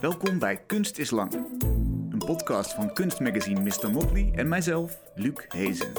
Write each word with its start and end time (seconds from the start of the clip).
Welkom 0.00 0.38
bij 0.38 0.56
Kunst 0.66 0.98
is 0.98 1.10
Lang. 1.10 1.32
Een 2.10 2.22
podcast 2.26 2.74
van 2.74 2.92
kunstmagazine 2.92 3.60
Mr. 3.60 3.90
Motley 3.90 4.32
en 4.34 4.48
mijzelf, 4.48 5.00
Luc 5.14 5.32
Hezen. 5.48 5.92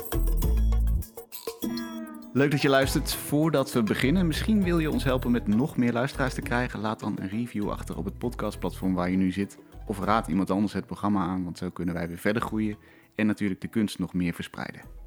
Leuk 2.33 2.51
dat 2.51 2.61
je 2.61 2.69
luistert. 2.69 3.13
Voordat 3.13 3.71
we 3.71 3.83
beginnen, 3.83 4.27
misschien 4.27 4.63
wil 4.63 4.79
je 4.79 4.91
ons 4.91 5.03
helpen 5.03 5.31
met 5.31 5.47
nog 5.47 5.77
meer 5.77 5.93
luisteraars 5.93 6.33
te 6.33 6.41
krijgen. 6.41 6.79
Laat 6.79 6.99
dan 6.99 7.17
een 7.19 7.29
review 7.29 7.69
achter 7.69 7.97
op 7.97 8.05
het 8.05 8.17
podcastplatform 8.17 8.93
waar 8.93 9.09
je 9.09 9.17
nu 9.17 9.31
zit. 9.31 9.57
Of 9.85 9.99
raad 9.99 10.27
iemand 10.27 10.51
anders 10.51 10.73
het 10.73 10.85
programma 10.85 11.25
aan, 11.25 11.43
want 11.43 11.57
zo 11.57 11.69
kunnen 11.69 11.93
wij 11.93 12.07
weer 12.07 12.17
verder 12.17 12.41
groeien 12.41 12.77
en 13.15 13.25
natuurlijk 13.25 13.61
de 13.61 13.67
kunst 13.67 13.99
nog 13.99 14.13
meer 14.13 14.33
verspreiden. 14.33 15.00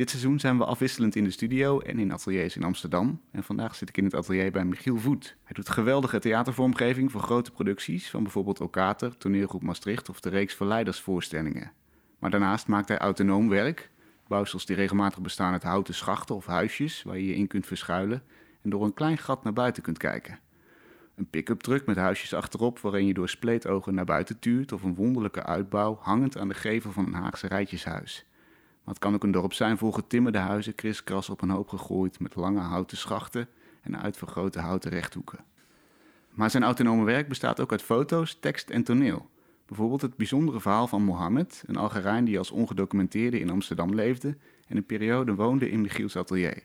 Dit 0.00 0.10
seizoen 0.10 0.40
zijn 0.40 0.58
we 0.58 0.64
afwisselend 0.64 1.16
in 1.16 1.24
de 1.24 1.30
studio 1.30 1.80
en 1.80 1.98
in 1.98 2.12
ateliers 2.12 2.56
in 2.56 2.62
Amsterdam. 2.62 3.20
En 3.30 3.42
vandaag 3.42 3.74
zit 3.74 3.88
ik 3.88 3.96
in 3.96 4.04
het 4.04 4.14
atelier 4.14 4.52
bij 4.52 4.64
Michiel 4.64 4.96
Voet. 4.96 5.36
Hij 5.44 5.52
doet 5.54 5.68
geweldige 5.68 6.18
theatervormgeving 6.18 7.10
voor 7.10 7.20
grote 7.20 7.50
producties 7.50 8.10
van 8.10 8.22
bijvoorbeeld 8.22 8.60
Okater, 8.60 9.16
Toneelgroep 9.16 9.62
Maastricht 9.62 10.08
of 10.08 10.20
de 10.20 10.28
reeks 10.28 10.54
Verleidersvoorstellingen. 10.54 11.72
Maar 12.18 12.30
daarnaast 12.30 12.66
maakt 12.66 12.88
hij 12.88 12.98
autonoom 12.98 13.48
werk, 13.48 13.90
bouwsels 14.26 14.66
die 14.66 14.76
regelmatig 14.76 15.20
bestaan 15.20 15.52
uit 15.52 15.62
houten 15.62 15.94
schachten 15.94 16.34
of 16.34 16.46
huisjes 16.46 17.02
waar 17.02 17.18
je 17.18 17.26
je 17.26 17.34
in 17.34 17.46
kunt 17.46 17.66
verschuilen 17.66 18.22
en 18.62 18.70
door 18.70 18.84
een 18.84 18.94
klein 18.94 19.18
gat 19.18 19.44
naar 19.44 19.52
buiten 19.52 19.82
kunt 19.82 19.98
kijken. 19.98 20.38
Een 21.14 21.30
pick-up 21.30 21.60
truck 21.60 21.86
met 21.86 21.96
huisjes 21.96 22.34
achterop 22.34 22.78
waarin 22.78 23.06
je 23.06 23.14
door 23.14 23.28
spleetogen 23.28 23.94
naar 23.94 24.04
buiten 24.04 24.38
tuurt 24.38 24.72
of 24.72 24.82
een 24.82 24.94
wonderlijke 24.94 25.42
uitbouw 25.42 25.98
hangend 26.00 26.38
aan 26.38 26.48
de 26.48 26.54
gevel 26.54 26.92
van 26.92 27.06
een 27.06 27.14
Haagse 27.14 27.46
rijtjeshuis. 27.46 28.24
Maar 28.90 28.98
het 28.98 29.08
kan 29.08 29.18
ook 29.18 29.24
een 29.24 29.40
dorp 29.40 29.52
zijn 29.52 29.78
vol 29.78 29.92
getimmerde 29.92 30.38
huizen, 30.38 30.74
kriskras 30.74 31.30
op 31.30 31.42
een 31.42 31.50
hoop 31.50 31.68
gegooid 31.68 32.20
met 32.20 32.36
lange 32.36 32.60
houten 32.60 32.96
schachten 32.96 33.48
en 33.82 34.02
uitvergrote 34.02 34.60
houten 34.60 34.90
rechthoeken. 34.90 35.38
Maar 36.30 36.50
zijn 36.50 36.62
autonome 36.62 37.04
werk 37.04 37.28
bestaat 37.28 37.60
ook 37.60 37.70
uit 37.70 37.82
foto's, 37.82 38.38
tekst 38.40 38.70
en 38.70 38.82
toneel. 38.82 39.28
Bijvoorbeeld 39.66 40.02
het 40.02 40.16
bijzondere 40.16 40.60
verhaal 40.60 40.86
van 40.86 41.02
Mohammed, 41.02 41.62
een 41.66 41.76
Algerijn 41.76 42.24
die 42.24 42.38
als 42.38 42.50
ongedocumenteerde 42.50 43.40
in 43.40 43.50
Amsterdam 43.50 43.94
leefde 43.94 44.36
en 44.66 44.76
een 44.76 44.86
periode 44.86 45.34
woonde 45.34 45.70
in 45.70 45.80
Michiels 45.80 46.16
atelier. 46.16 46.62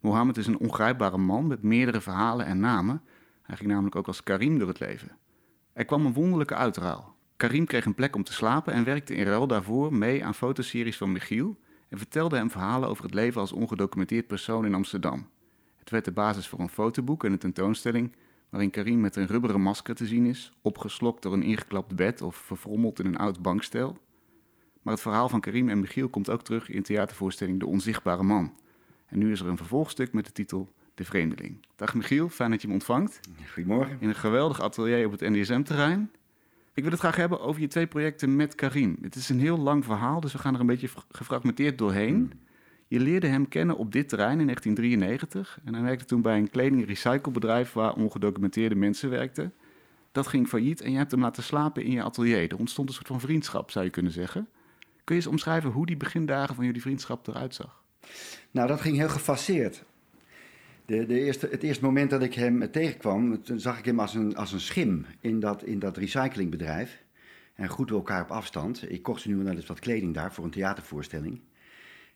Mohammed 0.00 0.36
is 0.36 0.46
een 0.46 0.58
ongrijpbare 0.58 1.18
man 1.18 1.46
met 1.46 1.62
meerdere 1.62 2.00
verhalen 2.00 2.46
en 2.46 2.60
namen. 2.60 3.02
Hij 3.42 3.56
ging 3.56 3.70
namelijk 3.70 3.96
ook 3.96 4.06
als 4.06 4.22
Karim 4.22 4.58
door 4.58 4.68
het 4.68 4.80
leven. 4.80 5.16
Er 5.72 5.84
kwam 5.84 6.06
een 6.06 6.14
wonderlijke 6.14 6.54
uitruil. 6.54 7.14
Karim 7.36 7.66
kreeg 7.66 7.84
een 7.84 7.94
plek 7.94 8.16
om 8.16 8.22
te 8.22 8.32
slapen 8.32 8.72
en 8.72 8.84
werkte 8.84 9.14
in 9.14 9.24
ruil 9.24 9.46
daarvoor 9.46 9.94
mee 9.94 10.24
aan 10.24 10.34
fotoseries 10.34 10.96
van 10.96 11.12
Michiel 11.12 11.56
en 11.88 11.98
vertelde 11.98 12.36
hem 12.36 12.50
verhalen 12.50 12.88
over 12.88 13.04
het 13.04 13.14
leven 13.14 13.40
als 13.40 13.52
ongedocumenteerd 13.52 14.26
persoon 14.26 14.64
in 14.64 14.74
Amsterdam. 14.74 15.28
Het 15.76 15.90
werd 15.90 16.04
de 16.04 16.12
basis 16.12 16.48
voor 16.48 16.60
een 16.60 16.68
fotoboek 16.68 17.24
en 17.24 17.32
een 17.32 17.38
tentoonstelling 17.38 18.12
waarin 18.48 18.70
Karim 18.70 19.00
met 19.00 19.16
een 19.16 19.26
rubberen 19.26 19.60
masker 19.60 19.94
te 19.94 20.06
zien 20.06 20.26
is, 20.26 20.52
opgeslokt 20.62 21.22
door 21.22 21.32
een 21.32 21.42
ingeklapt 21.42 21.96
bed 21.96 22.22
of 22.22 22.36
verfrommeld 22.36 22.98
in 22.98 23.06
een 23.06 23.16
oud 23.16 23.42
bankstel. 23.42 23.98
Maar 24.82 24.94
het 24.94 25.02
verhaal 25.02 25.28
van 25.28 25.40
Karim 25.40 25.68
en 25.68 25.80
Michiel 25.80 26.08
komt 26.08 26.30
ook 26.30 26.42
terug 26.42 26.68
in 26.68 26.82
theatervoorstelling 26.82 27.60
De 27.60 27.66
Onzichtbare 27.66 28.22
Man. 28.22 28.54
En 29.06 29.18
nu 29.18 29.32
is 29.32 29.40
er 29.40 29.46
een 29.46 29.56
vervolgstuk 29.56 30.12
met 30.12 30.24
de 30.24 30.32
titel 30.32 30.68
De 30.94 31.04
Vreemdeling. 31.04 31.66
Dag 31.74 31.94
Michiel, 31.94 32.28
fijn 32.28 32.50
dat 32.50 32.62
je 32.62 32.68
me 32.68 32.74
ontvangt. 32.74 33.20
Goedemorgen. 33.52 33.96
In 34.00 34.08
een 34.08 34.14
geweldig 34.14 34.60
atelier 34.60 35.06
op 35.06 35.12
het 35.12 35.20
NDSM-terrein. 35.20 36.10
Ik 36.76 36.82
wil 36.82 36.90
het 36.90 37.00
graag 37.00 37.16
hebben 37.16 37.40
over 37.40 37.60
je 37.60 37.66
twee 37.66 37.86
projecten 37.86 38.36
met 38.36 38.54
Karim. 38.54 38.96
Het 39.00 39.14
is 39.14 39.28
een 39.28 39.40
heel 39.40 39.58
lang 39.58 39.84
verhaal, 39.84 40.20
dus 40.20 40.32
we 40.32 40.38
gaan 40.38 40.54
er 40.54 40.60
een 40.60 40.66
beetje 40.66 40.88
gefragmenteerd 41.10 41.78
doorheen. 41.78 42.32
Je 42.86 43.00
leerde 43.00 43.26
hem 43.26 43.48
kennen 43.48 43.76
op 43.76 43.92
dit 43.92 44.08
terrein 44.08 44.40
in 44.40 44.46
1993 44.46 45.58
en 45.64 45.74
hij 45.74 45.82
werkte 45.82 46.04
toen 46.04 46.22
bij 46.22 46.36
een 46.38 46.50
kleding-recyclebedrijf 46.50 47.72
waar 47.72 47.94
ongedocumenteerde 47.94 48.74
mensen 48.74 49.10
werkten. 49.10 49.52
Dat 50.12 50.26
ging 50.26 50.48
failliet 50.48 50.80
en 50.80 50.90
je 50.90 50.96
hebt 50.96 51.10
hem 51.10 51.20
laten 51.20 51.42
slapen 51.42 51.84
in 51.84 51.90
je 51.90 52.02
atelier. 52.02 52.50
Er 52.50 52.58
ontstond 52.58 52.88
een 52.88 52.94
soort 52.94 53.06
van 53.06 53.20
vriendschap, 53.20 53.70
zou 53.70 53.84
je 53.84 53.90
kunnen 53.90 54.12
zeggen. 54.12 54.48
Kun 55.04 55.14
je 55.14 55.20
eens 55.20 55.30
omschrijven 55.30 55.70
hoe 55.70 55.86
die 55.86 55.96
begindagen 55.96 56.54
van 56.54 56.64
jullie 56.64 56.82
vriendschap 56.82 57.26
eruit 57.26 57.54
zag? 57.54 57.82
Nou, 58.50 58.68
dat 58.68 58.80
ging 58.80 58.96
heel 58.96 59.08
gefaseerd. 59.08 59.84
De, 60.86 61.06
de 61.06 61.20
eerste, 61.20 61.48
het 61.50 61.62
eerste 61.62 61.84
moment 61.84 62.10
dat 62.10 62.22
ik 62.22 62.34
hem 62.34 62.70
tegenkwam, 62.70 63.40
zag 63.56 63.78
ik 63.78 63.84
hem 63.84 64.00
als 64.00 64.14
een, 64.14 64.36
als 64.36 64.52
een 64.52 64.60
schim 64.60 65.06
in 65.20 65.40
dat, 65.40 65.62
in 65.62 65.78
dat 65.78 65.96
recyclingbedrijf. 65.96 67.04
En 67.54 67.68
goed 67.68 67.88
we 67.88 67.94
elkaar 67.94 68.22
op 68.22 68.30
afstand. 68.30 68.90
Ik 68.90 69.02
kocht 69.02 69.26
nu 69.26 69.36
wel 69.36 69.54
eens 69.54 69.66
wat 69.66 69.78
kleding 69.78 70.14
daar 70.14 70.32
voor 70.32 70.44
een 70.44 70.50
theatervoorstelling. 70.50 71.40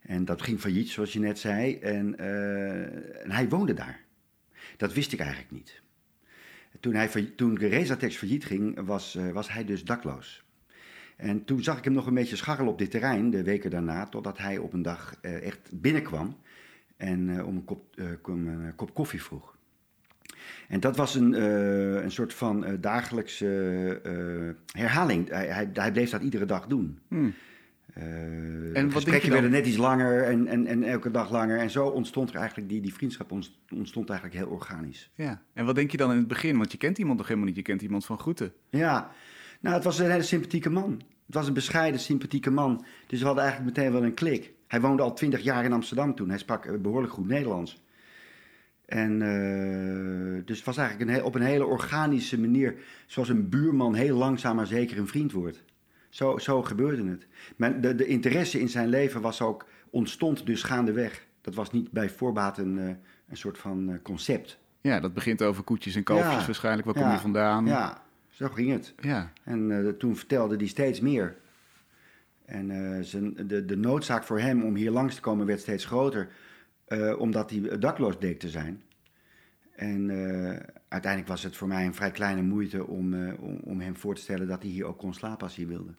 En 0.01 0.25
dat 0.25 0.43
ging 0.43 0.61
failliet, 0.61 0.89
zoals 0.89 1.13
je 1.13 1.19
net 1.19 1.39
zei. 1.39 1.79
En, 1.79 2.15
uh, 2.21 3.23
en 3.23 3.31
hij 3.31 3.49
woonde 3.49 3.75
daar. 3.75 4.05
Dat 4.77 4.93
wist 4.93 5.13
ik 5.13 5.21
eigenlijk 5.21 5.51
niet. 5.51 5.83
Toen, 6.81 6.95
hij, 6.95 7.09
toen 7.37 7.59
failliet 8.11 8.45
ging, 8.45 8.81
was, 8.81 9.15
uh, 9.15 9.33
was 9.33 9.53
hij 9.53 9.65
dus 9.65 9.85
dakloos. 9.85 10.45
En 11.17 11.45
toen 11.45 11.63
zag 11.63 11.79
ik 11.79 11.85
hem 11.85 11.93
nog 11.93 12.07
een 12.07 12.15
beetje 12.15 12.37
scharrelen 12.37 12.73
op 12.73 12.79
dit 12.79 12.91
terrein, 12.91 13.31
de 13.31 13.43
weken 13.43 13.71
daarna, 13.71 14.07
totdat 14.07 14.39
hij 14.39 14.59
op 14.59 14.73
een 14.73 14.83
dag 14.83 15.19
uh, 15.23 15.47
echt 15.47 15.71
binnenkwam 15.73 16.37
en 17.01 17.29
uh, 17.29 17.47
om, 17.47 17.57
een 17.57 17.65
kop, 17.65 18.01
om 18.23 18.47
een 18.47 18.75
kop 18.75 18.95
koffie 18.95 19.23
vroeg. 19.23 19.59
En 20.69 20.81
dat 20.81 20.97
was 20.97 21.15
een, 21.15 21.33
uh, 21.33 22.03
een 22.03 22.11
soort 22.11 22.35
van 22.35 22.67
dagelijkse 22.81 23.47
herhaling. 24.73 25.29
Hij, 25.29 25.47
hij, 25.47 25.71
hij, 25.73 25.93
bleef 25.93 26.11
dat 26.11 26.23
iedere 26.23 26.45
dag 26.45 26.67
doen. 26.67 26.99
Hmm. 27.09 27.35
en 27.95 28.87
de 28.87 28.91
gesprekken 28.91 29.31
werden 29.31 29.51
net 29.51 29.67
iets 29.67 29.77
langer 29.77 30.23
en, 30.23 30.47
en, 30.47 30.67
en 30.67 30.83
elke 30.83 31.11
dag 31.11 31.31
langer. 31.31 31.59
En 31.59 31.71
zo 31.71 31.87
ontstond 31.87 32.31
er 32.31 32.37
eigenlijk, 32.37 32.69
die, 32.69 32.81
die 32.81 32.95
vriendschap 32.95 33.33
ontstond 33.75 34.11
eigenlijk 34.11 34.39
heel 34.39 34.51
organisch. 34.55 35.11
Ja, 35.15 35.43
en 35.53 35.65
wat 35.65 35.75
denk 35.75 35.91
je 35.91 35.97
dan 35.97 36.11
in 36.11 36.19
het 36.19 36.29
begin? 36.29 36.57
Want 36.57 36.73
je 36.73 36.79
kent 36.79 36.99
iemand 36.99 37.19
nog 37.19 37.27
helemaal 37.27 37.49
niet, 37.49 37.57
je 37.57 37.63
kent 37.63 37.83
iemand 37.83 38.05
van 38.05 38.19
groeten. 38.19 38.53
Ja, 38.69 39.11
nou 39.61 39.75
het 39.75 39.85
was 39.85 39.99
een 39.99 40.11
hele 40.11 40.23
sympathieke 40.23 40.71
man. 40.71 41.03
Het 41.27 41.35
was 41.35 41.47
een 41.47 41.55
bescheiden, 41.55 42.01
sympathieke 42.01 42.51
man. 42.51 42.85
Dus 43.07 43.21
we 43.21 43.27
hadden 43.27 43.45
eigenlijk 43.45 43.77
meteen 43.77 43.93
wel 43.93 44.05
een 44.05 44.15
klik. 44.15 44.53
Hij 44.71 44.81
woonde 44.81 45.03
al 45.03 45.15
twintig 45.15 45.41
jaar 45.41 45.65
in 45.65 45.73
Amsterdam 45.73 46.15
toen. 46.15 46.29
Hij 46.29 46.39
sprak 46.39 46.83
behoorlijk 46.83 47.13
goed 47.13 47.27
Nederlands. 47.27 47.83
En 48.85 49.21
uh, 49.21 50.43
dus 50.45 50.57
het 50.57 50.67
was 50.67 50.77
eigenlijk 50.77 51.11
een, 51.11 51.25
op 51.25 51.35
een 51.35 51.43
hele 51.43 51.67
organische 51.67 52.41
manier, 52.41 52.75
zoals 53.07 53.29
een 53.29 53.49
buurman 53.49 53.95
heel 53.95 54.17
langzaam 54.17 54.57
maar 54.57 54.67
zeker 54.67 54.99
een 54.99 55.07
vriend 55.07 55.33
wordt. 55.33 55.63
Zo, 56.09 56.39
zo 56.39 56.63
gebeurde 56.63 57.09
het. 57.09 57.27
Maar 57.57 57.81
de, 57.81 57.95
de 57.95 58.07
interesse 58.07 58.61
in 58.61 58.69
zijn 58.69 58.89
leven 58.89 59.21
was 59.21 59.41
ook, 59.41 59.67
ontstond 59.91 60.47
dus 60.47 60.63
gaandeweg. 60.63 61.27
Dat 61.41 61.55
was 61.55 61.71
niet 61.71 61.91
bij 61.91 62.11
voorbaat 62.11 62.59
een, 62.59 62.79
uh, 62.79 62.89
een 63.29 63.37
soort 63.37 63.59
van 63.59 63.99
concept. 64.03 64.59
Ja, 64.81 65.01
dat 65.01 65.15
begint 65.15 65.43
over 65.43 65.63
koetjes 65.63 65.95
en 65.95 66.03
kalfjes 66.03 66.41
ja, 66.41 66.47
waarschijnlijk. 66.47 66.87
Waar 66.87 66.97
ja, 66.97 67.03
kom 67.03 67.13
je 67.13 67.19
vandaan? 67.19 67.67
Ja, 67.67 68.03
zo 68.29 68.49
ging 68.49 68.71
het. 68.71 68.95
Ja. 69.01 69.33
En 69.45 69.95
toen 69.99 70.17
vertelde 70.17 70.57
hij 70.57 70.67
steeds 70.67 71.01
meer. 71.01 71.37
En 72.51 72.71
uh, 72.71 73.03
zijn, 73.03 73.35
de, 73.47 73.65
de 73.65 73.77
noodzaak 73.77 74.25
voor 74.25 74.41
hem 74.41 74.63
om 74.63 74.75
hier 74.75 74.91
langs 74.91 75.15
te 75.15 75.21
komen 75.21 75.47
werd 75.47 75.61
steeds 75.61 75.85
groter, 75.85 76.29
uh, 76.89 77.19
omdat 77.19 77.51
hij 77.51 77.79
dakloos 77.79 78.17
bleek 78.17 78.39
te 78.39 78.49
zijn. 78.49 78.83
En 79.75 80.09
uh, 80.09 80.57
uiteindelijk 80.89 81.31
was 81.31 81.43
het 81.43 81.57
voor 81.57 81.69
mij 81.69 81.87
een 81.87 81.95
vrij 81.95 82.11
kleine 82.11 82.43
moeite 82.43 82.87
om, 82.87 83.31
om, 83.33 83.61
om, 83.65 83.81
hem 83.81 83.97
voor 83.97 84.15
te 84.15 84.21
stellen 84.21 84.49
dat 84.49 84.63
hij 84.63 84.71
hier 84.71 84.85
ook 84.85 84.99
kon 84.99 85.15
slapen 85.15 85.43
als 85.43 85.57
hij 85.57 85.67
wilde. 85.67 85.95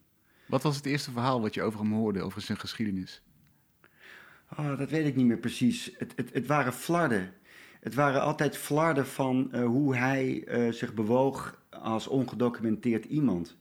Wat 0.46 0.64
was 0.64 0.76
het 0.76 0.86
eerste 0.86 1.12
verhaal 1.12 1.42
wat 1.42 1.54
je 1.54 1.62
over 1.62 1.80
hem 1.80 1.94
hoorde, 1.94 2.22
over 2.22 2.42
zijn 2.42 2.58
geschiedenis? 2.58 3.24
Oh, 4.58 4.78
dat 4.78 4.90
weet 4.90 5.06
ik 5.06 5.16
niet 5.16 5.26
meer 5.26 5.38
precies. 5.40 5.92
Het, 5.98 6.14
het, 6.16 6.34
het 6.34 6.46
waren 6.46 6.74
flarden. 6.74 7.34
Het 7.80 7.94
waren 7.94 8.22
altijd 8.22 8.58
flarden 8.58 9.08
van 9.08 9.56
hoe 9.56 9.96
hij 9.96 10.48
zich 10.72 10.94
bewoog 10.94 11.64
als 11.70 12.08
ongedocumenteerd 12.08 13.06
iemand. 13.06 13.58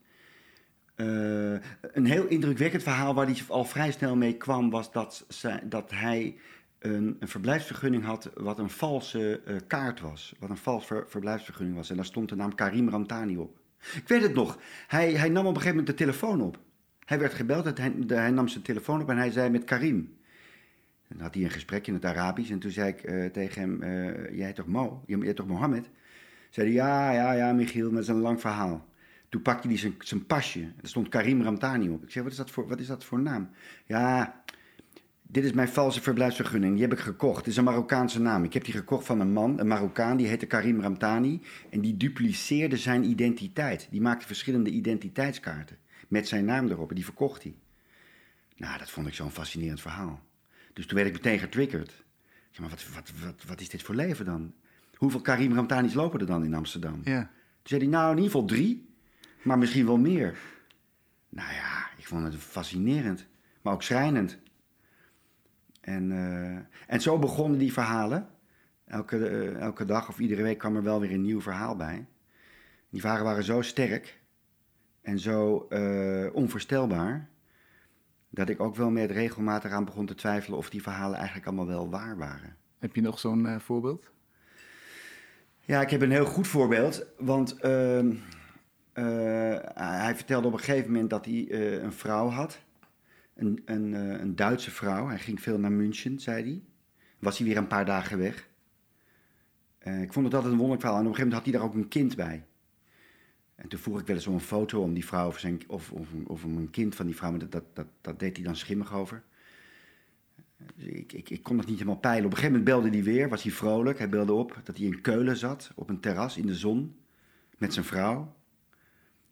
Uh, 1.00 1.58
een 1.80 2.04
heel 2.04 2.26
indrukwekkend 2.26 2.82
verhaal 2.82 3.14
waar 3.14 3.26
hij 3.26 3.36
al 3.48 3.64
vrij 3.64 3.92
snel 3.92 4.16
mee 4.16 4.36
kwam, 4.36 4.70
was 4.70 4.92
dat, 4.92 5.26
dat 5.64 5.90
hij 5.90 6.36
een, 6.78 7.16
een, 7.20 7.28
verblijfsvergunning 7.28 8.04
had 8.04 8.30
wat 8.34 8.58
een 8.58 8.70
valse 8.70 9.40
uh, 9.48 9.56
kaart 9.66 10.00
was. 10.00 10.34
Wat 10.38 10.50
een 10.50 10.56
vals 10.56 10.86
ver, 10.86 11.04
verblijfsvergunning 11.08 11.76
was. 11.76 11.90
En 11.90 11.96
daar 11.96 12.04
stond 12.04 12.28
de 12.28 12.36
naam 12.36 12.54
Karim 12.54 12.88
Ramtani 12.88 13.36
op. 13.36 13.58
Ik 13.94 14.08
weet 14.08 14.22
het 14.22 14.34
nog. 14.34 14.58
Hij, 14.86 15.12
hij 15.12 15.28
nam 15.28 15.46
op 15.46 15.54
een 15.54 15.60
gegeven 15.60 15.76
moment 15.76 15.98
de 15.98 16.04
telefoon 16.04 16.40
op. 16.40 16.58
Hij 17.04 17.18
werd 17.18 17.34
gebeld, 17.34 17.78
hij, 17.78 17.92
hij 18.06 18.30
nam 18.30 18.48
zijn 18.48 18.62
telefoon 18.64 19.02
op 19.02 19.10
en 19.10 19.16
hij 19.16 19.30
zei 19.30 19.50
met 19.50 19.64
Karim. 19.64 20.16
Dan 21.08 21.20
had 21.20 21.34
hij 21.34 21.44
een 21.44 21.50
gesprek 21.50 21.86
in 21.86 21.94
het 21.94 22.04
Arabisch 22.04 22.50
en 22.50 22.58
toen 22.58 22.70
zei 22.70 22.88
ik 22.88 23.10
uh, 23.10 23.26
tegen 23.26 23.60
hem, 23.60 24.34
jij 24.34 24.52
toch 24.52 24.66
Mo? 24.66 25.02
Jij 25.06 25.34
toch 25.34 25.46
Mohammed? 25.46 25.90
Zei 26.50 26.66
hij, 26.66 26.76
ja, 26.76 27.10
ja, 27.10 27.32
ja, 27.32 27.52
Michiel, 27.52 27.90
dat 27.90 28.02
is 28.02 28.08
een 28.08 28.20
lang 28.20 28.40
verhaal. 28.40 28.88
Toen 29.30 29.42
pakte 29.42 29.68
hij 29.68 29.76
zijn, 29.76 29.94
zijn 29.98 30.26
pasje. 30.26 30.60
Er 30.60 30.88
stond 30.88 31.08
Karim 31.08 31.42
Ramtani 31.42 31.88
op. 31.88 32.02
Ik 32.02 32.10
zei, 32.10 32.24
wat 32.24 32.32
is, 32.32 32.38
dat 32.38 32.50
voor, 32.50 32.68
wat 32.68 32.80
is 32.80 32.86
dat 32.86 33.04
voor 33.04 33.20
naam? 33.20 33.50
Ja, 33.86 34.42
dit 35.22 35.44
is 35.44 35.52
mijn 35.52 35.68
valse 35.68 36.02
verblijfsvergunning. 36.02 36.72
Die 36.72 36.82
heb 36.82 36.92
ik 36.92 36.98
gekocht. 36.98 37.36
Het 37.36 37.46
is 37.46 37.56
een 37.56 37.64
Marokkaanse 37.64 38.20
naam. 38.20 38.44
Ik 38.44 38.52
heb 38.52 38.64
die 38.64 38.74
gekocht 38.74 39.06
van 39.06 39.20
een 39.20 39.32
man, 39.32 39.60
een 39.60 39.66
Marokkaan, 39.66 40.16
die 40.16 40.26
heette 40.26 40.46
Karim 40.46 40.80
Ramtani. 40.80 41.42
En 41.70 41.80
die 41.80 41.96
dupliceerde 41.96 42.76
zijn 42.76 43.04
identiteit. 43.04 43.88
Die 43.90 44.00
maakte 44.00 44.26
verschillende 44.26 44.70
identiteitskaarten 44.70 45.78
met 46.08 46.28
zijn 46.28 46.44
naam 46.44 46.68
erop. 46.68 46.88
En 46.88 46.94
die 46.94 47.04
verkocht 47.04 47.42
hij. 47.42 47.54
Nou, 48.56 48.78
dat 48.78 48.90
vond 48.90 49.06
ik 49.06 49.14
zo'n 49.14 49.30
fascinerend 49.30 49.80
verhaal. 49.80 50.20
Dus 50.72 50.86
toen 50.86 50.96
werd 50.96 51.08
ik 51.08 51.14
meteen 51.14 51.38
getriggerd. 51.38 51.88
Ik 51.90 52.56
zei, 52.56 52.68
maar 52.68 52.76
wat, 52.76 52.94
wat, 52.94 53.12
wat, 53.24 53.44
wat 53.46 53.60
is 53.60 53.68
dit 53.68 53.82
voor 53.82 53.94
leven 53.94 54.24
dan? 54.24 54.52
Hoeveel 54.94 55.20
Karim 55.20 55.54
Ramtani's 55.54 55.94
lopen 55.94 56.20
er 56.20 56.26
dan 56.26 56.44
in 56.44 56.54
Amsterdam? 56.54 57.00
Ja. 57.04 57.20
Toen 57.20 57.30
zei 57.62 57.80
hij, 57.80 57.90
nou, 57.90 58.10
in 58.10 58.16
ieder 58.16 58.30
geval 58.30 58.46
drie. 58.46 58.88
Maar 59.42 59.58
misschien 59.58 59.86
wel 59.86 59.98
meer. 59.98 60.38
Nou 61.28 61.52
ja, 61.52 61.88
ik 61.96 62.06
vond 62.06 62.24
het 62.24 62.34
fascinerend, 62.34 63.26
maar 63.62 63.72
ook 63.72 63.82
schrijnend. 63.82 64.38
En, 65.80 66.12
eh, 66.12 66.92
en 66.94 67.00
zo 67.00 67.18
begonnen 67.18 67.58
die 67.58 67.72
verhalen. 67.72 68.28
Elke, 68.86 69.28
eh, 69.28 69.60
elke 69.60 69.84
dag 69.84 70.08
of 70.08 70.18
iedere 70.18 70.42
week 70.42 70.58
kwam 70.58 70.76
er 70.76 70.82
wel 70.82 71.00
weer 71.00 71.12
een 71.12 71.22
nieuw 71.22 71.40
verhaal 71.40 71.76
bij. 71.76 72.06
Die 72.90 73.00
verhalen 73.00 73.24
waren 73.24 73.44
zo 73.44 73.62
sterk 73.62 74.20
en 75.02 75.18
zo 75.18 75.66
eh, 75.68 76.34
onvoorstelbaar. 76.34 77.28
Dat 78.30 78.48
ik 78.48 78.60
ook 78.60 78.76
wel 78.76 78.90
met 78.90 79.10
regelmatig 79.10 79.72
aan 79.72 79.84
begon 79.84 80.06
te 80.06 80.14
twijfelen 80.14 80.58
of 80.58 80.70
die 80.70 80.82
verhalen 80.82 81.16
eigenlijk 81.16 81.46
allemaal 81.46 81.66
wel 81.66 81.90
waar 81.90 82.16
waren. 82.16 82.56
Heb 82.78 82.94
je 82.94 83.00
nog 83.00 83.18
zo'n 83.18 83.60
voorbeeld? 83.60 84.10
Ja, 85.60 85.80
ik 85.80 85.90
heb 85.90 86.00
een 86.00 86.10
heel 86.10 86.26
goed 86.26 86.46
voorbeeld. 86.46 87.06
Want 87.18 87.60
ehm, 87.60 88.10
eh, 88.10 88.16
hij 89.74 90.14
vertelde 90.16 90.46
op 90.46 90.52
een 90.52 90.58
gegeven 90.58 90.92
moment 90.92 91.10
dat 91.10 91.24
hij 91.24 91.46
eh, 91.50 91.82
een 91.82 91.92
vrouw 91.92 92.28
had. 92.28 92.60
Een, 93.34 93.62
een, 93.64 93.94
eh, 93.94 94.20
een 94.20 94.36
Duitse 94.36 94.70
vrouw. 94.70 95.06
Hij 95.08 95.18
ging 95.18 95.40
veel 95.40 95.58
naar 95.58 95.72
München, 95.72 96.18
zei 96.18 96.42
hij. 96.42 96.62
Was 97.18 97.38
hij 97.38 97.46
weer 97.46 97.56
een 97.56 97.66
paar 97.66 97.84
dagen 97.84 98.18
weg. 98.18 98.48
Eh, 99.78 100.02
ik 100.02 100.12
vond 100.12 100.24
het 100.24 100.34
altijd 100.34 100.52
een 100.52 100.58
wonderlijk 100.58 100.80
verhaal. 100.80 101.00
En 101.00 101.06
op 101.06 101.10
een 101.10 101.16
gegeven 101.16 101.28
moment 101.30 101.32
had 101.32 101.44
hij 101.44 101.52
daar 101.52 101.62
ook 101.62 101.74
een 101.74 101.88
kind 101.88 102.16
bij. 102.16 102.44
En 103.54 103.68
toen 103.68 103.78
vroeg 103.78 104.00
ik 104.00 104.06
wel 104.06 104.16
eens 104.16 104.26
om 104.26 104.34
een 104.34 104.40
foto 104.40 104.82
om 104.82 104.94
die 104.94 105.04
vrouw 105.04 105.26
of, 105.26 105.38
zijn, 105.38 105.60
of, 105.66 105.92
of, 106.26 106.44
om 106.44 106.56
een 106.56 106.70
kind 106.70 106.94
van 106.94 107.06
die 107.06 107.16
vrouw. 107.16 107.30
Maar 107.30 107.38
dat, 107.38 107.52
dat, 107.52 107.64
dat, 107.72 107.86
dat 108.00 108.18
deed 108.18 108.36
hij 108.36 108.44
dan 108.44 108.56
schimmig 108.56 108.94
over. 108.94 109.22
Dus 110.74 110.84
ik, 110.84 111.12
ik, 111.12 111.30
ik 111.30 111.42
kon 111.42 111.56
dat 111.56 111.66
niet 111.66 111.78
helemaal 111.78 112.00
peilen. 112.00 112.24
Op 112.24 112.30
een 112.30 112.36
gegeven 112.36 112.58
moment 112.58 112.82
belde 112.82 112.96
hij 112.96 113.12
weer, 113.14 113.28
was 113.28 113.42
hij 113.42 113.52
vrolijk. 113.52 113.98
Hij 113.98 114.08
belde 114.08 114.32
op 114.32 114.60
dat 114.64 114.76
hij 114.76 114.86
in 114.86 115.00
Keulen 115.00 115.36
zat, 115.36 115.72
op 115.74 115.88
een 115.88 116.00
terras 116.00 116.36
in 116.36 116.46
de 116.46 116.54
zon, 116.54 116.96
met 117.58 117.72
zijn 117.72 117.84
vrouw. 117.84 118.34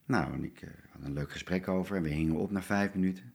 Nou, 0.08 0.32
en 0.32 0.44
ik 0.44 0.60
eh, 0.60 0.70
had 0.90 1.02
een 1.04 1.12
leuk 1.12 1.30
gesprek 1.32 1.68
over 1.68 1.96
en 1.96 2.02
we 2.02 2.08
hingen 2.08 2.34
op 2.36 2.50
na 2.50 2.62
vijf 2.62 2.94
minuten. 2.94 3.32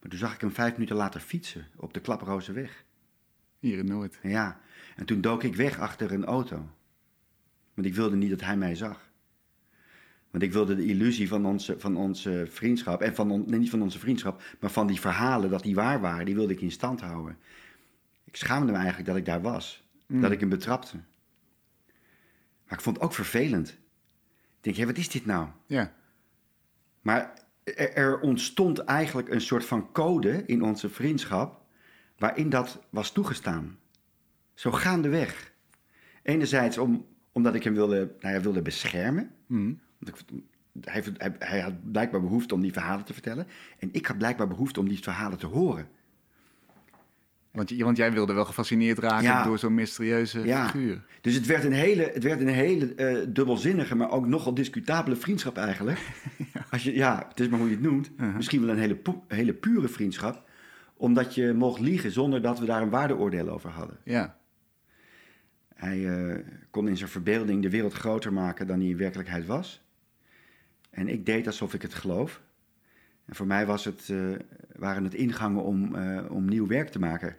Maar 0.00 0.10
toen 0.10 0.18
zag 0.18 0.34
ik 0.34 0.40
hem 0.40 0.52
vijf 0.52 0.72
minuten 0.72 0.96
later 0.96 1.20
fietsen 1.20 1.66
op 1.76 1.94
de 1.94 2.00
Klaprozenweg. 2.00 2.84
Hier 3.58 3.78
in 3.78 3.86
Noord. 3.86 4.18
Ja, 4.22 4.60
en 4.96 5.04
toen 5.06 5.20
dook 5.20 5.42
ik 5.42 5.54
weg 5.54 5.78
achter 5.78 6.12
een 6.12 6.24
auto. 6.24 6.68
Want 7.74 7.86
ik 7.86 7.94
wilde 7.94 8.16
niet 8.16 8.30
dat 8.30 8.40
hij 8.40 8.56
mij 8.56 8.74
zag. 8.74 9.10
Want 10.30 10.42
ik 10.42 10.52
wilde 10.52 10.74
de 10.74 10.84
illusie 10.84 11.28
van 11.28 11.46
onze, 11.46 11.80
van 11.80 11.96
onze 11.96 12.46
vriendschap, 12.50 13.00
en 13.00 13.14
van 13.14 13.30
on- 13.30 13.44
nee, 13.46 13.58
niet 13.58 13.70
van 13.70 13.82
onze 13.82 13.98
vriendschap, 13.98 14.42
maar 14.60 14.70
van 14.70 14.86
die 14.86 15.00
verhalen 15.00 15.50
dat 15.50 15.62
die 15.62 15.74
waar 15.74 16.00
waren, 16.00 16.24
die 16.24 16.34
wilde 16.34 16.52
ik 16.52 16.60
in 16.60 16.70
stand 16.72 17.00
houden. 17.00 17.38
Ik 18.24 18.36
schaamde 18.36 18.72
me 18.72 18.78
eigenlijk 18.78 19.06
dat 19.08 19.16
ik 19.16 19.24
daar 19.24 19.42
was, 19.42 19.84
dat 20.06 20.30
ik 20.30 20.40
hem 20.40 20.48
betrapte. 20.48 20.96
Maar 22.64 22.78
ik 22.78 22.80
vond 22.80 22.96
het 22.96 23.04
ook 23.04 23.14
vervelend. 23.14 23.68
Ik 23.68 23.76
denk, 24.60 24.76
hé, 24.76 24.86
wat 24.86 24.96
is 24.96 25.08
dit 25.08 25.26
nou? 25.26 25.48
Ja. 25.66 25.94
Maar 27.06 27.32
er, 27.64 27.94
er 27.94 28.20
ontstond 28.20 28.78
eigenlijk 28.78 29.28
een 29.28 29.40
soort 29.40 29.64
van 29.64 29.92
code 29.92 30.42
in 30.46 30.62
onze 30.62 30.88
vriendschap 30.88 31.62
waarin 32.18 32.50
dat 32.50 32.80
was 32.90 33.12
toegestaan. 33.12 33.78
Zo 34.54 34.72
gaandeweg. 34.72 35.54
Enerzijds 36.22 36.78
om, 36.78 37.06
omdat 37.32 37.54
ik 37.54 37.64
hem 37.64 37.74
wilde, 37.74 38.14
nou 38.20 38.34
ja, 38.34 38.40
wilde 38.40 38.62
beschermen. 38.62 39.30
Mhm. 39.46 39.74
Want 39.98 40.18
ik, 40.18 40.42
hij, 40.80 41.04
hij, 41.16 41.34
hij 41.38 41.60
had 41.60 41.90
blijkbaar 41.92 42.20
behoefte 42.20 42.54
om 42.54 42.60
die 42.60 42.72
verhalen 42.72 43.04
te 43.04 43.12
vertellen. 43.12 43.46
En 43.78 43.88
ik 43.92 44.06
had 44.06 44.18
blijkbaar 44.18 44.48
behoefte 44.48 44.80
om 44.80 44.88
die 44.88 45.02
verhalen 45.02 45.38
te 45.38 45.46
horen. 45.46 45.88
Want, 47.56 47.96
jij 47.96 48.12
wilde 48.12 48.32
wel 48.32 48.44
gefascineerd 48.44 48.98
raken 48.98 49.22
Ja. 49.22 49.44
door 49.44 49.58
zo'n 49.58 49.74
mysterieuze 49.74 50.44
Ja. 50.44 50.64
figuur. 50.66 51.04
Dus 51.20 51.34
het 51.34 51.46
werd 51.46 51.64
een 51.64 51.72
hele, 51.72 52.10
het 52.14 52.22
werd 52.22 52.40
een 52.40 52.48
hele 52.48 52.94
eh, 52.94 53.26
dubbelzinnige, 53.28 53.94
maar 53.94 54.10
ook 54.10 54.26
nogal 54.26 54.54
discutabele 54.54 55.16
vriendschap 55.16 55.56
eigenlijk. 55.56 55.98
Als 56.70 56.82
je, 56.82 56.94
ja, 56.94 57.26
het 57.28 57.40
is 57.40 57.48
maar 57.48 57.58
hoe 57.58 57.68
je 57.68 57.74
het 57.74 57.84
noemt. 57.84 58.10
Uh-huh. 58.16 58.36
Misschien 58.36 58.60
wel 58.60 58.70
een 58.70 58.78
hele, 58.78 58.98
hele 59.28 59.54
pure 59.54 59.88
vriendschap. 59.88 60.48
Omdat 60.96 61.34
je 61.34 61.52
mocht 61.52 61.80
liegen 61.80 62.10
zonder 62.10 62.42
dat 62.42 62.58
we 62.58 62.66
daar 62.66 62.82
een 62.82 62.90
waardeoordeel 62.90 63.48
over 63.48 63.70
hadden. 63.70 63.96
Ja. 64.04 64.36
Hij 65.74 66.08
eh, 66.08 66.38
kon 66.70 66.88
in 66.88 66.96
zijn 66.96 67.10
verbeelding 67.10 67.62
de 67.62 67.70
wereld 67.70 67.92
groter 67.92 68.32
maken 68.32 68.66
dan 68.66 68.78
hij 68.80 68.88
in 68.88 68.96
werkelijkheid 68.96 69.46
was. 69.46 69.84
En 70.90 71.08
ik 71.08 71.26
deed 71.26 71.46
alsof 71.46 71.74
ik 71.74 71.82
het 71.82 71.94
geloof. 71.94 72.42
En 73.24 73.34
voor 73.34 73.46
mij 73.46 73.66
was 73.66 73.84
het, 73.84 74.08
eh, 74.10 74.18
waren 74.76 75.04
het 75.04 75.14
ingangen 75.14 75.62
om, 75.62 75.94
om 76.28 76.44
nieuw 76.48 76.66
werk 76.66 76.88
te 76.88 76.98
maken. 76.98 77.36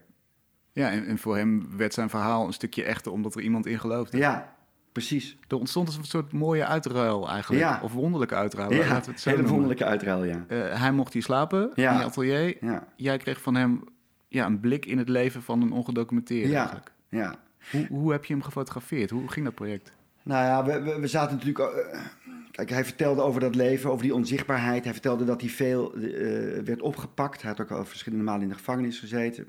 Ja, 0.78 0.90
en, 0.92 1.06
en 1.06 1.18
voor 1.18 1.38
hem 1.38 1.68
werd 1.78 1.94
zijn 1.94 2.10
verhaal 2.10 2.48
een 2.48 2.54
stukje 2.54 2.84
echter 2.84 3.12
omdat 3.12 3.36
er 3.36 3.42
iemand 3.42 3.66
in 3.66 3.80
geloofde. 3.80 4.18
Ja, 4.18 4.54
precies. 4.92 5.38
Er 5.48 5.58
ontstond 5.58 5.98
een 5.98 6.04
soort 6.04 6.32
mooie 6.34 6.66
uitruil 6.66 7.30
eigenlijk. 7.30 7.62
Ja. 7.62 7.80
Of 7.84 7.94
wonderlijke 7.94 8.36
uitruil. 8.36 8.74
Ja, 8.74 8.78
laten 8.88 9.06
we 9.06 9.12
het 9.12 9.20
zo 9.20 9.30
hele 9.30 9.42
noemen. 9.42 9.60
wonderlijke 9.60 9.86
uitruil, 9.92 10.24
ja. 10.24 10.46
Eh, 10.48 10.80
hij 10.82 10.92
mocht 10.92 11.14
hier 11.14 11.24
slapen 11.24 11.72
Ja. 11.76 11.92
in 11.92 11.98
je 11.98 12.04
atelier. 12.04 12.58
Ja, 12.62 12.88
Jij 12.96 13.18
kreeg 13.18 13.42
van 13.42 13.56
hem 13.56 13.84
ja, 14.28 14.46
een 14.46 14.60
blik 14.60 14.86
in 14.86 14.98
het 14.98 15.10
leven 15.10 15.42
van 15.42 15.62
een 15.62 15.72
ongedocumenteerde 15.72 16.50
Ja. 16.50 16.60
eigenlijk. 16.60 16.92
ja. 17.10 17.36
Hoe, 17.72 17.88
hoe 17.90 18.12
heb 18.12 18.26
je 18.26 18.34
hem 18.34 18.44
gefotografeerd? 18.44 19.10
Hoe 19.10 19.28
ging 19.32 19.46
dat 19.46 19.56
project? 19.56 19.92
Nou 20.24 20.46
ja, 20.46 20.66
we, 20.66 20.82
we, 20.92 21.00
we 21.00 21.08
zaten 21.08 21.36
natuurlijk. 21.38 21.60
eh, 21.60 22.00
kijk, 22.52 22.70
hij 22.70 22.86
vertelde 22.86 23.22
over 23.22 23.40
dat 23.42 23.56
leven, 23.56 23.90
over 23.92 24.04
die 24.04 24.14
onzichtbaarheid. 24.16 24.84
Hij 24.84 24.94
vertelde 24.94 25.26
dat 25.26 25.42
hij 25.42 25.50
veel 25.50 25.94
eh, 25.94 26.02
werd 26.64 26.82
opgepakt. 26.82 27.42
Hij 27.42 27.52
had 27.52 27.62
ook 27.62 27.72
al 27.72 27.86
verschillende 27.86 28.24
malen 28.24 28.42
in 28.42 28.48
de 28.50 28.56
gevangenis 28.56 29.00
gezeten. 29.00 29.48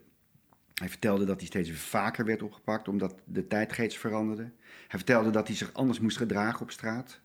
Hij 0.78 0.88
vertelde 0.88 1.24
dat 1.24 1.38
hij 1.38 1.46
steeds 1.46 1.70
vaker 1.70 2.24
werd 2.24 2.42
opgepakt 2.42 2.88
omdat 2.88 3.14
de 3.24 3.46
tijdgeest 3.46 3.98
veranderde. 3.98 4.42
Hij 4.62 4.98
vertelde 4.98 5.30
dat 5.30 5.46
hij 5.46 5.56
zich 5.56 5.72
anders 5.72 6.00
moest 6.00 6.16
gedragen 6.16 6.60
op 6.60 6.70
straat, 6.70 7.20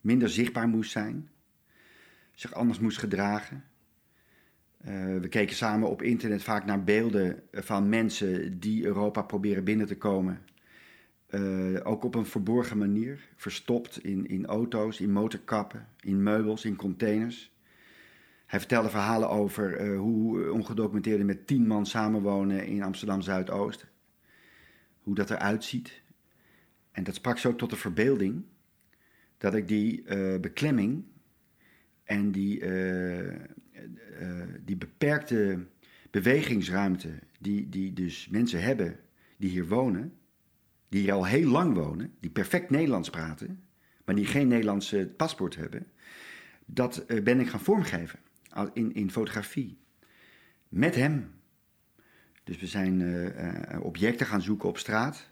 minder 0.00 0.28
zichtbaar 0.28 0.68
moest 0.68 0.90
zijn, 0.90 1.30
zich 2.34 2.54
anders 2.54 2.78
moest 2.78 2.98
gedragen. 2.98 3.64
Eh, 4.78 5.16
we 5.18 5.28
keken 5.28 5.56
samen 5.56 5.88
op 5.88 6.02
internet 6.02 6.42
vaak 6.42 6.64
naar 6.64 6.84
beelden 6.84 7.42
van 7.52 7.88
mensen 7.88 8.60
die 8.60 8.84
Europa 8.84 9.22
proberen 9.22 9.64
binnen 9.64 9.86
te 9.86 9.96
komen. 9.96 10.40
Eh, 11.26 11.76
ook 11.82 12.04
op 12.04 12.14
een 12.14 12.26
verborgen 12.26 12.78
manier, 12.78 13.28
verstopt 13.36 14.04
in, 14.04 14.26
in 14.26 14.46
auto's, 14.46 15.00
in 15.00 15.12
motorkappen, 15.12 15.88
in 16.00 16.22
meubels, 16.22 16.64
in 16.64 16.76
containers. 16.76 17.51
Hij 18.52 18.60
vertelde 18.60 18.90
verhalen 18.90 19.28
over 19.28 19.76
eh, 19.76 19.98
hoe 19.98 20.50
ongedocumenteerden 20.52 21.26
met 21.26 21.46
tien 21.46 21.66
man 21.66 21.86
samenwonen 21.86 22.66
in 22.66 22.82
Amsterdam 22.82 23.20
Zuidoost. 23.20 23.86
Hoe 25.02 25.14
dat 25.14 25.30
eruit 25.30 25.64
ziet. 25.64 26.02
En 26.90 27.04
dat 27.04 27.14
sprak 27.14 27.38
zo 27.38 27.56
tot 27.56 27.70
de 27.70 27.76
verbeelding 27.76 28.44
dat 29.38 29.54
ik 29.54 29.68
die 29.68 30.04
eh, 30.04 30.40
beklemming 30.40 31.04
en 32.04 32.32
die, 32.32 32.60
eh, 32.60 33.34
eh, 33.34 33.38
die 34.64 34.76
beperkte 34.76 35.66
bewegingsruimte 36.10 37.18
die, 37.40 37.68
die 37.68 37.92
dus 37.92 38.28
mensen 38.28 38.62
hebben 38.62 38.98
die 39.36 39.50
hier 39.50 39.68
wonen, 39.68 40.12
die 40.88 41.00
hier 41.00 41.12
al 41.12 41.26
heel 41.26 41.50
lang 41.50 41.74
wonen, 41.74 42.14
die 42.20 42.30
perfect 42.30 42.70
Nederlands 42.70 43.10
praten, 43.10 43.64
maar 44.04 44.14
die 44.14 44.26
geen 44.26 44.48
Nederlandse 44.48 45.12
paspoort 45.16 45.56
hebben, 45.56 45.86
dat 46.66 46.98
eh, 46.98 47.22
ben 47.22 47.40
ik 47.40 47.48
gaan 47.48 47.60
vormgeven 47.60 48.18
in, 48.72 48.94
in 48.94 49.10
fotografie. 49.10 49.78
Met 50.68 50.94
hem. 50.94 51.30
Dus 52.44 52.58
we 52.58 52.66
zijn 52.66 53.00
eh, 53.00 53.74
eh, 53.74 53.84
objecten 53.84 54.26
gaan 54.26 54.42
zoeken 54.42 54.68
op 54.68 54.78
straat. 54.78 55.30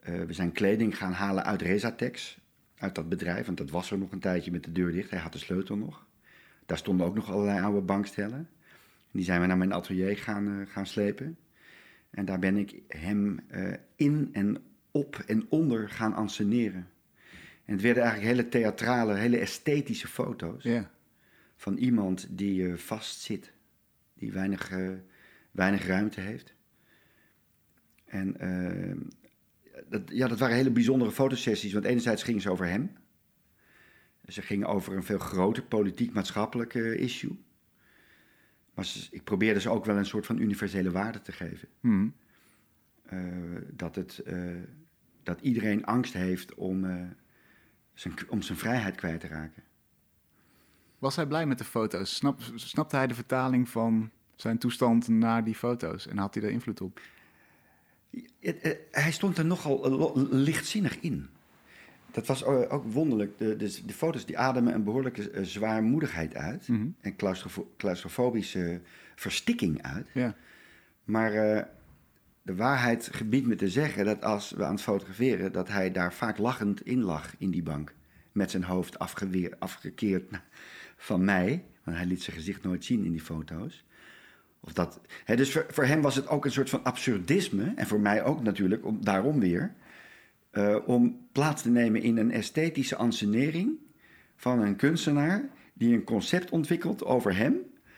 Eh, 0.00 0.20
we 0.20 0.32
zijn 0.32 0.52
kleding 0.52 0.96
gaan 0.96 1.12
halen 1.12 1.44
uit 1.44 1.62
Rezatex, 1.62 2.40
uit 2.76 2.94
dat 2.94 3.08
bedrijf, 3.08 3.46
want 3.46 3.58
dat 3.58 3.70
was 3.70 3.90
er 3.90 3.98
nog 3.98 4.12
een 4.12 4.20
tijdje 4.20 4.50
met 4.50 4.64
de 4.64 4.72
deur 4.72 4.92
dicht. 4.92 5.10
Hij 5.10 5.18
had 5.18 5.32
de 5.32 5.38
sleutel 5.38 5.76
nog. 5.76 6.06
Daar 6.66 6.78
stonden 6.78 7.06
ook 7.06 7.14
nog 7.14 7.30
allerlei 7.30 7.60
oude 7.60 7.80
bankstellen. 7.80 8.48
Die 9.10 9.24
zijn 9.24 9.40
we 9.40 9.46
naar 9.46 9.58
mijn 9.58 9.72
atelier 9.72 10.16
gaan, 10.16 10.66
gaan 10.68 10.86
slepen. 10.86 11.38
En 12.10 12.24
daar 12.24 12.38
ben 12.38 12.56
ik 12.56 12.82
hem 12.88 13.40
in 13.96 14.28
en 14.32 14.62
op 14.90 15.22
en 15.26 15.46
onder 15.48 15.88
gaan 15.88 16.14
anseneren. 16.14 16.88
En 17.64 17.72
het 17.72 17.82
werden 17.82 18.02
eigenlijk 18.02 18.36
hele 18.36 18.48
theatrale, 18.48 19.14
hele 19.14 19.38
esthetische 19.38 20.08
foto's 20.08 20.62
Ja. 20.62 20.90
Van 21.60 21.76
iemand 21.76 22.26
die 22.30 22.66
eh, 22.68 22.76
vast 22.76 23.20
zit, 23.20 23.52
die 24.14 24.32
weinig, 24.32 24.70
eh, 24.70 24.90
weinig 25.50 25.86
ruimte 25.86 26.20
heeft. 26.20 26.54
En 28.04 28.36
eh, 28.40 28.96
dat, 29.88 30.02
ja, 30.12 30.28
dat 30.28 30.38
waren 30.38 30.56
hele 30.56 30.70
bijzondere 30.70 31.10
fotosessies, 31.10 31.72
want 31.72 31.84
enerzijds 31.84 32.22
gingen 32.22 32.40
ze 32.40 32.50
over 32.50 32.66
hem. 32.66 32.92
Ze 34.28 34.42
gingen 34.42 34.66
over 34.68 34.96
een 34.96 35.02
veel 35.04 35.18
groter 35.18 35.62
politiek-maatschappelijk 35.62 36.74
issue. 36.74 37.38
Maar 38.74 38.84
ze- 38.84 39.08
ik 39.10 39.24
probeerde 39.24 39.60
ze 39.60 39.68
ook 39.70 39.84
wel 39.84 39.96
een 39.96 40.06
soort 40.06 40.26
van 40.26 40.38
universele 40.38 40.90
waarde 40.90 41.22
te 41.22 41.32
geven. 41.32 41.68
Hm. 41.80 42.08
Eh, 43.02 43.18
dat, 43.72 43.94
het, 43.94 44.22
dat 45.22 45.40
iedereen 45.40 45.84
angst 45.84 46.12
heeft 46.12 46.54
om, 46.54 46.86
zijn, 47.94 48.14
om 48.28 48.42
zijn 48.42 48.58
vrijheid 48.58 48.94
kwijt 48.94 49.20
te 49.20 49.26
raken. 49.26 49.62
Was 51.00 51.16
hij 51.16 51.26
blij 51.26 51.46
met 51.46 51.58
de 51.58 51.64
foto's? 51.64 52.14
Snap, 52.14 52.40
snapte 52.54 52.96
hij 52.96 53.06
de 53.06 53.14
vertaling 53.14 53.68
van 53.68 54.10
zijn 54.34 54.58
toestand 54.58 55.08
naar 55.08 55.44
die 55.44 55.54
foto's? 55.54 56.06
En 56.06 56.18
had 56.18 56.34
hij 56.34 56.42
daar 56.42 56.52
invloed 56.52 56.80
op? 56.80 57.00
Het, 58.40 58.60
eh, 58.60 58.72
hij 58.90 59.12
stond 59.12 59.38
er 59.38 59.44
nogal 59.44 59.84
eh, 59.84 60.22
lichtzinnig 60.30 61.00
in. 61.00 61.28
Dat 62.10 62.26
was 62.26 62.44
o- 62.44 62.66
ook 62.68 62.84
wonderlijk. 62.92 63.38
De, 63.38 63.56
de, 63.56 63.80
de 63.86 63.92
foto's 63.92 64.26
die 64.26 64.38
ademen 64.38 64.74
een 64.74 64.84
behoorlijke 64.84 65.30
eh, 65.30 65.44
zwaarmoedigheid 65.44 66.34
uit. 66.34 66.68
Mhm. 66.68 66.86
En 67.00 67.16
claustrofo- 67.16 67.70
claustrofobische 67.76 68.80
verstikking 69.14 69.82
uit. 69.82 70.06
Ja. 70.12 70.34
Maar 71.04 71.32
eh, 71.32 71.64
de 72.42 72.54
waarheid 72.54 73.08
gebiedt 73.12 73.46
me 73.46 73.56
te 73.56 73.68
zeggen 73.68 74.04
dat 74.04 74.24
als 74.24 74.50
we 74.50 74.64
aan 74.64 74.74
het 74.74 74.82
fotograferen... 74.82 75.52
dat 75.52 75.68
hij 75.68 75.92
daar 75.92 76.14
vaak 76.14 76.38
lachend 76.38 76.86
in 76.86 77.00
lag 77.02 77.34
in 77.38 77.50
die 77.50 77.62
bank. 77.62 77.94
Met 78.32 78.50
zijn 78.50 78.64
hoofd 78.64 78.98
afgeweer, 78.98 79.56
afgekeerd 79.58 80.30
van 81.00 81.24
mij. 81.24 81.64
Want 81.84 81.96
hij 81.96 82.06
liet 82.06 82.22
zijn 82.22 82.36
gezicht 82.36 82.62
nooit 82.62 82.84
zien 82.84 83.04
in 83.04 83.12
die 83.12 83.20
foto's. 83.20 83.84
Of 84.60 84.72
dat, 84.72 85.00
hè, 85.24 85.36
dus 85.36 85.52
voor, 85.52 85.66
voor 85.68 85.84
hem 85.84 86.00
was 86.02 86.14
het 86.16 86.28
ook 86.28 86.44
een 86.44 86.50
soort 86.52 86.70
van 86.70 86.84
absurdisme. 86.84 87.72
En 87.76 87.86
voor 87.86 88.00
mij 88.00 88.24
ook 88.24 88.42
natuurlijk, 88.42 88.84
om, 88.84 89.04
daarom 89.04 89.40
weer. 89.40 89.74
eh, 90.50 90.76
om 90.86 91.28
plaats 91.32 91.62
te 91.62 91.70
nemen 91.70 92.02
in 92.02 92.16
een 92.16 92.30
esthetische 92.30 92.96
ansenering 92.96 93.78
van 94.36 94.60
een 94.60 94.76
kunstenaar 94.76 95.48
die 95.72 95.94
een 95.94 96.04
concept 96.04 96.50
ontwikkelt 96.50 97.04
over 97.04 97.36
hem, 97.36 97.56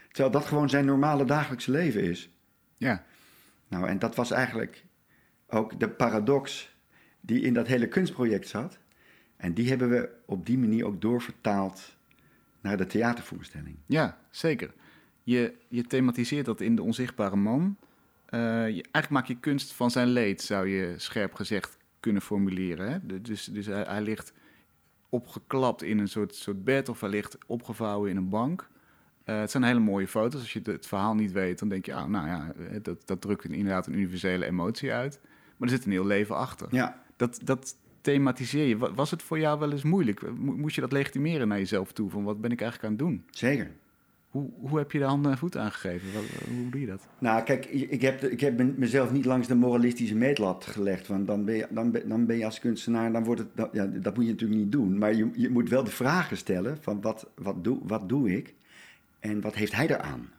terwijl 0.09 0.31
dat 0.31 0.45
gewoon 0.45 0.69
zijn 0.69 0.85
normale 0.85 1.25
dagelijkse 1.25 1.71
leven 1.71 2.03
is. 2.03 2.31
Ja. 2.77 3.05
Nou, 3.69 3.89
en 3.89 3.99
dat 3.99 4.15
was 4.15 4.31
eigenlijk 4.31 4.85
ook 5.47 5.81
de 5.81 5.89
paradox 5.89 6.77
die 7.21 7.41
in 7.41 7.55
dat 7.55 7.67
hele 7.67 7.89
kunstproject 7.89 8.49
zat. 8.49 8.79
En 9.37 9.55
die 9.55 9.69
hebben 9.69 9.91
we 9.91 10.11
op 10.27 10.47
die 10.47 10.59
manier 10.59 10.87
ook 10.87 11.01
doorvertaald 11.01 11.97
naar 12.63 12.77
de 12.77 12.87
theatervoorstelling. 12.87 13.77
Ja, 13.87 14.19
zeker. 14.31 14.73
Je, 15.23 15.55
je 15.69 15.83
thematiseert 15.87 16.47
dat 16.47 16.61
in 16.61 16.75
De 16.77 16.83
Onzichtbare 16.83 17.37
Man. 17.37 17.77
Eh, 18.27 18.41
je, 18.41 18.83
eigenlijk 18.83 19.09
maak 19.11 19.27
je 19.27 19.37
kunst 19.41 19.73
van 19.73 19.91
zijn 19.91 20.09
leed, 20.09 20.43
zou 20.43 20.67
je 20.69 20.95
scherp 20.97 21.35
gezegd 21.35 21.77
kunnen 22.01 22.23
formuleren. 22.23 22.93
Hè? 22.93 23.07
De- 23.07 23.21
Dus, 23.21 23.45
dus 23.45 23.67
hij, 23.67 23.83
hij 23.83 24.03
ligt 24.03 24.33
opgeklapt 25.09 25.83
in 25.83 25.99
een 25.99 26.09
soort, 26.09 26.35
soort 26.35 26.65
bed 26.65 26.89
of 26.89 27.01
hij 27.01 27.09
ligt 27.11 27.39
opgevouwen 27.47 28.11
in 28.11 28.17
een 28.17 28.29
bank. 28.29 28.69
Eh, 29.25 29.41
het 29.41 29.51
zijn 29.51 29.63
hele 29.63 29.79
mooie 29.81 30.09
foto's. 30.09 30.41
Als 30.41 30.53
je 30.53 30.61
het, 30.65 30.87
verhaal 30.87 31.15
niet 31.15 31.33
weet, 31.33 31.59
dan 31.59 31.69
denk 31.69 31.87
je, 31.87 31.95
ah, 31.95 32.07
nou 32.09 32.27
ja, 32.27 32.53
dat, 32.83 33.03
dat 33.07 33.21
drukt 33.21 33.45
inderdaad 33.45 33.87
een 33.87 33.93
universele 33.95 34.45
emotie 34.45 34.93
uit. 34.93 35.21
Maar 35.57 35.69
er 35.69 35.75
zit 35.77 35.85
een 35.85 35.93
heel 35.93 36.07
leven 36.07 36.37
achter. 36.37 36.69
Ja, 36.71 37.03
Dat, 37.17 37.41
dat 37.45 37.77
thematiseer 38.03 38.67
je. 38.67 38.77
Wa- 38.77 38.93
Was 38.95 39.11
het 39.11 39.23
voor 39.23 39.39
jou 39.39 39.59
wel 39.59 39.73
eens 39.73 39.83
moeilijk? 39.83 40.37
Mo- 40.37 40.57
Moest 40.57 40.75
je 40.75 40.81
dat 40.81 40.93
legitimeren 40.93 41.49
naar 41.49 41.59
jezelf 41.59 41.93
toe? 41.93 42.11
Van 42.11 42.25
wat 42.25 42.41
ben 42.41 42.51
ik 42.53 42.61
eigenlijk 42.61 42.93
aan 42.93 42.99
het 42.99 43.09
doen? 43.09 43.25
zeker. 43.31 43.71
Hoe, 44.31 44.51
hoe 44.61 44.79
heb 44.79 44.93
je 44.93 44.99
de 44.99 45.05
handen 45.05 45.31
en 45.33 45.39
voeten 45.39 45.61
aangegeven? 45.61 46.13
Wat, 46.13 46.23
hoe 46.49 46.71
doe 46.71 46.81
je 46.81 46.87
dat? 46.87 47.09
Nou, 47.19 47.43
kijk, 47.43 47.65
ik 47.67 48.01
heb, 48.03 48.23
ik 48.23 48.41
heb 48.41 48.57
me- 48.59 48.75
mezelf 48.77 49.13
niet 49.13 49.25
langs 49.25 49.49
de 49.49 49.55
moralistische 49.55 50.15
meetlat 50.15 50.65
gelegd. 50.65 51.07
Want 51.07 51.27
dan 51.27 51.45
ben 51.45 51.55
je, 51.55 51.67
dan 51.71 51.91
ben, 51.91 52.09
dan 52.09 52.27
ben 52.27 52.37
je 52.37 52.45
als 52.45 52.59
kunstenaar, 52.59 53.13
dan 53.13 53.25
wordt 53.25 53.41
het, 53.41 53.49
dat, 53.55 53.69
ja, 53.73 53.87
dat 53.87 54.15
moet 54.17 54.25
je 54.25 54.31
natuurlijk 54.31 54.61
niet 54.61 54.73
doen. 54.73 54.99
Maar 54.99 55.15
je, 55.15 55.31
je 55.35 55.51
moet 55.51 55.69
wel 55.69 55.85
de 55.85 55.91
vragen 55.91 56.37
stellen 56.37 56.79
van 56.81 57.01
wat, 57.01 57.27
wat, 57.35 57.65
doe, 57.65 57.79
wat 57.83 58.09
doe 58.09 58.37
ik 58.37 58.55
en 59.21 59.41
wat 59.41 59.55
heeft 59.55 59.75
hij 59.75 59.89
eraan? 59.89 60.31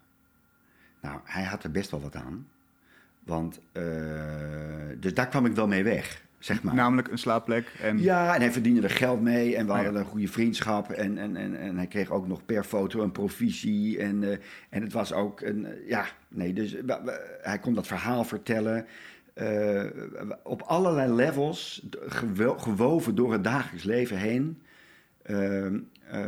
Nou, 1.01 1.19
hij 1.23 1.43
had 1.43 1.63
er 1.63 1.71
best 1.71 1.91
wel 1.91 2.01
wat 2.01 2.15
aan. 2.15 2.47
Want, 3.23 3.59
eh, 3.71 3.83
dus 4.99 5.13
daar 5.13 5.27
kwam 5.27 5.45
ik 5.45 5.53
wel 5.53 5.67
mee 5.67 5.83
weg, 5.83 6.22
zeg 6.43 6.63
maar. 6.63 6.75
Namelijk 6.75 7.07
een 7.07 7.17
slaapplek 7.17 7.67
en... 7.81 7.99
Ja, 8.01 8.35
en 8.35 8.41
hij 8.41 8.51
verdiende 8.51 8.81
er 8.81 8.89
geld 8.89 9.21
mee 9.21 9.55
en 9.55 9.65
we 9.65 9.71
Oh, 9.71 9.77
ja. 9.77 9.83
hadden 9.83 10.01
een 10.01 10.07
goede 10.07 10.27
vriendschap. 10.27 10.89
En, 10.91 11.17
en, 11.17 11.35
en, 11.35 11.55
en 11.59 11.77
hij 11.77 11.87
kreeg 11.87 12.11
ook 12.11 12.27
nog 12.27 12.45
per 12.45 12.63
foto 12.63 13.01
een 13.01 13.11
provisie. 13.11 13.99
En, 13.99 14.23
eh, 14.23 14.37
en 14.69 14.81
het 14.81 14.93
was 14.93 15.13
ook 15.13 15.41
een, 15.41 15.65
eh, 15.65 15.87
ja, 15.87 16.05
nee, 16.27 16.53
dus 16.53 16.75
hij 17.41 17.59
kon 17.59 17.73
dat 17.73 17.87
verhaal 17.87 18.23
vertellen. 18.23 18.85
eh, 19.33 19.83
op 20.43 20.61
allerlei 20.61 21.11
levels, 21.13 21.87
gewo- 22.07 22.57
gewoven 22.57 23.15
door 23.15 23.31
het 23.31 23.43
dagelijks 23.43 23.83
leven 23.83 24.17
heen, 24.17 24.61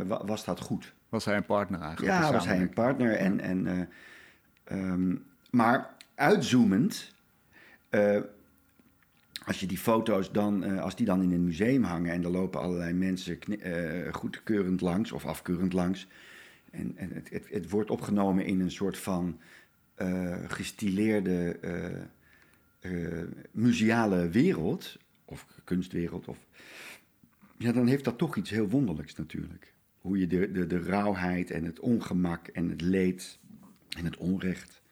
wa- 0.06 0.24
was 0.24 0.44
dat 0.44 0.60
goed. 0.60 0.94
Was 1.08 1.24
hij 1.24 1.36
een 1.36 1.44
partner 1.44 1.80
eigenlijk? 1.80 2.12
Ja, 2.22 2.32
was 2.32 2.46
hij 2.46 2.60
een 2.60 2.70
partner. 2.70 3.12
En, 3.16 3.40
en, 3.40 3.66
eh, 3.66 4.78
ehm, 4.78 5.14
maar 5.50 5.90
uitzoomend, 6.14 7.14
als 9.46 9.60
je 9.60 9.66
die 9.66 9.78
foto's 9.78 10.32
dan, 10.32 10.64
eh, 10.64 10.82
als 10.82 10.96
die 10.96 11.06
dan 11.06 11.22
in 11.22 11.32
een 11.32 11.44
museum 11.44 11.82
hangen 11.82 12.12
en 12.12 12.24
er 12.24 12.30
lopen 12.30 12.60
allerlei 12.60 12.92
mensen 12.92 13.40
eh, 13.40 14.12
goedkeurend 14.14 14.80
langs 14.80 15.12
of 15.12 15.24
afkeurend 15.24 15.72
langs. 15.72 16.06
En, 16.70 16.92
en 16.96 17.10
het, 17.12 17.30
het, 17.30 17.46
het 17.50 17.70
wordt 17.70 17.90
opgenomen 17.90 18.44
in 18.44 18.60
een 18.60 18.70
soort 18.70 18.98
van 18.98 19.40
eh, 19.94 20.34
gestileerde 20.48 21.56
museale 23.50 24.28
wereld, 24.28 24.98
of 25.24 25.46
kunstwereld, 25.64 26.28
of, 26.28 26.38
ja, 27.56 27.72
dan 27.72 27.86
heeft 27.86 28.04
dat 28.04 28.18
toch 28.18 28.36
iets 28.36 28.50
heel 28.50 28.68
wonderlijks 28.68 29.14
natuurlijk. 29.14 29.74
Hoe 29.98 30.18
je 30.18 30.26
de, 30.26 30.52
de, 30.52 30.66
de 30.66 30.82
rauwheid 30.82 31.50
en 31.50 31.64
het 31.64 31.80
ongemak 31.80 32.46
en 32.46 32.68
het 32.68 32.80
leed 32.80 33.38
en 33.96 34.04
het 34.04 34.16
onrecht 34.16 34.82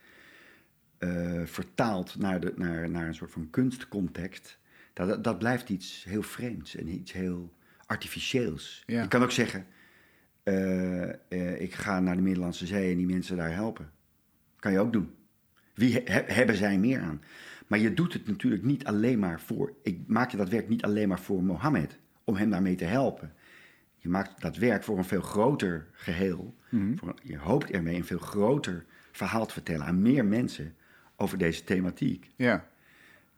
eh, 1.04 1.46
vertaalt 1.46 2.18
naar, 2.18 2.40
de, 2.40 2.52
naar, 2.56 2.90
naar 2.90 3.06
een 3.06 3.14
soort 3.14 3.30
van 3.30 3.50
kunstcontext. 3.50 4.58
Dat, 4.92 5.24
dat, 5.24 5.38
blijft 5.38 5.68
iets 5.68 6.04
heel 6.08 6.22
vreemds 6.22 6.76
en 6.76 6.88
iets 6.88 7.12
heel 7.12 7.52
artificieels. 7.86 8.82
Ja. 8.86 9.02
Je 9.02 9.08
kan 9.08 9.22
ook 9.22 9.30
zeggen, 9.30 9.66
eh, 10.42 11.08
eh, 11.08 11.60
ik 11.60 11.74
ga 11.74 12.00
naar 12.00 12.16
de 12.16 12.22
Middellandse 12.22 12.66
Zee 12.66 12.90
en 12.90 12.96
die 12.96 13.06
mensen 13.06 13.36
daar 13.36 13.54
helpen. 13.54 13.90
Kan 14.56 14.72
je 14.72 14.78
ook 14.78 14.92
doen. 14.92 15.10
Wie 15.74 15.92
he- 15.92 16.02
he- 16.04 16.32
hebben 16.32 16.56
zij 16.56 16.78
meer 16.78 17.00
aan? 17.00 17.22
Maar 17.66 17.78
je 17.78 17.94
doet 17.94 18.12
het 18.12 18.26
natuurlijk 18.26 18.62
niet 18.62 18.84
alleen 18.84 19.18
maar 19.18 19.40
voor. 19.40 19.72
Ik 19.82 19.98
maak 20.06 20.36
dat 20.36 20.48
werk 20.48 20.68
niet 20.68 20.82
alleen 20.82 21.08
maar 21.08 21.20
voor 21.20 21.42
Mohammed, 21.42 21.98
om 22.24 22.36
hem 22.36 22.50
daarmee 22.50 22.74
te 22.74 22.84
helpen. 22.84 23.32
Je 23.96 24.08
maakt 24.08 24.40
dat 24.40 24.56
werk 24.56 24.84
voor 24.84 24.98
een 24.98 25.04
veel 25.04 25.20
groter 25.20 25.88
geheel. 25.92 26.54
Voor, 26.96 27.14
je 27.22 27.38
hoopt 27.38 27.70
ermee 27.70 27.96
een 27.96 28.04
veel 28.04 28.18
groter 28.18 28.84
verhaal 29.12 29.46
te 29.46 29.52
vertellen 29.52 29.86
aan 29.86 30.02
meer 30.02 30.24
mensen 30.24 30.74
over 31.16 31.38
deze 31.38 31.64
thematiek. 31.64 32.30
Ja. 32.36 32.66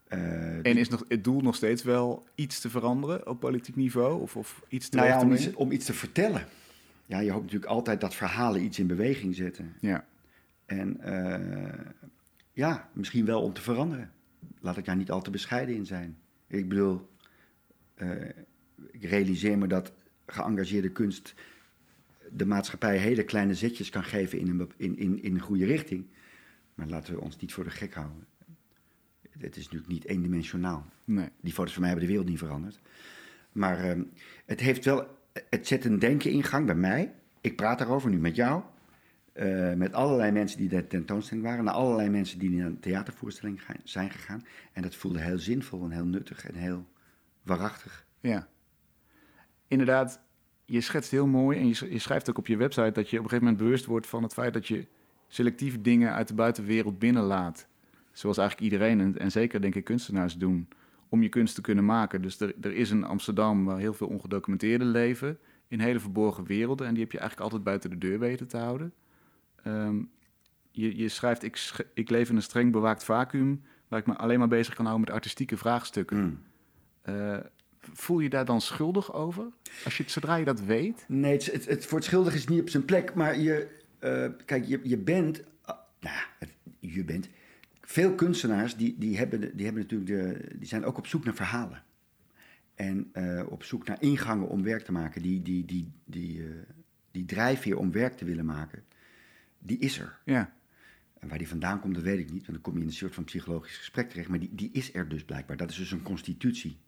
Eh, 0.08 0.56
En 0.56 0.76
is 0.76 0.88
nog, 0.88 1.04
het 1.08 1.24
doel 1.24 1.40
nog 1.40 1.54
steeds 1.54 1.82
wel 1.82 2.26
iets 2.34 2.60
te 2.60 2.70
veranderen 2.70 3.28
op 3.28 3.40
politiek 3.40 3.76
niveau? 3.76 4.20
Of, 4.20 4.36
of 4.36 4.62
iets 4.68 4.88
te 4.88 4.96
nou 4.96 5.08
ja, 5.08 5.20
om 5.20 5.32
iets, 5.32 5.54
om 5.54 5.70
iets 5.70 5.84
te 5.84 5.94
vertellen. 5.94 6.46
Ja, 7.06 7.18
je 7.18 7.30
hoopt 7.30 7.44
natuurlijk 7.44 7.70
altijd 7.70 8.00
dat 8.00 8.14
verhalen 8.14 8.62
iets 8.62 8.78
in 8.78 8.86
beweging 8.86 9.34
zetten. 9.34 9.74
Ja. 9.80 10.04
En 10.66 11.00
eh, 11.00 11.86
ja, 12.52 12.88
misschien 12.92 13.24
wel 13.24 13.42
om 13.42 13.52
te 13.52 13.60
veranderen. 13.60 14.10
Laat 14.60 14.76
ik 14.76 14.84
daar 14.84 14.96
niet 14.96 15.10
al 15.10 15.22
te 15.22 15.30
bescheiden 15.30 15.74
in 15.74 15.86
zijn. 15.86 16.16
Ik 16.46 16.68
bedoel, 16.68 17.08
eh, 17.94 18.10
ik 18.90 19.04
realiseer 19.04 19.58
me 19.58 19.66
dat 19.66 19.92
geëngageerde 20.26 20.90
kunst 20.90 21.34
de 22.32 22.46
maatschappij 22.46 22.96
hele 22.96 23.24
kleine 23.24 23.54
zetjes 23.54 23.90
kan 23.90 24.04
geven 24.04 24.38
in 24.38 24.48
een, 24.48 24.70
in, 24.76 24.98
in, 24.98 25.22
in 25.22 25.34
een 25.34 25.40
goede 25.40 25.64
richting. 25.64 26.06
Maar 26.76 26.86
laten 26.86 27.14
we 27.14 27.20
ons 27.20 27.36
niet 27.36 27.52
voor 27.52 27.64
de 27.64 27.70
gek 27.70 27.94
houden. 27.94 28.26
Het 29.38 29.56
is 29.56 29.64
natuurlijk 29.64 29.92
niet 29.92 30.04
eendimensionaal. 30.04 30.86
Nee. 31.04 31.28
Die 31.40 31.52
foto's 31.52 31.72
van 31.72 31.80
mij 31.80 31.90
hebben 31.90 32.08
de 32.08 32.14
wereld 32.14 32.30
niet 32.32 32.42
veranderd. 32.42 32.80
Maar 33.52 33.78
ehm, 33.78 34.02
het 34.46 34.60
heeft 34.60 34.84
wel, 34.84 35.06
het 35.50 35.66
zet 35.66 35.84
een 35.84 35.98
denken 35.98 36.30
in 36.30 36.42
gang 36.42 36.66
bij 36.66 36.74
mij. 36.74 37.14
Ik 37.40 37.56
praat 37.56 37.78
daarover 37.78 38.10
nu 38.10 38.18
met 38.18 38.36
jou. 38.36 38.62
eh, 39.32 39.72
met 39.72 39.92
allerlei 39.92 40.30
mensen 40.32 40.58
die 40.58 40.68
de 40.68 40.86
tentoonstelling 40.86 41.46
waren. 41.46 41.64
Naar 41.64 41.74
allerlei 41.74 42.08
mensen 42.08 42.38
die 42.38 42.50
naar 42.50 42.66
een 42.66 42.80
theatervoorstelling 42.80 43.60
zijn 43.84 44.10
gegaan. 44.10 44.44
En 44.72 44.82
dat 44.82 44.94
voelde 44.94 45.20
heel 45.20 45.38
zinvol 45.38 45.84
en 45.84 45.90
heel 45.90 46.04
nuttig 46.04 46.46
en 46.48 46.54
heel 46.54 46.86
waarachtig. 47.42 48.06
Ja. 48.20 48.48
Inderdaad, 49.68 50.20
je 50.64 50.80
schetst 50.80 51.10
heel 51.10 51.26
mooi 51.26 51.58
en 51.58 51.68
je 51.92 51.98
schrijft 51.98 52.30
ook 52.30 52.38
op 52.38 52.46
je 52.46 52.56
website 52.56 52.92
dat 52.92 53.10
je 53.10 53.16
op 53.18 53.22
een 53.24 53.28
gegeven 53.30 53.44
moment 53.44 53.56
bewust 53.56 53.84
wordt 53.84 54.06
van 54.06 54.22
het 54.22 54.32
feit 54.32 54.52
dat 54.52 54.66
je 54.66 54.86
selectief 55.28 55.80
dingen 55.80 56.12
uit 56.12 56.28
de 56.28 56.34
buitenwereld 56.34 56.98
binnenlaat. 56.98 57.66
Zoals 58.12 58.38
eigenlijk 58.38 58.72
iedereen 58.72 59.00
en, 59.00 59.18
en 59.18 59.30
zeker 59.30 59.60
denk 59.60 59.74
ik 59.74 59.84
kunstenaars 59.84 60.36
doen, 60.36 60.68
om 61.08 61.22
je 61.22 61.28
kunst 61.28 61.54
te 61.54 61.60
kunnen 61.60 61.84
maken. 61.84 62.22
Dus 62.22 62.40
er, 62.40 62.54
er 62.60 62.72
is 62.72 62.90
een 62.90 63.04
Amsterdam 63.04 63.64
waar 63.64 63.78
heel 63.78 63.94
veel 63.94 64.06
ongedocumenteerde 64.06 64.84
leven 64.84 65.38
in 65.68 65.80
hele 65.80 66.00
verborgen 66.00 66.44
werelden 66.44 66.86
en 66.86 66.92
die 66.94 67.02
heb 67.02 67.12
je 67.12 67.18
eigenlijk 67.18 67.50
altijd 67.50 67.68
buiten 67.68 67.90
de 67.90 67.98
deur 67.98 68.18
weten 68.18 68.46
te 68.46 68.56
houden. 68.56 68.92
Ehm, 69.62 69.96
je, 70.70 70.96
je 70.96 71.08
schrijft, 71.08 71.42
ik, 71.42 71.56
sch- 71.56 71.80
ik 71.94 72.10
leef 72.10 72.28
in 72.30 72.36
een 72.36 72.42
streng 72.42 72.72
bewaakt 72.72 73.04
vacuüm 73.04 73.62
waar 73.88 73.98
ik 74.00 74.06
me 74.06 74.16
alleen 74.16 74.38
maar 74.38 74.48
bezig 74.48 74.74
kan 74.74 74.84
houden 74.86 75.06
met 75.06 75.14
artistieke 75.16 75.56
vraagstukken. 75.56 76.18
Mm. 76.18 76.38
Eh, 77.02 77.36
voel 77.80 78.18
je 78.20 78.28
daar 78.28 78.44
dan 78.44 78.60
schuldig 78.60 79.12
over? 79.14 79.44
Als 79.84 79.96
je, 79.96 80.02
het- 80.02 80.12
zodra 80.12 80.36
je 80.36 80.44
dat 80.44 80.60
weet? 80.60 81.04
Nee, 81.08 81.32
het, 81.32 81.52
het, 81.52 81.66
het, 81.66 81.86
voor 81.86 81.98
het 81.98 82.06
schuldig 82.06 82.34
is 82.34 82.46
niet 82.46 82.60
op 82.60 82.68
zijn 82.68 82.84
plek. 82.84 83.14
Maar 83.14 83.38
je, 83.38 83.68
eh, 83.98 84.28
kijk, 84.44 84.64
je, 84.64 84.80
je 84.82 84.98
bent, 84.98 85.42
ah, 85.62 85.78
nou 86.00 86.16
je 86.80 87.04
bent, 87.04 87.28
veel 87.80 88.14
kunstenaars 88.14 88.76
die, 88.76 88.98
die, 88.98 89.16
hebben, 89.16 89.56
die, 89.56 89.64
hebben 89.64 89.82
natuurlijk 89.82 90.10
de, 90.10 90.56
die 90.56 90.68
zijn 90.68 90.84
ook 90.84 90.98
op 90.98 91.06
zoek 91.06 91.24
naar 91.24 91.34
verhalen. 91.34 91.84
En 92.74 93.10
eh, 93.12 93.42
op 93.48 93.62
zoek 93.62 93.86
naar 93.86 94.02
ingangen 94.02 94.48
om 94.48 94.62
werk 94.62 94.82
te 94.82 94.92
maken. 94.92 95.22
Die, 95.22 95.42
die, 95.42 95.64
die, 95.64 95.92
die, 96.04 96.42
eh, 96.42 96.48
die 97.10 97.24
drijfveer 97.24 97.78
om 97.78 97.92
werk 97.92 98.16
te 98.16 98.24
willen 98.24 98.44
maken, 98.44 98.84
die 99.58 99.78
is 99.78 99.98
er. 99.98 100.18
Ja, 100.24 100.54
En 101.18 101.28
waar 101.28 101.38
die 101.38 101.48
vandaan 101.48 101.80
komt, 101.80 101.94
dat 101.94 102.02
weet 102.02 102.18
ik 102.18 102.30
niet. 102.30 102.46
Want 102.46 102.52
dan 102.52 102.60
kom 102.60 102.74
je 102.74 102.80
in 102.80 102.86
een 102.86 102.92
soort 102.92 103.14
van 103.14 103.24
psychologisch 103.24 103.76
gesprek 103.76 104.08
terecht. 104.08 104.28
Maar 104.28 104.38
die, 104.38 104.54
die 104.54 104.70
is 104.72 104.94
er 104.94 105.08
dus 105.08 105.24
blijkbaar. 105.24 105.56
Dat 105.56 105.70
is 105.70 105.76
dus 105.76 105.90
een 105.90 106.02
constitutie. 106.02 106.78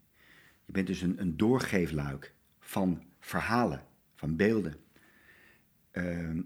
Je 0.64 0.72
bent 0.72 0.86
dus 0.86 1.02
een, 1.02 1.20
een 1.20 1.36
doorgeefluik 1.36 2.34
van 2.60 3.02
verhalen, 3.20 3.84
van 4.14 4.36
beelden. 4.36 4.76
Ehm, 5.90 6.40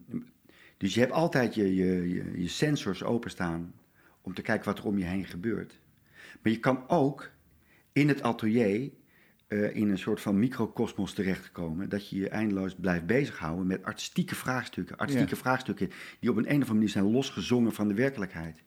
dus 0.82 0.94
je 0.94 1.00
hebt 1.00 1.12
altijd 1.12 1.54
je, 1.54 1.74
je, 1.74 2.08
je, 2.08 2.40
je 2.40 2.48
sensors 2.48 3.02
openstaan 3.02 3.72
om 4.20 4.34
te 4.34 4.42
kijken 4.42 4.64
wat 4.64 4.78
er 4.78 4.84
om 4.84 4.98
je 4.98 5.04
heen 5.04 5.24
gebeurt. 5.24 5.78
Maar 6.42 6.52
je 6.52 6.58
kan 6.58 6.88
ook 6.88 7.30
in 7.92 8.08
het 8.08 8.22
atelier 8.22 8.90
eh, 9.46 9.76
in 9.76 9.90
een 9.90 9.98
soort 9.98 10.20
van 10.20 10.38
microcosmos 10.38 11.14
terechtkomen. 11.14 11.88
Dat 11.88 12.08
je 12.08 12.16
je 12.16 12.28
eindeloos 12.28 12.74
blijft 12.74 13.06
bezighouden 13.06 13.66
met 13.66 13.84
artistieke 13.84 14.34
vraagstukken. 14.34 14.96
Artistieke 14.96 15.34
Ja. 15.34 15.40
vraagstukken 15.40 15.90
die 16.20 16.30
op 16.30 16.36
een, 16.36 16.42
een 16.44 16.48
of 16.48 16.52
andere 16.52 16.72
manier 16.72 16.88
zijn 16.88 17.10
losgezongen 17.10 17.72
van 17.72 17.88
de 17.88 17.94
werkelijkheid. 17.94 18.62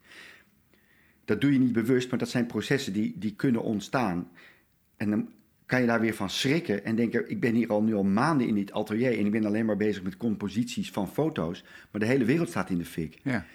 Dat 1.25 1.41
doe 1.41 1.53
je 1.53 1.59
niet 1.59 1.73
bewust, 1.73 2.09
maar 2.09 2.19
dat 2.19 2.29
zijn 2.29 2.45
processen 2.45 2.93
die, 2.93 3.17
die 3.17 3.35
kunnen 3.35 3.61
ontstaan. 3.61 4.31
En 4.97 5.09
dan 5.09 5.29
kan 5.65 5.81
je 5.81 5.87
daar 5.87 6.01
weer 6.01 6.13
van 6.13 6.29
schrikken 6.29 6.85
en 6.85 6.95
denken: 6.95 7.29
ik 7.29 7.39
ben 7.39 7.53
hier 7.53 7.69
al 7.69 7.83
nu 7.83 7.93
al 7.95 8.03
maanden 8.03 8.47
in 8.47 8.55
dit 8.55 8.71
atelier 8.71 9.19
en 9.19 9.25
ik 9.25 9.31
ben 9.31 9.45
alleen 9.45 9.65
maar 9.65 9.77
bezig 9.77 10.03
met 10.03 10.17
composities 10.17 10.91
van 10.91 11.07
foto's. 11.07 11.63
Maar 11.91 12.01
de 12.01 12.07
hele 12.07 12.25
wereld 12.25 12.49
staat 12.49 12.69
in 12.69 12.77
de 12.77 12.85
fik. 12.85 13.19
Ja. 13.23 13.45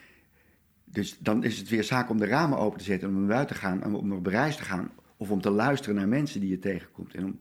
Dus 0.85 1.19
dan 1.19 1.45
is 1.45 1.59
het 1.59 1.69
weer 1.69 1.85
zaak 1.85 2.11
om 2.11 2.19
de 2.19 2.27
ramen 2.27 2.59
open 2.59 2.79
te 2.79 2.85
zetten, 2.85 3.09
om 3.09 3.15
naar 3.19 3.27
buiten 3.27 3.55
te 3.55 3.61
gaan, 3.61 3.85
om- 3.85 3.95
om 3.95 4.13
op 4.13 4.27
reis 4.27 4.57
te 4.57 4.63
gaan. 4.63 4.91
Of 5.17 5.31
om 5.31 5.41
te 5.41 5.51
luisteren 5.51 5.95
naar 5.97 6.09
mensen 6.09 6.41
die 6.41 6.51
je 6.51 6.59
tegenkomt. 6.59 7.15
En 7.15 7.25
om 7.25 7.41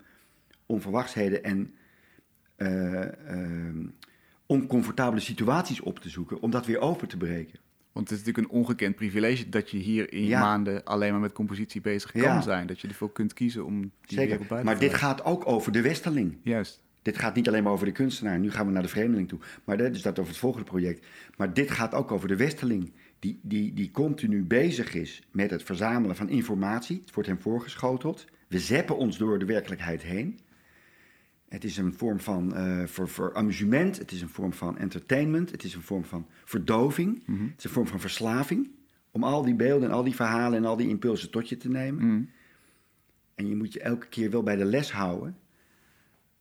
onverwachtheden 0.66 1.44
en 1.44 1.74
eh, 2.56 3.04
eh, 3.04 3.76
oncomfortabele 4.46 5.22
situaties 5.22 5.80
op 5.82 6.00
te 6.00 6.10
zoeken, 6.10 6.42
om 6.42 6.52
dat 6.52 6.66
weer 6.66 6.80
open 6.80 7.08
te 7.08 7.18
breken. 7.18 7.60
Want 7.92 8.10
het 8.10 8.20
is 8.20 8.26
natuurlijk 8.26 8.54
een 8.54 8.60
ongekend 8.60 8.96
privilege 8.96 9.50
dat 9.50 9.70
je 9.70 9.78
hier 9.78 10.14
in 10.14 10.26
Ja. 10.26 10.40
maanden 10.42 10.84
alleen 10.84 11.12
maar 11.12 11.22
met 11.22 11.32
compositie 11.34 11.82
bezig 11.82 12.12
kan 12.12 12.22
Ja. 12.22 12.42
zijn. 12.42 12.68
Dat 12.68 12.80
je 12.80 12.88
ervoor 12.88 13.12
kunt 13.12 13.34
kiezen 13.34 13.66
om 13.66 13.80
die 13.82 13.90
wereld 14.18 14.30
Zeker. 14.32 14.48
bij 14.48 14.58
te 14.58 14.64
Maar 14.64 14.80
dit 14.80 14.94
gaat 14.94 15.24
ook 15.24 15.48
over 15.48 15.72
de 15.72 15.82
westerling. 15.82 16.38
Juist. 16.44 16.84
Dit 17.02 17.18
gaat 17.18 17.36
niet 17.36 17.48
alleen 17.48 17.64
maar 17.64 17.72
over 17.72 17.86
de 17.86 17.92
kunstenaar. 17.92 18.40
Nu 18.40 18.52
gaan 18.52 18.66
we 18.66 18.72
naar 18.72 18.82
de 18.82 18.88
vreemdeling 18.88 19.28
toe. 19.28 19.40
Maar 19.64 19.78
dat 19.78 19.96
is 19.96 20.02
dat 20.02 20.20
over 20.20 20.32
het 20.32 20.40
volgende 20.42 20.66
project. 20.66 21.06
Maar 21.38 21.54
dit 21.54 21.72
gaat 21.72 21.94
ook 21.94 22.12
over 22.12 22.28
de 22.28 22.36
westerling. 22.36 22.92
Die, 23.20 23.40
die, 23.42 23.74
die 23.74 23.92
continu 23.92 24.44
bezig 24.44 24.94
is 24.94 25.22
met 25.32 25.50
het 25.52 25.64
verzamelen 25.64 26.16
van 26.16 26.30
informatie. 26.30 27.00
Het 27.06 27.14
wordt 27.14 27.30
hem 27.30 27.40
voorgeschoteld. 27.42 28.26
We 28.48 28.60
zeppen 28.60 28.98
ons 28.98 29.18
door 29.18 29.40
de 29.40 29.46
werkelijkheid 29.46 30.02
heen. 30.02 30.40
Het 31.50 31.64
is 31.64 31.78
een 31.78 31.94
vorm 31.94 32.20
van 32.20 32.56
eh, 32.56 32.86
voor, 32.86 33.08
voor 33.10 33.34
amusement. 33.36 33.98
Het 33.98 34.12
is 34.12 34.22
een 34.22 34.30
vorm 34.30 34.54
van 34.54 34.78
entertainment. 34.78 35.52
Het 35.52 35.64
is 35.64 35.76
een 35.76 35.82
vorm 35.82 36.06
van 36.06 36.28
verdoving. 36.46 37.24
Mhm. 37.26 37.44
Het 37.44 37.58
is 37.58 37.64
een 37.64 37.70
vorm 37.70 37.88
van 37.88 38.00
verslaving. 38.00 38.70
Om 39.12 39.24
al 39.24 39.44
die 39.44 39.56
beelden 39.56 39.90
en 39.90 39.96
al 39.96 40.04
die 40.04 40.16
verhalen 40.16 40.58
en 40.58 40.66
al 40.66 40.76
die 40.78 40.88
impulsen 40.90 41.32
tot 41.32 41.50
je 41.50 41.58
te 41.58 41.70
nemen. 41.70 42.06
Mhm. 42.06 42.24
En 43.36 43.48
je 43.48 43.56
moet 43.56 43.74
je 43.74 43.80
elke 43.80 44.08
keer 44.08 44.30
wel 44.32 44.44
bij 44.44 44.56
de 44.56 44.66
les 44.66 44.92
houden. 44.92 45.38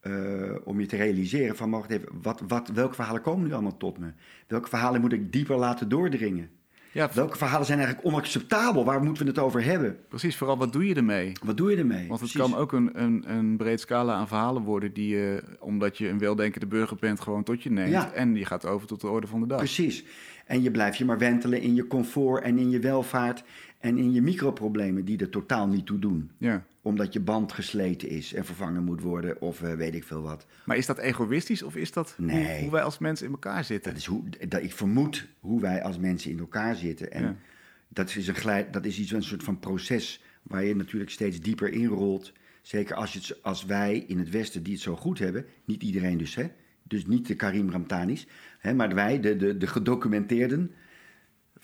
eh, 0.01 0.55
om 0.65 0.81
je 0.81 0.87
te 0.87 0.97
realiseren 0.97 1.57
van, 1.57 1.71
wacht 1.71 1.91
even, 1.91 2.09
wat, 2.23 2.41
wat, 2.49 2.69
welke 2.69 2.95
verhalen 2.95 3.23
komen 3.23 3.47
nu 3.47 3.53
allemaal 3.53 3.77
tot 3.77 3.99
me? 3.99 4.13
Welke 4.47 4.69
verhalen 4.69 5.01
moet 5.01 5.13
ik 5.13 5.33
dieper 5.33 5.57
laten 5.57 5.89
doordringen? 5.89 6.51
Ja, 6.93 7.11
Welke 7.15 7.37
verhalen 7.37 7.67
zijn 7.67 7.79
eigenlijk 7.79 8.09
onacceptabel? 8.09 8.85
Waar 8.85 9.03
moeten 9.03 9.23
we 9.25 9.31
het 9.31 9.39
over 9.39 9.65
hebben? 9.65 9.99
precies. 10.09 10.37
Vooral 10.37 10.59
wat 10.59 10.73
doe 10.73 10.87
je 10.87 10.95
ermee? 10.95 11.33
Wat 11.45 11.57
doe 11.57 11.71
je 11.71 11.77
ermee? 11.77 12.09
Want 12.09 12.21
het 12.21 12.31
Precies. 12.31 12.51
kan 12.51 12.61
ook 12.61 12.73
een, 12.73 13.03
een, 13.03 13.25
een 13.27 13.57
breed 13.57 13.81
scala 13.81 14.15
aan 14.15 14.29
verhalen 14.29 14.63
worden 14.63 14.93
die 14.93 15.09
je, 15.17 15.43
omdat 15.61 15.99
je 15.99 16.09
een 16.09 16.19
weldenkende 16.19 16.67
burger 16.67 16.97
bent, 17.01 17.21
gewoon 17.21 17.43
tot 17.43 17.63
je 17.63 17.71
neemt. 17.71 17.91
Ja. 17.91 18.13
En 18.13 18.35
je 18.35 18.45
gaat 18.45 18.67
over 18.67 18.87
tot 18.87 19.01
de 19.01 19.09
orde 19.09 19.27
van 19.27 19.41
de 19.41 19.47
dag. 19.47 19.59
Precies. 19.59 20.05
En 20.47 20.63
je 20.63 20.71
blijft 20.71 20.99
je 20.99 21.05
maar 21.05 21.19
wentelen 21.19 21.61
in 21.61 21.75
je 21.75 21.87
comfort 21.87 22.43
en 22.43 22.59
in 22.59 22.71
je 22.71 22.79
welvaart 22.79 23.43
en 23.79 23.99
in 23.99 24.13
je 24.13 24.23
microproblemen 24.23 25.05
die 25.05 25.19
er 25.19 25.29
totaal 25.29 25.67
niet 25.69 25.87
toe 25.87 25.99
doen. 25.99 26.31
Ja. 26.39 26.65
Omdat 26.83 27.13
je 27.13 27.21
band 27.21 27.53
gesleten 27.53 28.09
is 28.09 28.35
en 28.35 28.45
vervangen 28.45 28.85
moet 28.85 29.01
worden 29.01 29.41
of 29.41 29.63
eh, 29.63 29.73
weet 29.75 29.95
ik 29.95 30.05
veel 30.05 30.23
wat. 30.23 30.47
Maar 30.65 30.77
is 30.77 30.87
dat 30.87 30.99
egoïstisch 30.99 31.63
of 31.63 31.77
is 31.77 31.93
dat 31.93 32.15
hoe- 32.17 32.27
Nee. 32.27 32.61
hoe 32.63 32.71
wij 32.71 32.83
als 32.83 32.99
mensen 32.99 33.27
in 33.27 33.33
elkaar 33.33 33.65
zitten? 33.65 33.91
Dat 33.93 34.01
is 34.01 34.07
hoe, 34.07 34.23
dat, 34.49 34.63
ik 34.63 34.73
vermoed 34.73 35.27
hoe 35.41 35.61
wij 35.61 35.83
als 35.83 35.99
mensen 35.99 36.31
in 36.31 36.39
elkaar 36.39 36.77
zitten. 36.77 37.13
En 37.13 37.23
Ja. 37.23 37.37
dat, 37.89 38.17
is 38.17 38.29
een 38.29 38.35
glijd, 38.35 38.73
dat 38.73 38.85
is 38.85 38.99
iets, 38.99 39.11
een 39.11 39.23
soort 39.23 39.43
van 39.43 39.59
proces 39.59 40.23
waar 40.43 40.65
je 40.65 40.77
natuurlijk 40.77 41.11
steeds 41.11 41.41
dieper 41.41 41.73
inrolt. 41.73 42.33
Zeker 42.63 42.97
als, 42.97 43.13
je 43.13 43.19
het, 43.19 43.43
als 43.43 43.65
wij 43.65 44.05
in 44.07 44.19
het 44.19 44.31
Westen 44.31 44.63
die 44.63 44.73
het 44.73 44.83
zo 44.83 44.97
goed 44.97 45.19
hebben, 45.19 45.47
niet 45.65 45.83
iedereen 45.83 46.19
dus, 46.19 46.35
hè? 46.35 46.47
dus 46.83 47.07
niet 47.07 47.27
de 47.27 47.35
Karim 47.35 47.71
Ramtanis, 47.71 48.27
hè? 48.59 48.75
maar 48.75 48.95
wij, 48.95 49.21
de, 49.21 49.37
de, 49.37 49.57
de 49.57 49.67
gedocumenteerden, 49.67 50.71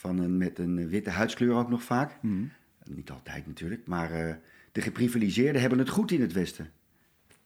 van 0.04 0.18
een, 0.18 0.36
met 0.36 0.58
een 0.58 0.88
witte 0.88 1.10
huidskleur 1.10 1.54
ook 1.54 1.68
nog 1.68 1.82
vaak. 1.82 2.22
Mhm. 2.22 2.44
Niet 2.84 3.10
altijd 3.10 3.46
natuurlijk, 3.46 3.86
maar 3.86 4.10
eh, 4.12 4.34
de 4.72 4.80
geprivilegeerden 4.80 5.60
hebben 5.60 5.78
het 5.78 5.88
goed 5.88 6.10
in 6.10 6.20
het 6.20 6.32
Westen. 6.32 6.70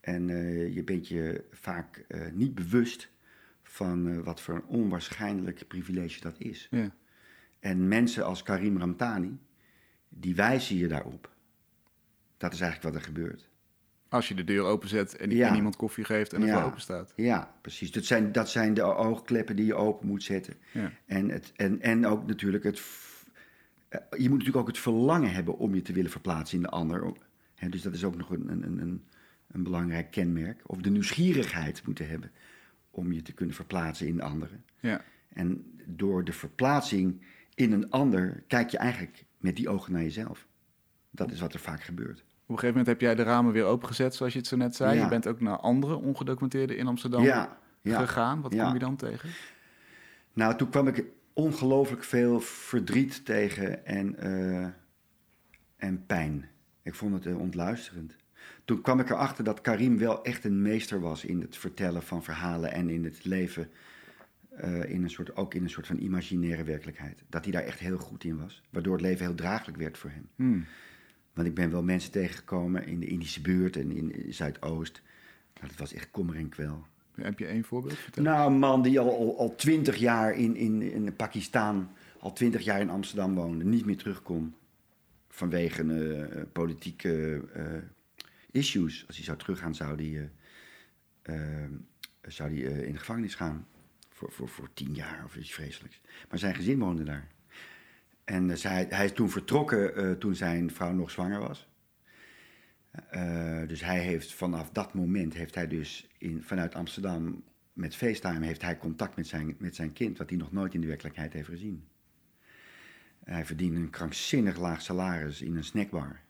En 0.01 0.31
eh, 0.31 0.75
je 0.75 0.85
bent 0.85 1.09
je 1.09 1.45
vaak 1.51 2.05
eh, 2.09 2.21
niet 2.33 2.55
bewust 2.55 3.11
van 3.63 4.23
wat 4.23 4.41
voor 4.41 4.55
een 4.55 4.67
onwaarschijnlijk 4.67 5.69
privilege 5.69 6.21
dat 6.21 6.39
is. 6.39 6.69
Ja. 6.71 6.95
En 7.61 7.89
mensen 7.89 8.25
als 8.25 8.43
Karim 8.43 8.79
Ramtani, 8.79 9.39
die 10.09 10.35
wijzen 10.35 10.77
je 10.77 10.89
daarop. 10.89 11.35
Dat 12.37 12.53
is 12.53 12.61
eigenlijk 12.61 12.95
wat 12.95 13.03
er 13.03 13.09
gebeurt. 13.09 13.48
Als 14.09 14.29
je 14.29 14.35
de 14.35 14.45
deur 14.45 14.63
openzet 14.65 15.17
en, 15.17 15.31
Ja. 15.31 15.49
en 15.49 15.55
iemand 15.57 15.77
koffie 15.77 16.05
geeft 16.05 16.33
en 16.33 16.41
het 16.41 16.51
Ja. 16.51 16.65
open 16.65 16.81
staat. 16.81 17.13
Ja, 17.17 17.55
precies. 17.61 17.93
Dat 17.93 18.05
zijn, 18.05 18.33
dat 18.33 18.51
zijn 18.51 18.75
de 18.75 18.83
oogkleppen 18.83 19.57
die 19.57 19.67
je 19.67 19.75
open 19.75 20.07
moet 20.07 20.23
zetten. 20.23 20.55
Ja. 20.73 20.93
En, 21.07 21.29
het, 21.29 21.53
en, 21.57 21.81
en 21.81 22.07
ook 22.07 22.27
natuurlijk 22.27 22.65
het. 22.65 22.83
eh, 23.89 24.01
Je 24.11 24.29
moet 24.29 24.39
natuurlijk 24.39 24.57
ook 24.57 24.67
het 24.67 24.79
verlangen 24.79 25.33
hebben 25.33 25.59
om 25.59 25.75
je 25.75 25.83
te 25.83 25.93
willen 25.93 26.11
verplaatsen 26.11 26.57
in 26.57 26.63
de 26.63 26.71
ander. 26.71 27.13
Dus 27.69 27.83
dat 27.83 27.95
is 27.95 28.05
ook 28.05 28.17
nog 28.17 28.31
een, 28.31 28.49
een, 28.51 28.63
een- 28.63 28.79
een, 28.79 29.05
een 29.49 29.63
belangrijk 29.63 30.11
kenmerk. 30.11 30.61
Of 30.67 30.79
de 30.81 30.91
nieuwsgierigheid 30.91 31.87
moeten 31.87 32.09
hebben 32.09 32.31
om 32.91 33.13
je 33.13 33.23
te 33.23 33.33
kunnen 33.33 33.55
verplaatsen 33.55 34.07
in 34.07 34.17
de 34.17 34.23
anderen. 34.23 34.65
Ja. 34.81 35.05
En 35.33 35.81
door 35.87 36.25
de 36.25 36.33
verplaatsing 36.33 37.23
in 37.55 37.73
een 37.73 37.91
ander 37.91 38.43
kijk 38.47 38.71
je 38.71 38.79
eigenlijk 38.79 39.25
met 39.39 39.57
die 39.57 39.69
ogen 39.69 39.93
naar 39.93 40.03
jezelf. 40.03 40.47
Dat 41.11 41.31
is 41.31 41.41
wat 41.41 41.55
er 41.55 41.61
vaak 41.61 41.83
gebeurt. 41.83 42.25
Op 42.49 42.55
een 42.55 42.61
gegeven 42.61 42.79
moment 42.79 42.87
heb 42.87 43.01
jij 43.01 43.15
de 43.25 43.31
ramen 43.31 43.53
weer 43.53 43.65
opengezet, 43.65 44.15
zoals 44.15 44.33
je 44.33 44.39
het 44.39 44.49
zo 44.49 44.57
net 44.57 44.77
zei. 44.77 44.97
Ja. 44.97 45.03
Je 45.03 45.09
bent 45.09 45.27
ook 45.27 45.41
naar 45.41 45.57
andere 45.57 45.97
ongedocumenteerden 45.97 46.77
in 46.77 46.87
Amsterdam 46.87 47.23
Ja, 47.23 47.59
ja. 47.81 48.01
gegaan. 48.01 48.41
Wat 48.41 48.57
kom 48.57 48.73
je 48.73 48.79
dan 48.79 48.97
tegen? 48.97 49.29
Nou, 50.33 50.57
toen 50.57 50.69
kwam 50.69 50.89
ik 50.89 51.05
ongelooflijk 51.33 52.05
veel 52.05 52.41
verdriet 52.41 53.25
tegen 53.25 53.87
en, 53.87 54.17
eh, 54.19 54.67
en 55.77 56.07
pijn. 56.07 56.49
Ik 56.83 56.95
vond 56.95 57.15
het 57.15 57.27
eh, 57.27 57.39
ontluisterend. 57.39 58.17
Toen 58.65 58.81
kwam 58.81 59.01
ik 59.01 59.11
erachter 59.11 59.45
dat 59.45 59.61
Karim 59.61 59.99
wel 59.99 60.25
echt 60.25 60.45
een 60.45 60.63
meester 60.63 61.01
was 61.01 61.25
in 61.25 61.41
het 61.41 61.57
vertellen 61.57 62.03
van 62.03 62.25
verhalen 62.25 62.73
en 62.73 62.89
in 62.91 63.05
het 63.05 63.25
leven. 63.25 63.71
eh, 64.57 64.91
in 64.91 65.03
een 65.03 65.11
soort, 65.11 65.37
ook 65.37 65.55
in 65.55 65.63
een 65.63 65.71
soort 65.71 65.87
van 65.87 65.99
imaginaire 65.99 66.65
werkelijkheid. 66.65 67.25
Dat 67.29 67.43
hij 67.43 67.53
daar 67.53 67.63
echt 67.63 67.79
heel 67.79 67.99
goed 67.99 68.25
in 68.25 68.39
was. 68.39 68.63
Waardoor 68.71 68.93
het 68.93 69.03
leven 69.03 69.27
heel 69.27 69.35
draaglijk 69.35 69.77
werd 69.79 69.99
voor 69.99 70.11
hem. 70.11 70.29
Hmm. 70.37 70.65
Want 71.39 71.51
ik 71.51 71.57
ben 71.57 71.71
wel 71.71 71.83
mensen 71.83 72.11
tegengekomen 72.11 72.87
in 72.87 73.01
de 73.01 73.07
Indische 73.07 73.41
buurt 73.41 73.77
en 73.77 73.91
in 73.91 74.33
Zuidoost. 74.33 75.03
Dat 75.61 75.77
was 75.77 75.93
echt 75.93 76.11
kommer 76.11 76.37
en 76.37 76.49
kwel. 76.49 76.87
Heb 77.15 77.39
je 77.39 77.47
één 77.47 77.65
voorbeeld? 77.65 77.99
Vertel. 77.99 78.23
Nou, 78.23 78.53
een 78.53 78.59
man 78.59 78.83
die 78.83 79.01
al, 79.01 79.19
al, 79.19 79.39
al 79.39 79.55
20 79.55 79.97
jaar 79.97 80.35
in, 80.35 80.57
in, 80.57 80.83
in 80.83 81.17
Pakistan, 81.17 81.91
al 82.19 82.33
twintig 82.33 82.63
jaar 82.63 82.81
in 82.81 82.91
Amsterdam 82.91 83.35
woonde, 83.35 83.65
niet 83.65 83.85
meer 83.85 83.97
terug 83.97 84.23
kon. 84.23 84.55
Vanwege 85.29 85.83
eh, 85.83 86.43
politieke 86.53 87.43
eh, 87.53 87.65
issues. 88.51 89.05
Als 89.07 89.17
hij 89.17 89.25
zou 89.25 89.39
teruggaan, 89.39 89.75
zou 89.75 89.95
hij, 89.95 90.31
eh, 91.23 91.35
zou 92.23 92.65
eh, 92.65 92.83
in 92.83 92.93
de 92.93 92.99
gevangenis 92.99 93.35
gaan. 93.35 93.67
Voor, 94.09 94.33
voor, 94.33 94.49
voor 94.49 94.69
tien 94.75 94.95
jaar 94.95 95.25
of 95.25 95.37
iets 95.37 95.53
vreselijks. 95.53 96.01
Maar 96.31 96.39
zijn 96.39 96.55
gezin 96.55 96.79
woonde 96.79 97.03
daar. 97.03 97.29
En 98.29 98.51
eh, 98.51 98.57
zij, 98.57 98.87
hij 98.89 99.05
is 99.05 99.13
toen 99.13 99.31
vertrokken 99.31 99.97
eh, 99.97 100.11
toen 100.11 100.35
zijn 100.35 100.71
vrouw 100.71 100.93
nog 100.93 101.11
zwanger 101.11 101.39
was. 101.39 101.69
Eh, 103.11 103.63
dus 103.67 103.81
hij 103.81 104.01
heeft 104.01 104.35
vanaf 104.35 104.71
dat 104.71 104.95
moment 104.95 105.35
heeft 105.35 105.55
hij 105.55 105.69
dus 105.69 106.09
in, 106.19 106.43
vanuit 106.43 106.75
Amsterdam 106.75 107.43
met 107.73 107.97
FaceTime 107.97 108.47
heeft 108.47 108.63
hij 108.63 108.79
contact 108.79 109.17
met 109.17 109.27
zijn, 109.27 109.57
met 109.59 109.75
zijn 109.75 109.93
kind, 109.93 110.19
wat 110.19 110.29
hij 110.29 110.39
nog 110.39 110.53
nooit 110.53 110.75
in 110.75 110.81
de 110.81 110.87
werkelijkheid 110.87 111.33
heeft 111.33 111.49
gezien. 111.49 111.85
Hij 113.25 113.45
verdiende 113.45 113.81
een 113.81 113.91
krankzinnig 113.91 114.59
laag 114.59 114.83
salaris 114.83 115.43
in 115.43 115.57
een 115.57 115.65
snackbar. 115.65 116.21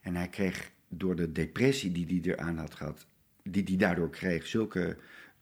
En 0.00 0.14
hij 0.14 0.28
kreeg 0.28 0.70
door 0.88 1.16
de 1.16 1.32
depressie 1.32 1.92
die 1.92 2.20
hij 2.22 2.32
eraan 2.32 2.58
had 2.58 2.74
gehad, 2.74 3.06
die 3.42 3.64
hij 3.64 3.76
daardoor 3.76 4.10
kreeg, 4.10 4.46
zulke 4.46 4.96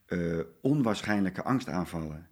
eh, 0.06 0.38
onwaarschijnlijke 0.60 1.42
angstaanvallen. 1.42 2.28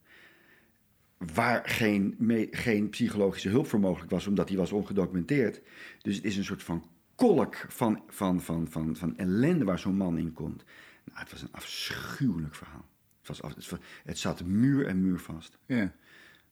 Waar 1.34 1.62
geen, 1.68 2.14
me- 2.18 2.48
geen 2.50 2.88
psychologische 2.88 3.48
hulp 3.48 3.66
voor 3.66 3.80
mogelijk 3.80 4.10
was, 4.10 4.26
omdat 4.26 4.48
hij 4.48 4.58
was 4.58 4.72
ongedocumenteerd. 4.72 5.60
Dus 6.02 6.16
het 6.16 6.24
is 6.24 6.36
een 6.36 6.44
soort 6.44 6.62
van 6.62 6.84
kolk 7.14 7.56
van, 7.68 8.02
van, 8.08 8.40
van, 8.40 8.66
van, 8.70 8.96
van 8.96 9.16
ellende 9.16 9.64
waar 9.64 9.78
zo'n 9.78 9.96
man 9.96 10.18
in 10.18 10.32
komt. 10.32 10.64
Nou, 11.04 11.18
het 11.18 11.30
was 11.30 11.42
een 11.42 11.52
afschuwelijk 11.52 12.54
verhaal. 12.54 12.84
Het, 13.18 13.28
was 13.28 13.42
af, 13.42 13.54
het, 13.54 13.80
het 14.04 14.18
zat 14.18 14.44
muur 14.44 14.86
en 14.86 15.00
muur 15.00 15.18
vast. 15.18 15.58
Ja. 15.66 15.92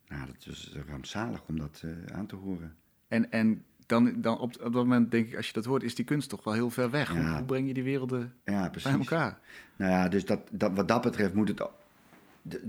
Nou, 0.09 0.27
dat 0.27 0.45
was 0.47 0.75
rampzalig 0.89 1.43
om 1.47 1.59
dat 1.59 1.83
eh, 1.85 2.17
aan 2.17 2.27
te 2.27 2.37
horen. 2.37 2.77
En, 3.09 3.31
en 3.31 3.65
dan, 3.87 4.21
dan 4.21 4.39
op, 4.39 4.53
op 4.55 4.73
dat 4.73 4.73
moment 4.73 5.11
denk 5.11 5.27
ik, 5.29 5.37
als 5.37 5.47
je 5.47 5.53
dat 5.53 5.65
hoort, 5.65 5.83
is 5.83 5.95
die 5.95 6.05
kunst 6.05 6.29
toch 6.29 6.45
wel 6.45 6.55
heel 6.55 6.71
ver 6.71 6.91
weg. 6.91 7.09
Hoe, 7.09 7.21
Ja. 7.21 7.37
hoe 7.37 7.45
breng 7.45 7.67
je 7.67 7.75
die 7.75 7.83
werelden 7.83 8.35
Ja, 8.45 8.71
bij 8.83 8.93
elkaar? 8.93 9.39
Nou 9.77 9.91
ja, 9.93 10.09
dus 10.09 10.25
dat, 10.25 10.41
dat, 10.53 10.73
wat 10.75 10.89
dat 10.89 11.03
betreft 11.03 11.35
moet 11.35 11.49
het... 11.49 11.63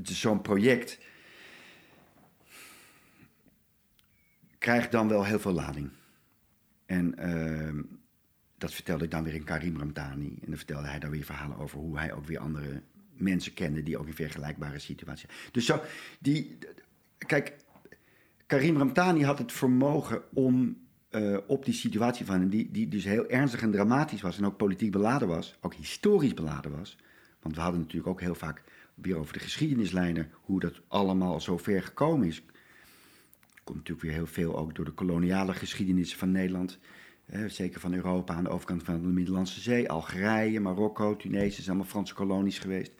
Zo'n 0.03 0.41
project 0.41 0.99
krijgt 4.65 4.91
dan 4.91 5.07
wel 5.07 5.25
heel 5.25 5.39
veel 5.39 5.53
lading. 5.53 5.89
En 6.85 7.17
ehm, 7.17 7.81
dat 8.57 8.73
vertelde 8.73 9.03
ik 9.03 9.11
dan 9.11 9.23
weer 9.23 9.33
in 9.33 9.43
Karim 9.43 9.77
Ramtani. 9.77 10.37
En 10.41 10.47
dan 10.47 10.57
vertelde 10.57 10.87
hij 10.87 10.99
dan 10.99 11.09
weer 11.09 11.23
verhalen 11.23 11.57
over 11.57 11.79
hoe 11.79 11.97
hij 11.97 12.13
ook 12.13 12.25
weer 12.25 12.39
andere 12.39 12.81
mensen 13.13 13.53
kende... 13.53 13.83
die 13.83 13.97
ook 13.97 14.07
in 14.07 14.13
vergelijkbare 14.13 14.79
situaties... 14.79 15.29
Dus 15.51 15.65
zo, 15.65 15.81
die... 16.19 16.57
Kijk, 17.17 17.55
Karim 18.45 18.77
Ramtani 18.77 19.23
had 19.23 19.37
het 19.37 19.51
vermogen 19.51 20.21
om 20.33 20.77
eh, 21.09 21.37
op 21.47 21.65
die 21.65 21.73
situatie 21.73 22.25
van 22.25 22.39
hem, 22.39 22.49
die, 22.49 22.71
die 22.71 22.87
dus 22.87 23.03
heel 23.03 23.29
ernstig 23.29 23.61
en 23.61 23.71
dramatisch 23.71 24.21
was 24.21 24.37
en 24.37 24.45
ook 24.45 24.57
politiek 24.57 24.91
beladen 24.91 25.27
was, 25.27 25.57
ook 25.61 25.73
historisch 25.73 26.33
beladen 26.33 26.77
was. 26.77 26.97
Want 27.41 27.55
we 27.55 27.61
hadden 27.61 27.79
natuurlijk 27.79 28.07
ook 28.07 28.21
heel 28.21 28.35
vaak 28.35 28.63
weer 28.95 29.17
over 29.17 29.33
de 29.33 29.39
geschiedenislijnen, 29.39 30.31
hoe 30.33 30.59
dat 30.59 30.81
allemaal 30.87 31.41
zo 31.41 31.57
ver 31.57 31.83
gekomen 31.83 32.27
is. 32.27 32.43
Komt 33.65 33.77
natuurlijk 33.77 34.07
weer 34.07 34.15
heel 34.15 34.27
veel 34.27 34.57
ook 34.57 34.75
door 34.75 34.85
de 34.85 34.91
koloniale 34.91 35.53
geschiedenis 35.53 36.15
van 36.15 36.31
Nederland. 36.31 36.79
zeker 37.47 37.79
van 37.79 37.93
Europa 37.93 38.33
aan 38.33 38.43
de 38.43 38.49
overkant 38.49 38.83
van 38.83 39.01
de 39.01 39.07
Middellandse 39.07 39.59
Zee. 39.59 39.89
Algerije, 39.89 40.59
Marokko, 40.59 41.15
Tunesië 41.15 41.61
zijn 41.61 41.67
allemaal 41.67 41.85
Franse 41.85 42.13
kolonies 42.13 42.59
geweest. 42.59 42.91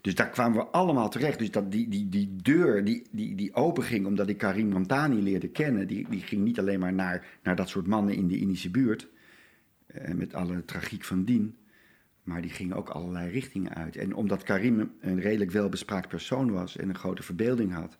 Dus 0.00 0.14
daar 0.14 0.30
kwamen 0.30 0.58
we 0.58 0.66
allemaal 0.66 1.08
terecht. 1.08 1.38
Dus 1.38 1.50
dat 1.50 1.72
die, 1.72 1.88
die, 1.88 2.08
die 2.08 2.36
deur 2.36 2.84
die, 2.84 3.06
die, 3.10 3.34
die 3.34 3.54
openging 3.54 4.06
omdat 4.06 4.28
ik 4.28 4.38
Karim 4.38 4.72
Ramtani 4.72 5.22
leerde 5.22 5.48
kennen... 5.48 5.86
die, 5.86 6.06
die 6.08 6.20
ging 6.20 6.42
niet 6.42 6.58
alleen 6.58 6.80
maar 6.80 6.92
naar, 6.92 7.26
naar 7.42 7.56
dat 7.56 7.68
soort 7.68 7.86
mannen 7.86 8.14
in 8.14 8.28
de 8.28 8.38
Indische 8.38 8.70
buurt... 8.70 9.08
eh, 9.86 10.14
met 10.14 10.34
alle 10.34 10.64
tragiek 10.64 11.04
van 11.04 11.24
dien... 11.24 11.56
maar 12.22 12.42
die 12.42 12.50
ging 12.50 12.72
ook 12.72 12.88
allerlei 12.88 13.30
richtingen 13.30 13.74
uit. 13.74 13.96
En 13.96 14.14
omdat 14.14 14.42
Karim 14.42 14.92
een 15.00 15.20
redelijk 15.20 15.50
welbespraakt 15.50 16.08
persoon 16.08 16.52
was... 16.52 16.76
en 16.76 16.88
een 16.88 16.94
grote 16.94 17.22
verbeelding 17.22 17.72
had... 17.72 17.96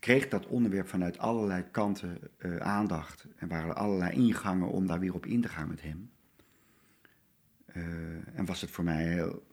kreeg 0.00 0.28
dat 0.28 0.46
onderwerp 0.46 0.88
vanuit 0.88 1.18
allerlei 1.18 1.64
kanten 1.70 2.18
eh, 2.38 2.56
aandacht... 2.56 3.26
en 3.36 3.48
waren 3.48 3.68
er 3.68 3.74
allerlei 3.74 4.12
ingangen 4.12 4.68
om 4.68 4.86
daar 4.86 4.98
weer 4.98 5.14
op 5.14 5.26
in 5.26 5.40
te 5.40 5.48
gaan 5.48 5.68
met 5.68 5.82
hem... 5.82 6.10
Eh, 7.66 7.82
en 8.38 8.44
was 8.44 8.60
het 8.60 8.70
voor 8.70 8.84
mij 8.84 9.04
heel 9.04 9.46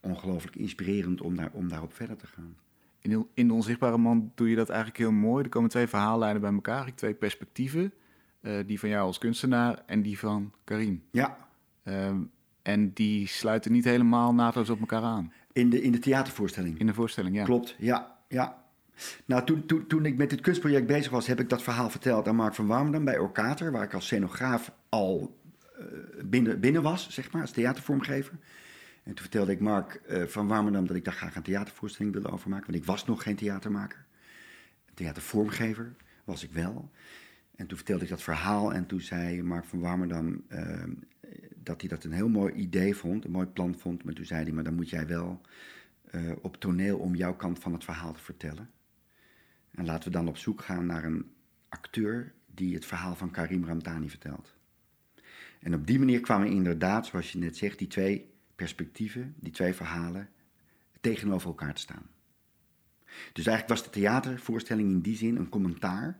ongelooflijk 0.00 0.56
inspirerend 0.56 1.20
om, 1.20 1.36
daar, 1.36 1.50
om 1.52 1.68
daarop 1.68 1.92
verder 1.92 2.16
te 2.16 2.26
gaan. 2.26 2.56
In 3.00 3.10
de, 3.10 3.26
in 3.34 3.48
de 3.48 3.54
Onzichtbare 3.54 3.98
Man 3.98 4.32
doe 4.34 4.50
je 4.50 4.56
dat 4.56 4.68
eigenlijk 4.68 4.98
heel 4.98 5.12
mooi. 5.12 5.44
Er 5.44 5.50
komen 5.50 5.70
twee 5.70 5.86
verhaallijnen 5.86 6.40
bij 6.40 6.52
elkaar, 6.52 6.94
twee 6.94 7.14
perspectieven. 7.14 7.92
Eh, 8.40 8.58
die 8.66 8.78
van 8.78 8.88
jou 8.88 9.06
als 9.06 9.18
kunstenaar 9.18 9.82
en 9.86 10.02
die 10.02 10.18
van 10.18 10.52
Karim. 10.64 11.02
Ja, 11.10 11.48
Ehm, 11.88 12.20
en 12.62 12.92
die 12.92 13.26
sluiten 13.26 13.72
niet 13.72 13.84
helemaal 13.84 14.34
naadloos 14.34 14.70
op 14.70 14.80
elkaar 14.80 15.02
aan. 15.02 15.32
in 15.52 15.70
de, 15.70 15.82
in 15.82 15.92
de 15.92 15.98
theatervoorstelling. 15.98 16.78
In 16.78 16.86
de 16.86 16.94
voorstelling, 16.94 17.36
ja. 17.36 17.44
Klopt, 17.44 17.76
ja, 17.78 18.18
ja. 18.28 18.64
Nou, 19.24 19.44
toen, 19.44 19.86
toen, 19.86 20.04
ik 20.04 20.16
met 20.16 20.30
dit 20.30 20.40
kunstproject 20.40 20.86
bezig 20.86 21.10
was, 21.10 21.26
heb 21.26 21.40
ik 21.40 21.48
dat 21.48 21.62
verhaal 21.62 21.90
verteld 21.90 22.28
aan 22.28 22.36
Mark 22.36 22.54
van 22.54 22.66
Warmerdam 22.66 23.04
bij 23.04 23.18
Orkater, 23.18 23.72
waar 23.72 23.82
ik 23.82 23.94
als 23.94 24.06
scenograaf 24.06 24.72
al 24.88 25.38
eh, 25.78 25.84
binnen, 26.24 26.60
binnen 26.60 26.82
was, 26.82 27.10
zeg 27.10 27.32
maar, 27.32 27.42
als 27.42 27.50
theatervormgever. 27.50 28.32
En 29.02 29.14
toen 29.14 29.22
vertelde 29.22 29.52
ik 29.52 29.60
Mark 29.60 29.94
eh, 29.94 30.22
van 30.22 30.46
Warmerdam 30.46 30.86
dat 30.86 30.96
ik 30.96 31.04
daar 31.04 31.14
graag 31.14 31.36
een 31.36 31.42
theatervoorstelling 31.42 32.14
wilde 32.14 32.30
over 32.30 32.50
maken, 32.50 32.66
want 32.66 32.78
ik 32.78 32.84
was 32.84 33.04
nog 33.04 33.22
geen 33.22 33.36
theatermaker. 33.36 34.04
Theatervormgever 34.94 35.94
was 36.24 36.42
ik 36.42 36.52
wel. 36.52 36.90
En 37.56 37.66
toen 37.66 37.76
vertelde 37.76 38.04
ik 38.04 38.10
dat 38.10 38.22
verhaal 38.22 38.72
en 38.72 38.86
toen 38.86 39.00
zei 39.00 39.42
Mark 39.42 39.64
van 39.64 39.80
Warmerdam 39.80 40.44
eh, 40.48 40.84
dat 41.54 41.80
hij 41.80 41.90
dat 41.90 42.04
een 42.04 42.12
heel 42.12 42.28
mooi 42.28 42.52
idee 42.52 42.96
vond, 42.96 43.24
een 43.24 43.30
mooi 43.30 43.46
plan 43.46 43.74
vond. 43.78 44.04
Maar 44.04 44.14
toen 44.14 44.24
zei 44.24 44.42
hij, 44.42 44.52
maar 44.52 44.64
dan 44.64 44.74
moet 44.74 44.90
jij 44.90 45.06
wel 45.06 45.40
op 46.40 46.56
toneel 46.56 46.98
om 46.98 47.14
jouw 47.14 47.34
kant 47.34 47.58
van 47.58 47.72
het 47.72 47.84
verhaal 47.84 48.12
te 48.12 48.20
vertellen. 48.20 48.70
En 49.78 49.84
laten 49.84 50.04
we 50.12 50.16
dan 50.16 50.28
op 50.28 50.36
zoek 50.36 50.62
gaan 50.62 50.86
naar 50.86 51.04
een 51.04 51.30
acteur 51.68 52.32
die 52.54 52.74
het 52.74 52.84
verhaal 52.86 53.14
van 53.14 53.30
Karim 53.30 53.64
Ramtani 53.64 54.10
vertelt. 54.10 54.54
En 55.60 55.74
op 55.74 55.86
die 55.86 55.98
manier 55.98 56.20
kwamen 56.20 56.48
inderdaad, 56.48 57.06
zoals 57.06 57.32
je 57.32 57.38
net 57.38 57.56
zegt, 57.56 57.78
die 57.78 57.88
twee 57.88 58.30
perspectieven, 58.56 59.34
die 59.40 59.52
twee 59.52 59.72
verhalen, 59.74 60.28
tegenover 61.00 61.48
elkaar 61.48 61.74
te 61.74 61.80
staan. 61.80 62.06
Dus 63.32 63.46
eigenlijk 63.46 63.68
was 63.68 63.82
de 63.82 63.90
theatervoorstelling 64.00 64.90
in 64.90 65.00
die 65.00 65.16
zin 65.16 65.36
een 65.36 65.48
commentaar 65.48 66.18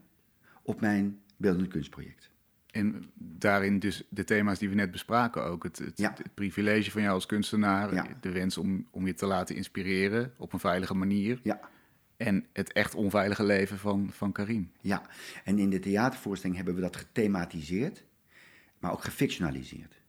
op 0.62 0.81
mijn 0.81 1.21
beeldende 1.37 1.68
kunstproject. 1.68 2.31
En 2.71 3.11
daarin 3.14 3.79
dus 3.79 4.05
de 4.09 4.25
thema's 4.25 4.59
die 4.59 4.68
we 4.68 4.75
net 4.75 4.90
bespraken 4.90 5.44
ook. 5.44 5.62
Het, 5.62 5.79
het, 5.79 5.99
Ja. 5.99 6.14
het 6.16 6.35
privilege 6.35 6.90
van 6.90 7.03
jou 7.03 7.14
als 7.14 7.27
kunstenaar. 7.27 7.94
Ja. 7.94 8.07
De 8.21 8.33
wens 8.33 8.59
om, 8.59 8.87
om 8.90 9.07
je 9.07 9.14
te 9.14 9.27
laten 9.27 9.55
inspireren 9.55 10.33
op 10.37 10.53
een 10.53 10.59
veilige 10.59 10.94
manier. 10.94 11.40
Ja, 11.42 11.61
En 12.18 12.46
het 12.52 12.72
echt 12.72 12.94
onveilige 12.94 13.44
leven 13.44 13.78
van, 13.78 14.11
van 14.12 14.33
Karim. 14.33 14.72
ja. 14.81 15.02
En 15.44 15.59
in 15.59 15.70
de 15.70 15.78
theatervoorstelling 15.78 16.57
hebben 16.57 16.74
we 16.74 16.81
dat 16.81 16.96
gethematiseerd, 16.96 18.04
maar 18.78 18.92
ook 18.92 19.04
gefictionaliseerd. 19.04 20.00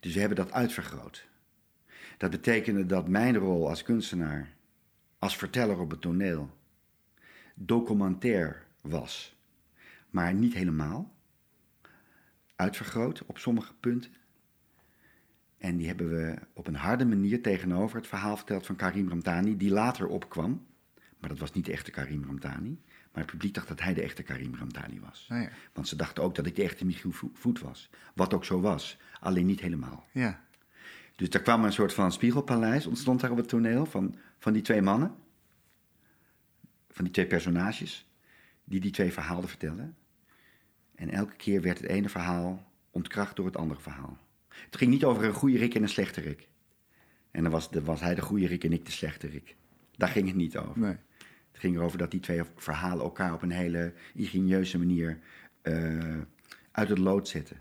Dus 0.00 0.14
we 0.14 0.20
hebben 0.20 0.36
dat 0.36 0.52
uitvergroot. 0.52 1.28
Dat 2.16 2.30
betekende 2.30 2.86
dat 2.86 3.08
mijn 3.08 3.36
rol 3.36 3.68
als 3.68 3.82
kunstenaar, 3.82 4.54
als 5.18 5.36
verteller 5.36 5.78
op 5.78 5.90
het 5.90 6.00
toneel, 6.00 6.50
documentair 7.54 8.66
was. 8.80 9.36
Maar 10.10 10.34
niet 10.34 10.54
helemaal. 10.54 11.14
Uitvergroot 12.56 13.22
op 13.26 13.38
sommige 13.38 13.74
punten. 13.74 14.14
En 15.58 15.76
die 15.76 15.86
hebben 15.86 16.08
we 16.08 16.38
op 16.52 16.66
een 16.66 16.74
harde 16.74 17.06
manier 17.06 17.42
tegenover 17.42 17.96
het 17.96 18.06
verhaal 18.06 18.36
verteld 18.36 18.66
van 18.66 18.76
Karim 18.76 19.08
Ramtani, 19.08 19.56
die 19.56 19.70
later 19.70 20.06
opkwam. 20.06 20.66
Maar 21.26 21.34
dat 21.34 21.44
was 21.46 21.56
niet 21.56 21.64
de 21.66 21.72
echte 21.72 21.90
Karim 21.90 22.24
Ramtani. 22.24 22.80
Maar 23.12 23.22
het 23.22 23.30
publiek 23.30 23.54
dacht 23.54 23.68
dat 23.68 23.80
hij 23.80 23.94
de 23.94 24.02
echte 24.02 24.22
Karim 24.22 24.54
Ramtani 24.54 25.00
was. 25.00 25.26
Nou 25.28 25.42
ja. 25.42 25.48
Want 25.72 25.88
ze 25.88 25.96
dachten 25.96 26.22
ook 26.22 26.34
dat 26.34 26.46
ik 26.46 26.54
de 26.56 26.62
echte 26.62 26.84
Michiel 26.84 27.10
Vo- 27.12 27.30
Voet 27.34 27.60
was. 27.60 27.90
Wat 28.14 28.34
ook 28.34 28.44
zo 28.44 28.60
was, 28.60 28.98
alleen 29.20 29.46
niet 29.46 29.60
helemaal. 29.60 30.06
ja. 30.12 30.44
Dus 31.16 31.30
daar 31.30 31.42
kwam 31.42 31.64
een 31.64 31.72
soort 31.72 31.92
van 31.94 32.12
spiegelpaleis, 32.12 32.86
ontstond 32.86 33.20
daar 33.20 33.30
op 33.30 33.36
het 33.36 33.48
toneel 33.48 33.86
van, 33.86 34.14
van 34.38 34.52
die 34.52 34.62
twee 34.62 34.82
mannen. 34.82 35.14
Van 36.90 37.04
die 37.04 37.12
twee 37.12 37.26
personages, 37.26 38.08
die 38.64 38.80
die 38.80 38.90
twee 38.90 39.12
verhalen 39.12 39.48
vertellen. 39.48 39.96
En 40.94 41.08
elke 41.10 41.36
keer 41.36 41.62
werd 41.62 41.78
het 41.78 41.86
ene 41.90 42.08
verhaal 42.08 42.72
ontkracht 42.90 43.36
door 43.36 43.46
het 43.46 43.56
andere 43.56 43.80
verhaal. 43.80 44.18
Het 44.48 44.76
ging 44.76 44.90
niet 44.90 45.04
over 45.04 45.24
een 45.24 45.32
goede 45.32 45.58
Rick 45.58 45.74
en 45.74 45.82
een 45.82 45.88
slechte 45.88 46.20
Rick. 46.20 46.48
En 47.30 47.42
dan 47.42 47.52
was, 47.52 47.70
dan 47.70 47.84
was 47.84 48.00
hij 48.00 48.14
de 48.14 48.22
goede 48.22 48.46
Rick 48.46 48.64
en 48.64 48.72
ik 48.72 48.84
de 48.84 48.90
slechte 48.92 49.26
Rick. 49.26 49.56
Daar 49.96 50.08
ging 50.08 50.26
het 50.26 50.36
niet 50.36 50.56
over. 50.56 50.78
Nee. 50.80 50.96
Het 51.56 51.64
ging 51.64 51.76
erover 51.76 51.98
dat 51.98 52.10
die 52.10 52.20
twee 52.20 52.42
verhalen 52.56 53.04
elkaar 53.04 53.32
op 53.32 53.42
een 53.42 53.50
hele 53.50 53.92
ingenieuze 54.14 54.78
manier 54.78 55.18
eh, 55.62 56.18
uit 56.72 56.88
het 56.88 56.98
lood 56.98 57.28
zetten. 57.28 57.56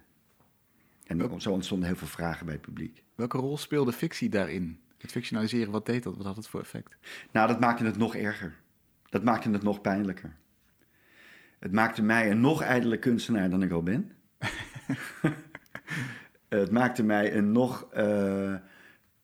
En 1.08 1.42
zo 1.42 1.52
ontstonden 1.52 1.88
heel 1.88 1.98
veel 1.98 2.08
vragen 2.08 2.46
bij 2.46 2.56
het 2.56 2.64
publiek. 2.64 3.04
Welke 3.16 3.38
rol 3.38 3.58
speelde 3.58 3.92
fictie 3.92 4.30
daarin? 4.30 4.80
Het 4.98 5.12
fictionaliseren, 5.12 5.72
wat 5.72 5.86
deed 5.86 6.04
dat? 6.04 6.18
Wat 6.18 6.26
had 6.26 6.36
het 6.36 6.48
voor 6.48 6.60
effect? 6.60 6.98
Nou, 7.32 7.48
dat 7.48 7.60
maakte 7.60 7.86
het 7.86 7.98
nog 7.98 8.16
erger. 8.16 8.56
Dat 9.10 9.24
maakte 9.24 9.50
het 9.50 9.64
nog 9.64 9.82
pijnlijker. 9.82 10.36
Het 11.60 11.72
maakte 11.72 12.02
mij 12.02 12.32
een 12.32 12.42
nog 12.42 12.62
ijdele 12.62 13.00
kunstenaar 13.00 13.50
dan 13.50 13.64
ik 13.64 13.72
al 13.72 13.84
ben. 13.84 14.12
het 16.50 16.72
maakte 16.72 17.04
mij 17.04 17.36
een 17.36 17.52
nog 17.52 17.88
eh, 17.92 18.54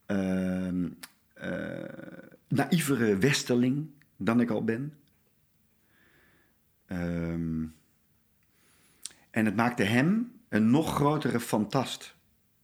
ehm, 0.06 0.90
eh, 1.34 1.84
naïvere 2.48 3.18
westerling 3.18 4.00
dan 4.26 4.42
ik 4.42 4.50
al 4.50 4.64
ben. 4.64 4.94
Ehm, 6.86 7.66
en 9.30 9.46
het 9.46 9.56
maakte 9.56 9.84
hem 9.84 10.32
een 10.50 10.70
nog 10.70 10.96
grotere 10.96 11.40
fantast 11.40 12.16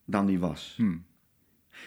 dan 0.05 0.27
hij 0.27 0.39
was. 0.39 0.73
Hmm. 0.77 1.05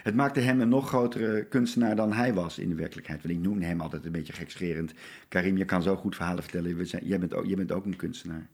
Het 0.03 0.15
maakte 0.15 0.41
hem 0.41 0.61
een 0.61 0.69
nog 0.69 0.89
grotere 0.89 1.45
kunstenaar 1.45 1.97
dan 1.97 2.13
hij 2.13 2.35
was 2.35 2.59
in 2.59 2.69
de 2.69 2.75
werkelijkheid. 2.75 3.23
Want 3.23 3.35
ik 3.35 3.41
noemde 3.41 3.65
hem 3.65 3.81
altijd 3.81 4.05
een 4.05 4.13
beetje 4.13 4.33
gekscherend. 4.33 4.95
Karim, 5.29 5.57
je 5.57 5.65
kan 5.65 5.83
zo 5.83 5.97
goed 5.97 6.17
verhalen 6.17 6.43
vertellen. 6.43 6.77
We 6.77 6.85
zijn- 6.85 7.07
jij, 7.07 7.19
bent 7.19 7.35
ook, 7.35 7.47
jij 7.47 7.57
bent 7.57 7.73
ook 7.73 7.85
een 7.85 7.97
kunstenaar. 7.97 8.49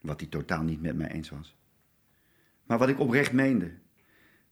Wat 0.00 0.20
hij 0.20 0.28
totaal 0.28 0.62
niet 0.62 0.82
met 0.82 0.96
mij 0.96 1.10
eens 1.10 1.30
was. 1.30 1.56
Maar 2.66 2.78
wat 2.78 2.88
ik 2.88 3.00
oprecht 3.00 3.32
meende. 3.32 3.72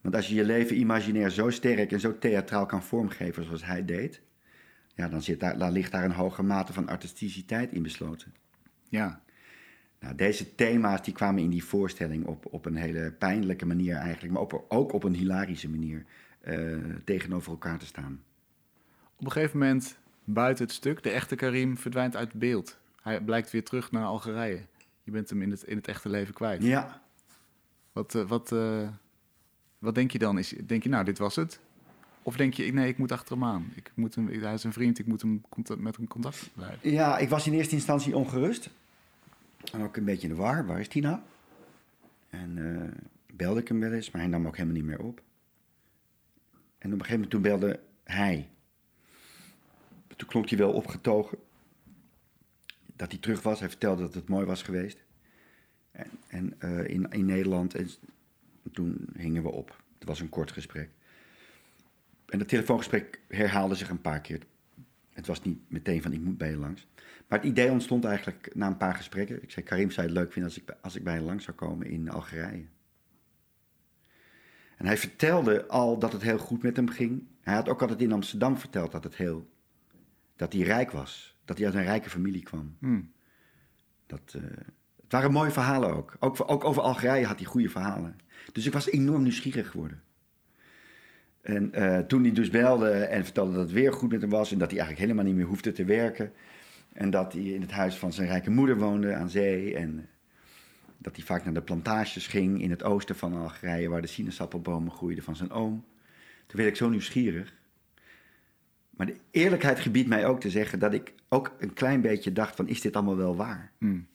Want 0.01 0.15
als 0.15 0.29
je 0.29 0.35
je 0.35 0.45
leven 0.45 0.77
imaginair 0.79 1.31
zo 1.31 1.51
sterk 1.51 1.93
en 1.93 2.01
zo 2.01 2.19
theatraal 2.19 2.67
kan 2.67 2.83
vormgeven 2.83 3.45
zoals 3.45 3.65
hij 3.65 3.85
deed. 3.85 4.23
Ja, 4.95 5.09
dan, 5.09 5.23
zit 5.23 5.41
daar, 5.41 5.59
dan 5.59 5.73
ligt 5.73 5.93
daar 5.93 6.05
een 6.05 6.13
hoge 6.13 6.43
mate 6.43 6.73
van 6.73 6.89
artisticiteit 6.89 7.73
in 7.73 7.83
besloten. 7.83 8.35
Ja. 8.89 9.23
Nou, 10.01 10.15
deze 10.15 10.55
thema's 10.55 11.03
die 11.03 11.15
kwamen 11.15 11.43
in 11.43 11.51
die 11.51 11.65
voorstelling 11.65 12.27
op, 12.27 12.47
op 12.51 12.67
een 12.67 12.77
hele 12.77 13.13
pijnlijke 13.13 13.67
manier 13.67 13.97
eigenlijk, 13.97 14.33
maar 14.33 14.43
op, 14.43 14.65
ook 14.69 14.93
op 14.93 15.05
een 15.05 15.15
hilarische 15.15 15.69
manier 15.69 16.05
eh, 16.41 16.77
tegenover 17.05 17.51
elkaar 17.51 17.79
te 17.79 17.87
staan. 17.87 18.23
Op 19.17 19.25
een 19.25 19.33
gegeven 19.33 19.59
moment, 19.59 19.99
buiten 20.25 20.65
het 20.65 20.75
stuk, 20.75 21.03
de 21.03 21.11
echte 21.11 21.35
Karim 21.35 21.79
verdwijnt 21.79 22.17
uit 22.17 22.33
beeld. 22.33 22.79
Hij 23.03 23.21
blijkt 23.21 23.51
weer 23.51 23.65
terug 23.65 23.91
naar 23.91 24.05
Algerije. 24.05 24.61
Je 25.03 25.11
bent 25.11 25.31
hem 25.31 25.43
in 25.43 25.51
het, 25.51 25.63
in 25.63 25.77
het 25.77 25.89
echte 25.89 26.09
leven 26.09 26.35
kwijt. 26.35 26.63
Ja, 26.63 27.03
Wat, 27.93 28.15
eh, 28.15 28.29
wat, 28.29 28.53
eh, 28.53 28.89
wat 29.79 29.95
denk 29.95 30.11
je 30.11 30.19
dan? 30.19 30.39
Is, 30.39 30.55
denk 30.67 30.83
je, 30.83 30.89
nou, 30.89 31.05
dit 31.05 31.19
was 31.19 31.37
het? 31.37 31.61
Of 32.23 32.37
denk 32.37 32.55
je, 32.55 32.73
nee, 32.73 32.89
ik 32.89 32.99
moet 32.99 33.13
achter 33.13 33.35
hem 33.35 33.45
aan. 33.45 33.73
Ik 33.75 33.93
moet 33.95 34.15
hem, 34.15 34.29
hij 34.29 34.55
is 34.55 34.65
een 34.65 34.73
vriend, 34.73 34.99
ik 34.99 35.07
moet 35.07 35.23
hem 35.23 35.43
met 35.79 35.97
hem 35.97 36.09
contact 36.09 36.51
blijven. 36.55 36.91
Ja, 36.91 37.19
ik 37.19 37.29
was 37.29 37.47
in 37.47 37.53
eerste 37.53 37.75
instantie 37.75 38.17
ongerust. 38.17 38.71
En 39.73 39.83
ook 39.83 39.97
een 39.97 40.05
beetje 40.05 40.29
in 40.29 40.35
de 40.35 40.41
war. 40.41 40.67
Waar 40.67 40.81
is 40.81 40.89
die 40.89 41.03
nou? 41.03 41.19
En 42.31 42.81
eh, 42.81 43.37
belde 43.37 43.61
ik 43.61 43.69
hem 43.69 43.81
wel 43.81 43.93
eens, 43.93 44.11
maar 44.11 44.21
hij 44.21 44.31
nam 44.31 44.47
ook 44.47 44.57
helemaal 44.57 44.77
niet 44.77 44.85
meer 44.85 45.03
op. 45.03 45.23
En 46.79 46.93
op 46.93 46.99
een 46.99 47.05
gegeven 47.05 47.13
moment 47.13 47.31
toen 47.31 47.43
belde 47.43 47.81
hij. 48.05 48.49
Toen 50.17 50.29
klonk 50.29 50.49
hij 50.49 50.59
wel 50.59 50.73
opgetogen. 50.73 51.39
Dat 52.97 53.11
hij 53.11 53.21
terug 53.21 53.43
was. 53.43 53.61
Hij 53.61 53.69
vertelde 53.69 54.03
dat 54.03 54.15
het 54.15 54.29
mooi 54.29 54.47
was 54.47 54.63
geweest. 54.63 55.05
En, 55.91 56.11
en 56.29 56.55
eh, 56.59 56.89
in, 56.89 57.11
in 57.11 57.27
Nederland. 57.27 57.75
En 57.75 57.91
toen 58.73 59.09
hingen 59.17 59.43
we 59.43 59.51
op. 59.51 59.83
Het 59.99 60.09
was 60.09 60.21
een 60.21 60.29
kort 60.29 60.53
gesprek. 60.53 60.91
En 62.33 62.39
het 62.39 62.49
telefoongesprek 62.49 63.21
herhaalde 63.29 63.75
zich 63.75 63.89
een 63.89 64.01
paar 64.01 64.21
keer. 64.21 64.41
Het 65.11 65.27
was 65.27 65.43
niet 65.43 65.59
meteen 65.71 66.03
van 66.03 66.13
ik 66.13 66.21
moet 66.21 66.39
bij 66.39 66.51
je 66.51 66.57
langs. 66.57 66.87
Maar 67.29 67.39
het 67.39 67.49
idee 67.49 67.71
ontstond 67.71 68.05
eigenlijk 68.05 68.51
na 68.55 68.67
een 68.67 68.77
paar 68.77 68.95
gesprekken. 68.95 69.43
Ik 69.43 69.51
zei, 69.51 69.65
Karim 69.65 69.91
zou 69.91 70.07
je 70.07 70.13
het 70.13 70.23
leuk 70.23 70.33
vinden 70.33 70.51
als 70.51 70.61
ik, 70.61 70.67
bij- 70.67 70.77
als 70.81 70.97
ik 70.97 71.05
bij 71.05 71.15
je 71.15 71.21
langs 71.21 71.45
zou 71.45 71.57
komen 71.57 71.87
in 71.87 72.11
Algerije. 72.11 72.65
En 74.77 74.87
hij 74.87 74.97
vertelde 74.97 75.67
al 75.67 75.99
dat 75.99 76.13
het 76.13 76.23
heel 76.23 76.39
goed 76.39 76.63
met 76.63 76.77
hem 76.77 76.89
ging. 76.89 77.27
Hij 77.41 77.55
had 77.55 77.69
ook 77.69 77.81
altijd 77.81 78.01
in 78.01 78.13
Amsterdam 78.13 78.59
verteld 78.59 78.93
dat, 78.93 79.05
het 79.05 79.17
heel, 79.17 79.51
dat 80.37 80.53
hij 80.53 80.63
rijk 80.63 80.91
was. 80.91 81.37
Dat 81.45 81.57
hij 81.57 81.67
uit 81.67 81.75
een 81.75 81.83
rijke 81.85 82.11
familie 82.11 82.43
kwam. 82.43 82.77
Hmm. 82.79 83.13
Dat, 84.07 84.35
eh, 84.37 84.43
het 85.03 85.13
waren 85.13 85.33
mooie 85.33 85.51
verhalen 85.51 85.95
ook. 85.95 86.17
ook. 86.19 86.51
Ook 86.51 86.65
over 86.65 86.83
Algerije 86.83 87.27
had 87.27 87.37
hij 87.39 87.47
goede 87.47 87.69
verhalen. 87.69 88.17
Dus 88.53 88.67
ik 88.67 88.73
was 88.73 88.91
enorm 88.91 89.23
nieuwsgierig 89.23 89.71
geworden. 89.71 90.03
En 91.43 91.73
eh, 91.73 91.99
toen 91.99 92.23
hij 92.23 92.33
dus 92.33 92.51
belde 92.51 92.91
en 92.91 93.25
vertelde 93.25 93.53
dat 93.53 93.63
het 93.63 93.73
weer 93.73 93.93
goed 93.93 94.11
met 94.11 94.21
hem 94.21 94.31
was... 94.31 94.53
en 94.53 94.59
dat 94.59 94.71
hij 94.71 94.79
eigenlijk 94.79 95.09
helemaal 95.09 95.33
niet 95.33 95.41
meer 95.41 95.51
hoefde 95.51 95.73
te 95.73 95.85
werken... 95.85 96.33
en 96.93 97.11
dat 97.11 97.33
hij 97.33 97.43
in 97.43 97.61
het 97.61 97.71
huis 97.71 97.97
van 97.97 98.13
zijn 98.13 98.29
rijke 98.29 98.51
moeder 98.51 98.79
woonde 98.79 99.15
aan 99.15 99.31
zee... 99.31 99.75
en 99.75 99.99
eh, 99.99 100.05
dat 100.99 101.17
hij 101.17 101.25
vaak 101.25 101.45
naar 101.45 101.55
de 101.55 101.63
plantages 101.63 102.27
ging 102.27 102.63
in 102.63 102.71
het 102.71 102.83
oosten 102.83 103.17
van 103.17 103.35
Algerije... 103.35 103.89
waar 103.89 104.01
de 104.01 104.07
sinaasappelbomen 104.07 104.93
groeiden 104.93 105.25
van 105.25 105.37
zijn 105.37 105.51
oom. 105.51 105.85
Toen 106.47 106.61
werd 106.61 106.69
ik 106.69 106.77
zo 106.77 106.89
nieuwsgierig. 106.89 107.55
Maar 108.91 109.07
de 109.07 109.17
eerlijkheid 109.31 109.81
gebiedt 109.81 110.09
mij 110.09 110.27
ook 110.27 110.41
te 110.41 110.51
zeggen... 110.51 110.79
dat 110.79 110.93
ik 110.93 111.13
ook 111.29 111.55
een 111.59 111.73
klein 111.73 112.01
beetje 112.01 112.33
dacht 112.33 112.57
van... 112.57 112.69
is 112.69 112.81
dit 112.81 112.97
allemaal 112.97 113.17
wel 113.17 113.37
waar? 113.37 113.73
Hmm. 113.79 114.07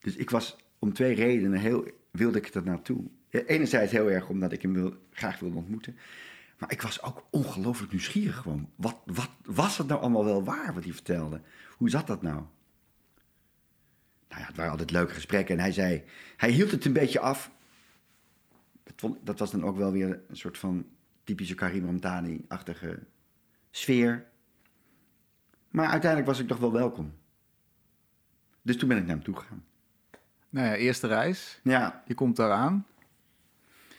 Dus 0.00 0.16
ik 0.16 0.30
was 0.30 0.56
om 0.78 0.92
twee 0.92 1.14
redenen 1.14 1.58
heel, 1.58 1.90
wilde 2.10 2.38
ik 2.38 2.54
er 2.54 2.62
naartoe. 2.64 3.04
Ja, 3.30 3.40
Enerzijds 3.40 3.92
heel 3.92 4.10
erg 4.10 4.28
omdat 4.28 4.52
ik 4.52 4.62
hem 4.62 4.72
wil, 4.72 4.94
graag 5.10 5.38
wilde 5.38 5.56
ontmoeten. 5.56 5.96
Maar 6.58 6.72
ik 6.72 6.82
was 6.82 7.02
ook 7.02 7.26
ongelooflijk 7.30 7.92
nieuwsgierig 7.92 8.36
gewoon. 8.36 8.70
Wat, 8.74 8.96
wat 9.04 9.30
was 9.44 9.78
het 9.78 9.86
nou 9.86 10.00
allemaal 10.00 10.24
wel 10.24 10.44
waar 10.44 10.74
wat 10.74 10.84
hij 10.84 10.92
vertelde? 10.92 11.40
Hoe 11.76 11.90
zat 11.90 12.06
dat 12.06 12.22
nou? 12.22 12.42
Nou 14.28 14.40
ja, 14.40 14.46
het 14.46 14.56
waren 14.56 14.70
altijd 14.70 14.90
leuke 14.90 15.14
gesprekken. 15.14 15.54
En 15.54 15.60
hij 15.60 15.72
zei, 15.72 16.04
hij 16.36 16.50
hield 16.50 16.70
het 16.70 16.84
een 16.84 16.92
beetje 16.92 17.20
af. 17.20 17.50
Dat, 18.82 18.94
vond, 18.96 19.26
dat 19.26 19.38
was 19.38 19.50
dan 19.50 19.64
ook 19.64 19.76
wel 19.76 19.92
weer 19.92 20.20
een 20.28 20.36
soort 20.36 20.58
van 20.58 20.86
typische 21.24 21.54
Karim 21.54 21.84
Ramtani-achtige 21.84 23.02
sfeer. 23.70 24.26
Maar 25.70 25.88
uiteindelijk 25.88 26.30
was 26.30 26.38
ik 26.40 26.48
toch 26.48 26.58
wel 26.58 26.72
welkom. 26.72 27.14
Dus 28.62 28.76
toen 28.76 28.88
ben 28.88 28.96
ik 28.96 29.02
naar 29.06 29.14
hem 29.14 29.24
toe 29.24 29.36
gegaan. 29.36 29.64
Nou 30.48 30.66
ja, 30.66 30.74
eerste 30.74 31.06
reis. 31.06 31.60
Ja, 31.62 32.02
Je 32.06 32.14
komt 32.14 32.36
daar 32.36 32.52
aan. 32.52 32.86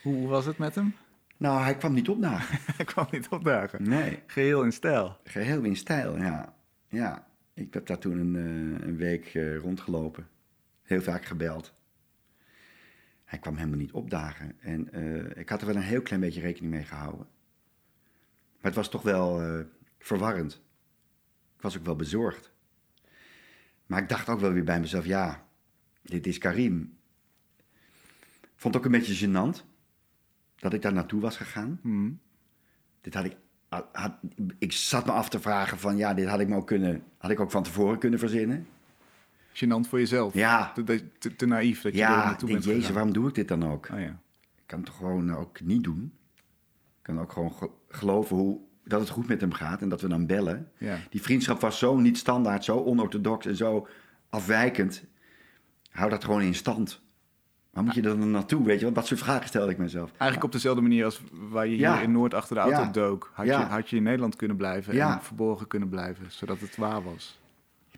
Hoe, 0.01 0.15
hoe 0.15 0.27
was 0.27 0.45
het 0.45 0.57
met 0.57 0.75
hem? 0.75 0.95
Nou, 1.37 1.61
hij 1.61 1.77
kwam 1.77 1.93
niet 1.93 2.09
opdagen. 2.09 2.59
Hij 2.75 2.85
kwam 2.85 3.07
niet 3.11 3.27
opdagen. 3.27 3.89
Nee, 3.89 4.23
Geheel 4.27 4.63
in 4.63 4.71
stijl. 4.71 5.17
geheel 5.23 5.63
in 5.63 5.75
stijl, 5.75 6.17
ja. 6.17 6.55
Ja, 6.87 7.27
ik 7.53 7.73
heb 7.73 7.85
daar 7.85 7.97
toen 7.97 8.17
een, 8.17 8.35
eh, 8.35 8.87
een 8.87 8.97
week 8.97 9.25
eh, 9.25 9.57
rondgelopen. 9.57 10.27
Heel 10.83 11.01
vaak 11.01 11.25
gebeld. 11.25 11.73
Hij 13.25 13.39
kwam 13.39 13.55
helemaal 13.55 13.77
niet 13.77 13.91
opdagen. 13.91 14.59
En 14.59 14.93
eh, 14.93 15.37
ik 15.39 15.49
had 15.49 15.61
er 15.61 15.67
wel 15.67 15.75
een 15.75 15.81
heel 15.81 16.01
klein 16.01 16.21
beetje 16.21 16.41
rekening 16.41 16.73
mee 16.73 16.83
gehouden. 16.83 17.27
Maar 18.55 18.71
het 18.71 18.75
was 18.75 18.89
toch 18.89 19.01
wel 19.01 19.65
verwarrend. 19.99 20.53
Ik 21.55 21.61
was 21.61 21.77
ook 21.77 21.85
wel 21.85 21.95
bezorgd. 21.95 22.51
Maar 23.85 24.01
ik 24.01 24.09
dacht 24.09 24.29
ook 24.29 24.39
wel 24.39 24.51
weer 24.51 24.63
bij 24.63 24.79
mezelf, 24.79 25.05
ja, 25.05 25.47
dit 26.01 26.27
is 26.27 26.37
Karim. 26.37 26.97
Vond 28.55 28.73
het 28.73 28.83
ook 28.83 28.85
een 28.93 28.99
beetje 28.99 29.27
gênant 29.27 29.65
dat 30.59 30.73
ik 30.73 30.81
daar 30.81 30.93
naartoe 30.93 31.21
was 31.21 31.37
gegaan. 31.37 31.79
Hmm. 31.81 32.19
Dit 33.01 33.13
had 33.13 33.25
ik, 33.25 33.37
had, 33.91 34.13
ik 34.59 34.71
zat 34.71 35.05
me 35.05 35.11
af 35.11 35.29
te 35.29 35.39
vragen 35.39 35.77
van, 35.79 35.97
ja, 35.97 36.13
dit 36.13 36.27
had 36.27 36.39
ik 36.39 36.47
me 36.47 36.55
ook 36.55 36.67
kunnen, 36.67 37.03
had 37.17 37.31
ik 37.31 37.39
ook 37.39 37.51
van 37.51 37.63
tevoren 37.63 37.99
kunnen 37.99 38.19
verzinnen. 38.19 38.67
Gênant 39.53 39.87
voor 39.89 39.99
jezelf. 39.99 40.33
Ja. 40.33 40.71
Te, 40.73 40.83
te, 40.83 41.17
te- 41.17 41.35
te 41.35 41.45
naïef 41.45 41.81
dat 41.81 41.91
je 41.93 41.97
Ja, 41.97 42.15
naartoe 42.25 42.49
denk, 42.49 42.63
bent 42.63 42.75
jezus, 42.75 42.91
waarom 42.93 43.13
doe 43.13 43.27
ik 43.27 43.35
dit 43.35 43.47
dan 43.47 43.71
ook? 43.71 43.89
Oh 43.93 43.99
ja. 43.99 44.19
Ik 44.55 44.63
kan 44.73 44.77
het 44.79 44.87
toch 44.87 44.97
gewoon 44.97 45.35
ook 45.35 45.61
niet 45.61 45.83
doen. 45.83 46.13
Ik 46.97 47.03
kan 47.13 47.19
ook 47.19 47.31
gewoon 47.31 47.53
ge- 47.53 47.69
geloven 47.89 48.35
hoe, 48.35 48.59
dat 48.83 48.99
het 48.99 49.09
goed 49.09 49.27
met 49.27 49.41
hem 49.41 49.51
gaat 49.53 49.81
en 49.81 49.89
dat 49.89 50.01
we 50.01 50.07
dan 50.07 50.25
bellen. 50.25 50.71
Ja. 50.77 50.97
Die 51.09 51.21
vriendschap 51.21 51.61
was 51.61 51.77
zo 51.79 51.97
niet 51.97 52.17
standaard, 52.17 52.63
zo 52.63 52.77
onorthodox 52.83 53.45
en 53.45 53.55
zo 53.55 53.87
afwijkend. 54.29 55.03
Hou 55.89 56.09
dat 56.09 56.23
gewoon 56.23 56.41
in 56.41 56.55
stand. 56.55 57.01
Waar 57.77 57.85
moet 57.85 57.95
je 57.95 58.01
dan 58.01 58.31
naartoe, 58.31 58.65
weet 58.65 58.77
je? 58.77 58.83
Want 58.83 58.95
dat 58.95 59.07
soort 59.07 59.19
vragen 59.19 59.47
stelde 59.47 59.71
ik 59.71 59.77
mezelf. 59.77 60.09
Eigenlijk 60.09 60.43
op 60.43 60.51
dezelfde 60.51 60.81
manier 60.81 61.05
als 61.05 61.21
waar 61.31 61.65
je 61.65 61.71
hier 61.71 61.79
Ja. 61.79 62.01
in 62.01 62.11
Noord 62.11 62.33
achter 62.33 62.55
de 62.55 62.61
auto 62.61 62.79
Ja. 62.81 62.89
dook. 62.91 63.31
Had, 63.33 63.45
Ja. 63.45 63.59
je, 63.59 63.65
had 63.65 63.89
je 63.89 63.95
in 63.95 64.03
Nederland 64.03 64.35
kunnen 64.35 64.57
blijven 64.57 64.99
en 65.01 65.21
verborgen 65.21 65.67
kunnen 65.67 65.89
blijven, 65.89 66.25
zodat 66.29 66.59
het 66.59 66.75
waar 66.75 67.03
was. 67.03 67.39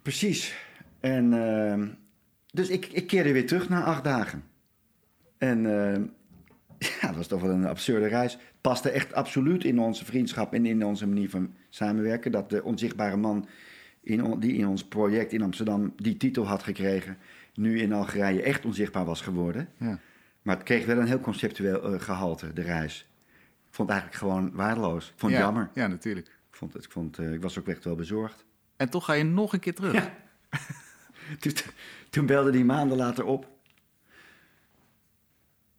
Precies. 0.01 0.55
En 0.99 1.33
ehm, 1.33 1.87
dus 2.51 2.69
ik, 2.69 2.85
ik 2.85 3.07
keerde 3.07 3.31
weer 3.33 3.47
terug 3.47 3.69
na 3.69 3.83
acht 3.83 4.03
dagen. 4.03 4.43
En 5.37 5.65
ehm, 5.65 6.01
ja, 7.01 7.07
dat 7.07 7.15
was 7.15 7.27
toch 7.27 7.41
wel 7.41 7.51
een 7.51 7.65
absurde 7.67 8.07
reis. 8.07 8.37
Paste 8.61 8.89
echt 8.89 9.13
absoluut 9.13 9.63
in 9.63 9.79
onze 9.79 10.05
vriendschap 10.05 10.53
en 10.53 10.65
in 10.65 10.85
onze 10.85 11.07
manier 11.07 11.29
van 11.29 11.53
samenwerken. 11.69 12.31
Dat 12.31 12.49
de 12.49 12.63
onzichtbare 12.63 13.17
man 13.17 13.47
in, 14.01 14.23
on- 14.23 14.39
die 14.39 14.53
in 14.53 14.67
ons 14.67 14.83
project 14.87 15.33
in 15.33 15.41
Amsterdam 15.41 15.93
die 15.95 16.17
titel 16.17 16.45
had 16.47 16.63
gekregen, 16.63 17.17
nu 17.59 17.79
in 17.79 17.93
Algerije 17.93 18.41
echt 18.41 18.65
onzichtbaar 18.65 19.05
was 19.05 19.21
geworden. 19.21 19.69
Ja. 19.77 19.99
Maar 20.41 20.55
het 20.55 20.65
kreeg 20.65 20.85
wel 20.85 20.97
een 20.97 21.07
heel 21.07 21.19
conceptueel 21.19 21.93
eh, 21.93 22.01
gehalte, 22.01 22.53
de 22.53 22.61
reis. 22.61 23.07
Ik 23.67 23.75
vond 23.75 23.89
het 23.89 23.97
eigenlijk 23.99 24.15
gewoon 24.15 24.51
waardeloos. 24.55 25.07
Ik 25.07 25.13
vond 25.15 25.31
het 25.31 25.41
ja. 25.41 25.47
jammer. 25.47 25.69
Ja, 25.73 25.87
natuurlijk. 25.87 26.27
Ik, 26.27 26.55
vond, 26.55 26.73
het- 26.73 26.83
ik, 26.83 26.91
vond, 26.91 27.17
eh, 27.17 27.33
ik 27.33 27.41
was 27.41 27.59
ook 27.59 27.67
echt 27.67 27.83
wel 27.83 27.95
bezorgd. 27.95 28.45
En 28.77 28.89
toch 28.89 29.05
ga 29.05 29.13
je 29.13 29.23
nog 29.23 29.53
een 29.53 29.59
keer 29.59 29.75
terug. 29.75 29.93
Ja. 29.93 30.13
toen, 31.39 31.53
toen 32.09 32.25
belde 32.25 32.51
hij 32.51 32.63
maanden 32.63 32.97
later 32.97 33.25
op. 33.25 33.49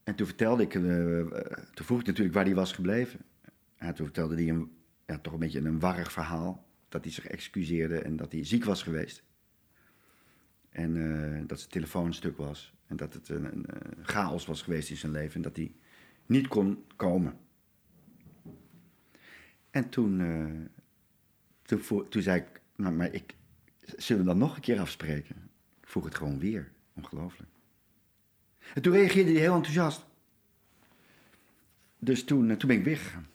En 0.05 0.15
toen 0.15 0.27
vertelde 0.27 0.63
ik, 0.63 0.75
eh, 0.75 0.83
toen 1.75 1.87
vroeg 1.87 2.01
ik 2.01 2.07
natuurlijk 2.07 2.35
waar 2.35 2.45
hij 2.45 2.55
was 2.55 2.73
gebleven. 2.73 3.21
Ja, 3.79 3.93
toen 3.93 4.07
vertelde 4.07 4.35
hij 4.35 4.49
een, 4.49 4.73
ja, 5.07 5.19
toch 5.19 5.33
een 5.33 5.39
beetje 5.39 5.61
een 5.61 5.81
warrig 5.81 6.13
verhaal. 6.13 6.67
Dat 6.89 7.05
hij 7.05 7.13
zich 7.13 7.27
excuseerde 7.27 7.99
en 8.01 8.17
dat 8.17 8.33
hij 8.33 8.45
ziek 8.45 8.65
was 8.65 8.83
geweest. 8.83 9.23
En 10.71 10.97
eh, 10.97 11.43
dat 11.47 11.59
zijn 11.59 11.71
telefoon 11.71 12.15
stuk 12.15 12.37
was. 12.37 12.75
En 12.87 12.97
dat 12.97 13.15
het 13.15 13.29
een, 13.29 13.67
chaos 14.03 14.47
was 14.47 14.63
geweest 14.63 14.91
in 14.91 14.97
zijn 14.97 15.13
leven. 15.13 15.35
En 15.35 15.43
dat 15.43 15.57
hij 15.57 15.73
niet 16.27 16.49
kon 16.49 16.85
komen. 16.97 17.39
En 19.71 19.89
toen, 19.89 20.21
eh, 20.21 21.79
toen, 21.79 22.09
toen 22.09 22.23
zei 22.23 22.41
ik, 22.41 22.61
nou, 22.77 22.95
maar 22.95 23.13
ik, 23.13 23.35
zullen 23.97 24.23
we 24.23 24.29
dan 24.29 24.39
nog 24.39 24.55
een 24.55 24.63
keer 24.63 24.81
afspreken? 24.81 25.37
Ik 25.81 25.89
vroeg 25.89 26.05
het 26.05 26.15
gewoon 26.15 26.39
weer. 26.39 26.73
Ongelooflijk. 26.95 27.51
En 28.75 28.83
toen 28.83 28.93
reageerde 28.93 29.33
hij 29.33 29.41
heel 29.41 29.55
enthousiast. 29.55 30.07
Dus 31.99 32.25
toen, 32.25 32.51
eh, 32.51 32.57
toen 32.57 32.69
ben 32.69 32.79
ik 32.79 32.85
weggegaan. 32.85 33.27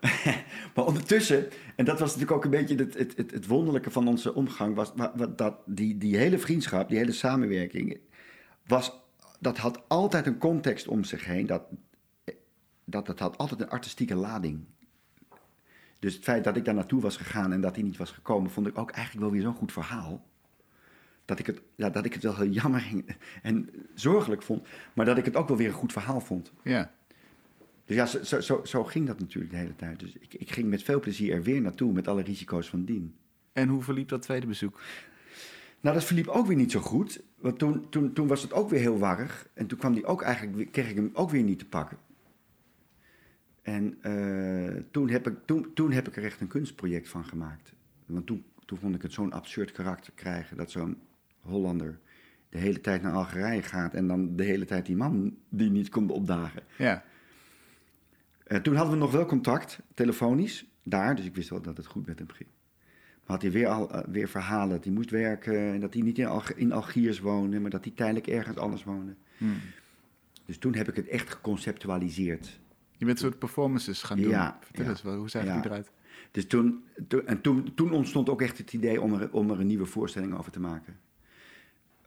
maar 0.74 0.84
ondertussen, 0.86 1.48
en 1.76 1.84
dat 1.84 1.98
was 1.98 2.08
natuurlijk 2.08 2.36
ook 2.36 2.44
een 2.44 2.50
beetje 2.50 2.76
het, 2.76 2.94
het, 3.16 3.30
het, 3.30 3.46
wonderlijke 3.46 3.90
van 3.90 4.08
onze 4.08 4.34
omgang, 4.34 4.74
was 4.74 4.92
wa- 4.96 5.12
wa- 5.16 5.26
dat 5.26 5.56
die, 5.66 5.98
die 5.98 6.16
hele 6.16 6.38
vriendschap, 6.38 6.88
die 6.88 6.98
hele 6.98 7.12
samenwerking, 7.12 8.00
was, 8.66 8.92
dat 9.40 9.58
had 9.58 9.88
altijd 9.88 10.26
een 10.26 10.38
context 10.38 10.88
om 10.88 11.04
zich 11.04 11.24
heen. 11.24 11.46
Dat, 11.46 11.62
dat, 12.84 13.06
dat 13.06 13.18
had 13.18 13.38
altijd 13.38 13.60
een 13.60 13.68
artistieke 13.68 14.14
lading. 14.14 14.64
Dus 15.98 16.14
het 16.14 16.24
feit 16.24 16.44
dat 16.44 16.56
ik 16.56 16.64
daar 16.64 16.74
naartoe 16.74 17.00
was 17.00 17.16
gegaan 17.16 17.52
en 17.52 17.60
dat 17.60 17.74
hij 17.74 17.84
niet 17.84 17.96
was 17.96 18.10
gekomen, 18.10 18.50
vond 18.50 18.66
ik 18.66 18.78
ook 18.78 18.90
eigenlijk 18.90 19.24
wel 19.24 19.34
weer 19.34 19.42
zo'n 19.42 19.54
goed 19.54 19.72
verhaal. 19.72 20.26
Dat 21.24 21.38
ik 21.38 21.46
het, 21.46 21.60
ja, 21.74 21.90
dat 21.90 22.04
ik 22.04 22.12
het 22.14 22.22
wel 22.22 22.36
heel 22.36 22.50
jammer 22.50 22.86
en 23.42 23.70
zorgelijk 23.94 24.42
vond, 24.42 24.66
maar 24.94 25.06
dat 25.06 25.18
ik 25.18 25.24
het 25.24 25.36
ook 25.36 25.48
wel 25.48 25.56
weer 25.56 25.68
een 25.68 25.72
goed 25.72 25.92
verhaal 25.92 26.20
vond. 26.20 26.52
Ja. 26.62 26.90
Dus 27.88 27.96
ja, 27.96 28.06
zo, 28.06 28.40
zo, 28.40 28.60
zo, 28.64 28.84
ging 28.84 29.06
dat 29.06 29.20
natuurlijk 29.20 29.52
de 29.52 29.58
hele 29.58 29.76
tijd. 29.76 30.00
Dus 30.00 30.14
ik, 30.18 30.34
ik 30.34 30.50
ging 30.50 30.68
met 30.68 30.82
veel 30.82 31.00
plezier 31.00 31.34
er 31.34 31.42
weer 31.42 31.60
naartoe, 31.60 31.92
met 31.92 32.08
alle 32.08 32.22
risico's 32.22 32.68
van 32.68 32.84
dien. 32.84 33.14
En 33.52 33.68
hoe 33.68 33.82
verliep 33.82 34.08
dat 34.08 34.22
tweede 34.22 34.46
bezoek? 34.46 34.80
Nou, 35.80 35.94
dat 35.94 36.04
verliep 36.04 36.26
ook 36.26 36.46
weer 36.46 36.56
niet 36.56 36.70
zo 36.70 36.80
goed. 36.80 37.22
Want 37.38 37.58
toen, 37.58 37.88
toen, 37.88 38.12
toen 38.12 38.26
was 38.26 38.42
het 38.42 38.52
ook 38.52 38.70
weer 38.70 38.80
heel 38.80 38.98
warrig. 38.98 39.48
En 39.54 39.66
toen 39.66 39.78
kwam 39.78 39.94
die 39.94 40.04
ook 40.04 40.22
eigenlijk, 40.22 40.72
kreeg 40.72 40.90
ik 40.90 40.96
hem 40.96 41.10
ook 41.12 41.30
weer 41.30 41.42
niet 41.42 41.58
te 41.58 41.66
pakken. 41.66 41.98
En 43.62 43.98
eh, 44.00 44.82
toen, 44.90 45.08
heb 45.08 45.26
ik, 45.26 45.34
toen, 45.44 45.70
toen 45.74 45.92
heb 45.92 46.08
ik 46.08 46.16
er 46.16 46.24
echt 46.24 46.40
een 46.40 46.46
kunstproject 46.46 47.08
van 47.08 47.24
gemaakt. 47.24 47.72
Want 48.06 48.26
toen, 48.26 48.44
toen 48.64 48.78
vond 48.78 48.94
ik 48.94 49.02
het 49.02 49.12
zo'n 49.12 49.32
absurd 49.32 49.72
karakter 49.72 50.12
krijgen. 50.14 50.56
Dat 50.56 50.70
zo'n 50.70 50.98
Hollander 51.40 51.98
de 52.48 52.58
hele 52.58 52.80
tijd 52.80 53.02
naar 53.02 53.12
Algerije 53.12 53.62
gaat. 53.62 53.94
En 53.94 54.06
dan 54.06 54.36
de 54.36 54.44
hele 54.44 54.64
tijd 54.64 54.86
die 54.86 54.96
man 54.96 55.36
die 55.48 55.70
niet 55.70 55.88
komt 55.88 56.10
opdagen. 56.10 56.62
Ja. 56.78 57.04
Eh, 58.48 58.58
toen 58.58 58.74
hadden 58.74 58.94
we 58.94 59.00
nog 59.00 59.12
wel 59.12 59.24
contact, 59.26 59.80
telefonisch, 59.94 60.66
daar. 60.82 61.16
Dus 61.16 61.24
ik 61.24 61.34
wist 61.34 61.48
wel 61.48 61.62
dat 61.62 61.76
het 61.76 61.86
goed 61.86 62.06
met 62.06 62.18
hem 62.18 62.30
ging. 62.30 62.48
Maar 63.24 63.36
had 63.36 63.42
hij 63.42 63.50
weer, 63.50 63.66
al, 63.68 63.90
eh, 63.90 64.08
weer 64.08 64.28
verhalen 64.28 64.68
dat 64.68 64.84
hij 64.84 64.92
moest 64.92 65.10
werken. 65.10 65.72
En 65.72 65.80
dat 65.80 65.94
hij 65.94 66.02
niet 66.02 66.18
in, 66.18 66.42
in 66.56 66.72
Algiers 66.72 67.20
woonde, 67.20 67.60
maar 67.60 67.70
dat 67.70 67.84
hij 67.84 67.92
tijdelijk 67.96 68.26
ergens 68.26 68.56
anders 68.56 68.84
woonde. 68.84 69.14
Hmm. 69.38 69.56
Dus 70.44 70.58
toen 70.58 70.74
heb 70.74 70.88
ik 70.88 70.96
het 70.96 71.08
echt 71.08 71.30
geconceptualiseerd. 71.30 72.60
Je 72.96 73.04
bent 73.04 73.18
soort 73.18 73.38
performances 73.38 74.02
gaan 74.02 74.20
doen. 74.20 74.30
Ja, 74.30 74.58
Vertel 74.60 74.84
ja. 74.84 74.90
eens, 74.90 75.02
wel, 75.02 75.16
hoe 75.16 75.30
zag 75.30 75.44
Ja. 75.44 75.54
die 75.54 75.64
eruit? 75.64 75.90
Dus 76.30 76.46
toen, 76.46 76.84
toen, 77.08 77.26
en 77.26 77.40
toen, 77.40 77.74
toen 77.74 77.92
ontstond 77.92 78.28
ook 78.28 78.42
echt 78.42 78.58
het 78.58 78.72
idee 78.72 79.00
om 79.00 79.14
er, 79.14 79.32
om 79.32 79.50
er 79.50 79.60
een 79.60 79.66
nieuwe 79.66 79.86
voorstelling 79.86 80.38
over 80.38 80.52
te 80.52 80.60
maken. 80.60 80.96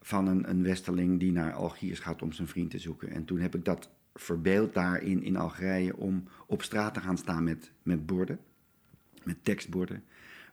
Van 0.01 0.27
een, 0.27 0.49
een 0.49 0.63
westerling 0.63 1.19
die 1.19 1.32
naar 1.32 1.54
Algiers 1.54 1.99
gaat 1.99 2.21
om 2.21 2.32
zijn 2.32 2.47
vriend 2.47 2.71
te 2.71 2.80
zoeken. 2.80 3.10
En 3.10 3.25
toen 3.25 3.39
heb 3.39 3.56
ik 3.56 3.65
dat 3.65 3.89
verbeeld 4.13 4.74
daar 4.74 5.02
in, 5.02 5.24
in 5.24 5.36
Algerije 5.36 5.97
om 5.97 6.24
op 6.47 6.63
straat 6.63 6.93
te 6.93 7.00
gaan 7.00 7.17
staan 7.17 7.43
met, 7.43 7.71
met 7.84 8.06
borden, 8.06 8.39
met 9.24 9.43
tekstborden, 9.43 10.04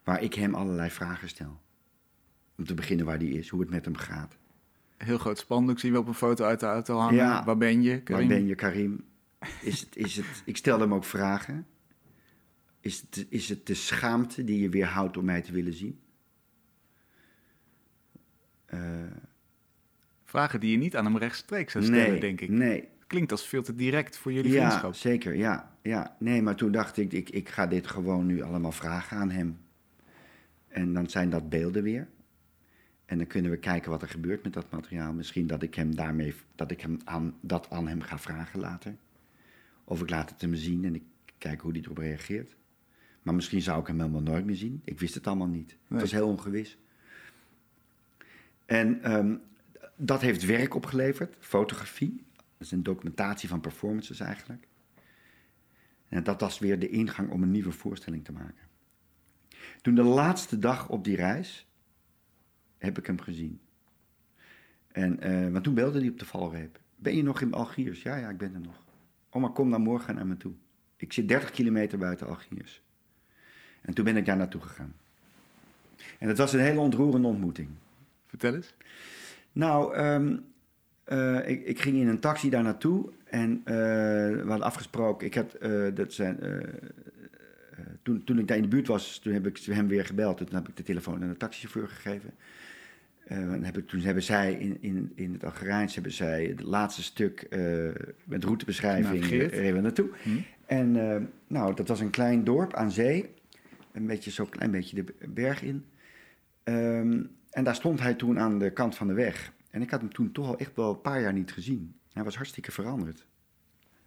waar 0.03 0.23
ik 0.23 0.33
hem 0.33 0.55
allerlei 0.55 0.89
vragen 0.89 1.29
stel. 1.29 1.61
Om 2.57 2.65
te 2.65 2.73
beginnen 2.73 3.05
waar 3.05 3.19
die 3.19 3.37
is, 3.37 3.49
hoe 3.49 3.59
het 3.59 3.69
met 3.69 3.85
hem 3.85 3.95
gaat. 3.95 4.37
Heel 4.97 5.17
groot 5.17 5.37
spandoek 5.37 5.79
zien 5.79 5.91
we 5.91 5.99
op 5.99 6.07
een 6.07 6.13
foto 6.13 6.45
uit 6.45 6.59
de 6.59 6.65
auto 6.65 6.97
hangen. 6.97 7.15
Ja. 7.15 7.43
Waar 7.43 7.57
ben 7.57 7.81
je? 7.81 7.91
Waar 7.91 8.01
Karim? 8.01 8.27
ben 8.27 8.45
je, 8.45 8.55
Karim? 8.55 9.03
Is 9.61 9.79
het, 9.79 9.95
is 9.95 10.15
het, 10.15 10.25
ik 10.45 10.57
stel 10.57 10.79
hem 10.79 10.93
ook 10.93 11.03
vragen. 11.03 11.67
Is 12.79 13.01
het, 13.01 13.25
is 13.29 13.49
het 13.49 13.65
de 13.65 13.73
schaamte 13.73 14.43
die 14.43 14.61
je 14.61 14.69
weerhoudt 14.69 15.17
om 15.17 15.25
mij 15.25 15.41
te 15.41 15.51
willen 15.51 15.73
zien? 15.73 15.99
Eh, 18.65 18.79
Vragen 20.29 20.59
die 20.59 20.71
je 20.71 20.77
niet 20.77 20.95
aan 20.95 21.05
hem 21.05 21.17
rechtstreeks 21.17 21.71
zou 21.71 21.83
stellen, 21.83 22.11
nee, 22.11 22.19
denk 22.19 22.41
ik. 22.41 22.49
Nee, 22.49 22.87
Klinkt 23.09 23.31
als 23.31 23.47
veel 23.47 23.63
te 23.63 23.75
direct 23.75 24.17
voor 24.17 24.33
jullie 24.33 24.51
ja, 24.51 24.65
vriendschap. 24.65 24.93
zeker, 24.93 25.35
ja, 25.35 25.75
ja. 25.81 26.15
Nee, 26.19 26.41
maar 26.41 26.55
toen 26.55 26.71
dacht 26.71 26.97
ik, 26.97 27.13
ik, 27.13 27.29
ik 27.29 27.49
ga 27.49 27.67
dit 27.67 27.87
gewoon 27.87 28.25
nu 28.25 28.41
allemaal 28.41 28.71
vragen 28.71 29.17
aan 29.17 29.29
hem. 29.29 29.57
En 30.67 30.93
dan 30.93 31.09
zijn 31.09 31.29
dat 31.29 31.49
beelden 31.49 31.83
weer. 31.83 32.07
En 33.05 33.17
dan 33.17 33.27
kunnen 33.27 33.51
we 33.51 33.57
kijken 33.57 33.91
wat 33.91 34.01
er 34.01 34.07
gebeurt 34.07 34.43
met 34.43 34.53
dat 34.53 34.71
materiaal. 34.71 35.13
Misschien 35.13 35.47
dat 35.47 35.63
ik 35.63 35.75
hem 35.75 35.95
daarmee, 35.95 36.33
dat 36.55 36.71
ik 36.71 36.81
hem 36.81 36.99
aan, 37.03 37.37
dat 37.41 37.69
aan 37.69 37.87
hem 37.87 38.01
ga 38.01 38.19
vragen 38.19 38.59
later. 38.59 38.95
Of 39.83 40.01
ik 40.01 40.09
laat 40.09 40.29
het 40.29 40.41
hem 40.41 40.55
zien 40.55 40.85
en 40.85 40.95
ik 40.95 41.03
kijk 41.37 41.61
hoe 41.61 41.71
hij 41.71 41.81
erop 41.81 41.97
reageert. 41.97 42.55
Maar 43.21 43.35
misschien 43.35 43.61
zou 43.61 43.79
ik 43.81 43.87
hem 43.87 43.99
helemaal 43.99 44.21
nooit 44.21 44.45
meer 44.45 44.55
zien. 44.55 44.81
Ik 44.83 44.99
wist 44.99 45.13
het 45.13 45.27
allemaal 45.27 45.47
niet. 45.47 45.67
Nee. 45.67 45.77
Het 45.87 46.01
was 46.01 46.11
heel 46.11 46.27
ongewis. 46.27 46.77
En 48.65 49.03
ehm, 49.03 49.35
dat 49.95 50.21
heeft 50.21 50.45
werk 50.45 50.75
opgeleverd, 50.75 51.35
fotografie. 51.39 52.27
Dat 52.59 52.67
is 52.67 52.73
een 52.73 52.83
documentatie 52.83 53.49
van 53.49 53.59
performances 53.59 54.19
eigenlijk. 54.19 54.67
En 56.09 56.23
dat 56.23 56.41
was 56.41 56.59
weer 56.59 56.79
de 56.79 56.89
ingang 56.89 57.29
om 57.29 57.43
een 57.43 57.51
nieuwe 57.51 57.71
voorstelling 57.71 58.25
te 58.25 58.31
maken. 58.31 58.67
Toen 59.81 59.95
de 59.95 60.03
laatste 60.03 60.59
dag 60.59 60.89
op 60.89 61.03
die 61.03 61.15
reis 61.15 61.67
heb 62.77 62.97
ik 62.97 63.05
hem 63.05 63.19
gezien. 63.19 63.59
En, 64.87 65.19
eh, 65.19 65.51
want 65.51 65.63
toen 65.63 65.73
belde 65.73 65.99
hij 65.99 66.09
op 66.09 66.19
de 66.19 66.25
valreep. 66.25 66.79
Ben 66.95 67.15
je 67.15 67.23
nog 67.23 67.41
in 67.41 67.53
Algiers? 67.53 68.01
Ja, 68.01 68.15
ja, 68.15 68.29
ik 68.29 68.37
ben 68.37 68.53
er 68.53 68.59
nog. 68.59 68.83
Oh, 69.29 69.41
maar 69.41 69.51
kom 69.51 69.71
dan 69.71 69.81
morgen 69.81 70.15
naar 70.15 70.27
me 70.27 70.37
toe. 70.37 70.53
Ik 70.95 71.13
zit 71.13 71.27
30 71.27 71.51
kilometer 71.51 71.97
buiten 71.97 72.27
Algiers. 72.27 72.81
En 73.81 73.93
toen 73.93 74.05
ben 74.05 74.17
ik 74.17 74.25
daar 74.25 74.37
naartoe 74.37 74.61
gegaan. 74.61 74.95
En 76.19 76.27
het 76.27 76.37
was 76.37 76.53
een 76.53 76.59
hele 76.59 76.79
ontroerende 76.79 77.27
ontmoeting. 77.27 77.69
Vertel 78.27 78.55
eens. 78.55 78.73
Nou, 79.51 79.95
ehm, 79.95 80.37
eh, 81.09 81.49
ik, 81.49 81.65
ik 81.65 81.81
ging 81.81 81.97
in 81.97 82.07
een 82.07 82.19
taxi 82.19 82.49
daar 82.49 82.63
naartoe 82.63 83.09
en 83.25 83.61
eh, 83.63 83.75
we 83.75 84.43
hadden 84.47 84.65
afgesproken. 84.65 85.27
Ik 85.27 85.33
had, 85.33 85.53
eh, 85.53 85.71
dat 85.93 86.13
zijn, 86.13 86.37
toen, 88.03 88.23
toen 88.23 88.39
ik 88.39 88.47
daar 88.47 88.57
in 88.57 88.63
de 88.63 88.69
buurt 88.69 88.87
was, 88.87 89.19
toen 89.19 89.33
heb 89.33 89.47
ik 89.47 89.57
hem 89.57 89.87
weer 89.87 90.05
gebeld. 90.05 90.37
Toen 90.37 90.47
heb 90.51 90.67
ik 90.67 90.75
de 90.75 90.83
telefoon 90.83 91.23
aan 91.23 91.29
de 91.29 91.37
taxichauffeur 91.37 91.87
gegeven. 91.87 92.31
Dan 93.27 93.63
heb 93.63 93.77
ik, 93.77 93.87
toen 93.87 93.99
hebben 93.99 94.23
zij 94.23 94.53
in, 94.53 94.77
in, 94.81 95.11
in 95.15 95.33
het 95.33 95.43
Algerijns 95.43 95.93
hebben 95.93 96.11
zij 96.11 96.43
het 96.43 96.61
laatste 96.61 97.03
stuk 97.03 97.47
met 98.23 98.43
routebeschrijving 98.43 99.25
reden 99.25 99.73
we 99.73 99.81
naartoe. 99.81 100.09
Hm? 100.23 100.29
En 100.65 100.91
nou, 101.47 101.75
dat 101.75 101.87
was 101.87 101.99
een 101.99 102.09
klein 102.09 102.43
dorp 102.43 102.73
aan 102.73 102.91
zee. 102.91 103.29
Een 103.91 104.05
beetje 104.05 104.31
zo'n 104.31 104.49
klein 104.49 104.71
beetje 104.71 105.03
de 105.03 105.13
berg 105.27 105.63
in. 105.63 105.85
Ehm, 106.63 107.23
en 107.49 107.63
daar 107.63 107.75
stond 107.75 107.99
hij 107.99 108.13
toen 108.13 108.39
aan 108.39 108.59
de 108.59 108.69
kant 108.69 108.95
van 108.95 109.07
de 109.07 109.13
weg. 109.13 109.51
En 109.79 109.85
ik 109.85 109.91
had 109.91 110.01
hem 110.01 110.13
toen 110.13 110.31
toch 110.31 110.47
al 110.47 110.57
echt 110.57 110.75
wel 110.75 110.89
een 110.89 111.01
paar 111.01 111.21
jaar 111.21 111.33
niet 111.33 111.51
gezien. 111.51 111.95
Hij 112.13 112.23
was 112.23 112.35
hartstikke 112.35 112.71
veranderd. 112.71 113.27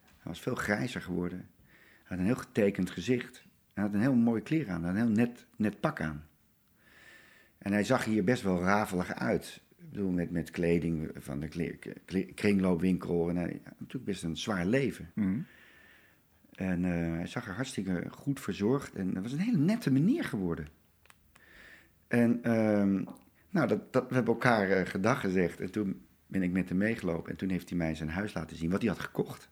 Hij 0.02 0.32
was 0.32 0.40
veel 0.40 0.54
grijzer 0.54 1.02
geworden. 1.02 1.38
Hij 1.38 2.04
had 2.04 2.18
een 2.18 2.24
heel 2.24 2.34
getekend 2.34 2.90
gezicht. 2.90 3.44
Hij 3.74 3.84
had 3.84 3.94
een 3.94 4.00
heel 4.00 4.14
mooie 4.14 4.42
kleren 4.42 4.74
aan. 4.74 4.84
Hij 4.84 4.90
had 4.90 5.00
een 5.00 5.06
heel 5.06 5.26
net, 5.26 5.46
net 5.56 5.80
pak 5.80 6.00
aan. 6.00 6.26
En 7.58 7.72
hij 7.72 7.84
zag 7.84 8.04
hier 8.04 8.24
best 8.24 8.42
wel 8.42 8.62
ravelig 8.62 9.14
uit. 9.14 9.62
Ik 9.78 9.90
bedoel, 9.90 10.10
met, 10.10 10.30
met 10.30 10.50
kleding 10.50 11.10
van 11.14 11.40
de 11.40 11.48
kle- 11.48 11.78
kle- 12.04 12.32
kringloopwinkel. 12.34 13.28
En 13.28 13.36
hij 13.36 13.60
had 13.64 13.78
natuurlijk 13.78 14.04
best 14.04 14.22
een 14.22 14.36
zwaar 14.36 14.66
leven. 14.66 15.10
Hm. 15.14 15.40
En 16.54 16.84
eh, 16.84 17.16
hij 17.16 17.26
zag 17.26 17.46
er 17.46 17.54
hartstikke 17.54 18.06
goed 18.10 18.40
verzorgd. 18.40 18.94
En 18.94 19.14
het 19.14 19.22
was 19.22 19.32
een 19.32 19.38
hele 19.38 19.58
nette 19.58 19.90
meneer 19.90 20.24
geworden. 20.24 20.68
En 22.08 22.42
ehm, 22.42 23.04
nou, 23.52 23.68
dat, 23.68 23.92
dat, 23.92 24.08
we 24.08 24.14
hebben 24.14 24.32
elkaar 24.32 24.70
eh, 24.70 24.86
gedag 24.86 25.20
gezegd. 25.20 25.60
En 25.60 25.70
toen 25.70 26.06
ben 26.26 26.42
ik 26.42 26.52
met 26.52 26.68
hem 26.68 26.78
meegelopen. 26.78 27.30
En 27.30 27.36
toen 27.36 27.48
heeft 27.48 27.68
hij 27.68 27.78
mij 27.78 27.94
zijn 27.94 28.08
huis 28.08 28.34
laten 28.34 28.56
zien, 28.56 28.70
wat 28.70 28.80
hij 28.80 28.90
had 28.90 29.00
gekocht. 29.00 29.50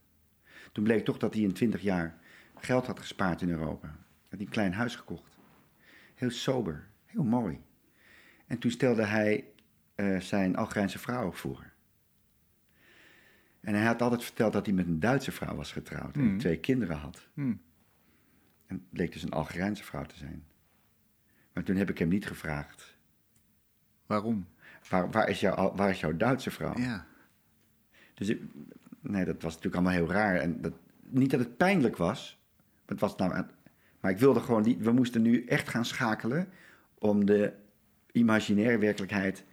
Toen 0.73 0.85
bleek 0.85 1.05
toch 1.05 1.19
dat 1.19 1.35
hij 1.35 1.43
in 1.43 1.53
20 1.53 1.81
jaar 1.81 2.19
geld 2.57 2.87
had 2.87 2.99
gespaard 2.99 3.43
in 3.43 3.51
Europa. 3.51 3.87
Had 3.89 4.39
hij 4.39 4.41
een 4.41 4.49
klein 4.49 4.73
huis 4.73 4.97
gekocht. 4.97 5.39
Heel 6.15 6.31
sober, 6.31 6.87
heel 7.05 7.25
mooi. 7.25 7.61
En 8.47 8.59
toen 8.59 8.71
stelde 8.71 9.05
hij 9.05 9.45
eh, 9.95 10.21
zijn 10.21 10.57
Algerijnse 10.57 10.99
vrouw 10.99 11.33
voor. 11.33 11.69
En 13.61 13.75
hij 13.75 13.85
had 13.85 14.03
altijd 14.03 14.25
verteld 14.25 14.53
dat 14.53 14.67
hij 14.67 14.75
met 14.75 14.87
een 14.87 15.01
Duitse 15.01 15.33
vrouw 15.33 15.55
was 15.55 15.73
getrouwd 15.73 16.15
en 16.15 16.25
Mhm. 16.27 16.39
twee 16.39 16.59
kinderen 16.59 16.97
had. 16.97 17.29
Hm. 17.35 17.41
En 18.67 18.77
het 18.77 18.91
bleek 18.91 19.13
dus 19.13 19.23
een 19.23 19.31
Algerijnse 19.31 19.85
vrouw 19.85 20.05
te 20.05 20.17
zijn. 20.17 20.45
Maar 21.53 21.65
toen 21.65 21.77
heb 21.77 21.91
ik 21.91 21.99
hem 21.99 22.09
niet 22.09 22.27
gevraagd: 22.27 22.97
Waarom? 24.11 24.47
waar, 24.89 25.11
waar, 25.11 25.29
is, 25.29 25.41
jouw, 25.41 25.73
waar 25.77 25.91
is 25.91 26.01
jouw 26.01 26.17
Duitse 26.17 26.51
vrouw? 26.51 26.79
Ja. 26.79 27.07
Dus 28.15 28.29
ik- 28.29 28.43
nee, 29.01 29.25
dat 29.25 29.43
was 29.43 29.55
natuurlijk 29.55 29.75
allemaal 29.75 29.93
heel 30.05 30.13
raar. 30.13 30.37
En 30.37 30.61
dat, 30.61 30.73
niet 31.01 31.31
dat 31.31 31.41
het 31.41 31.57
pijnlijk 31.57 31.97
was, 31.97 32.39
maar, 32.57 32.85
het 32.87 33.01
was 33.01 33.17
nou, 33.17 33.45
maar 34.01 34.11
ik 34.11 34.19
wilde 34.19 34.41
gewoon 34.41 34.63
niet. 34.63 34.81
We 34.83 34.93
moesten 34.93 35.23
nu 35.23 35.45
echt 35.45 35.69
gaan 35.69 35.85
schakelen 35.85 36.49
om 36.99 37.25
de 37.25 37.53
imaginaire 38.13 38.79
werkelijkheid 38.79 39.45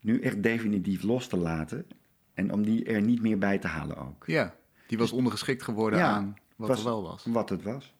nu 0.00 0.20
echt 0.20 0.42
definitief 0.42 1.02
los 1.02 1.26
te 1.28 1.36
laten. 1.36 1.86
En 2.34 2.52
om 2.52 2.62
die 2.64 2.84
er 2.84 3.00
niet 3.02 3.22
meer 3.22 3.38
bij 3.38 3.58
te 3.58 3.66
halen 3.66 3.96
ook. 3.96 4.24
ja. 4.26 4.54
Die 4.86 4.98
was 5.00 5.12
ondergeschikt 5.12 5.62
geworden 5.62 5.98
Ja, 5.98 6.10
aan 6.12 6.36
wat 6.56 6.68
was- 6.68 6.78
er 6.78 6.84
wel 6.84 7.02
was. 7.02 7.24
Wat 7.24 7.48
het 7.48 7.62
was. 7.62 7.94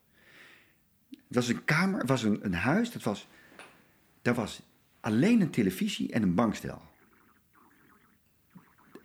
Het 1.10 1.40
was 1.40 1.48
een 1.48 1.64
kamer, 1.64 2.00
het 2.00 2.08
was 2.08 2.22
een, 2.22 2.44
een 2.44 2.54
huis, 2.54 2.92
dat 2.92 3.02
was, 3.02 3.28
daar 4.22 4.34
was 4.34 4.62
alleen 5.02 5.40
een 5.40 5.50
televisie 5.50 6.12
en 6.12 6.22
een 6.22 6.34
bankstel. 6.34 6.82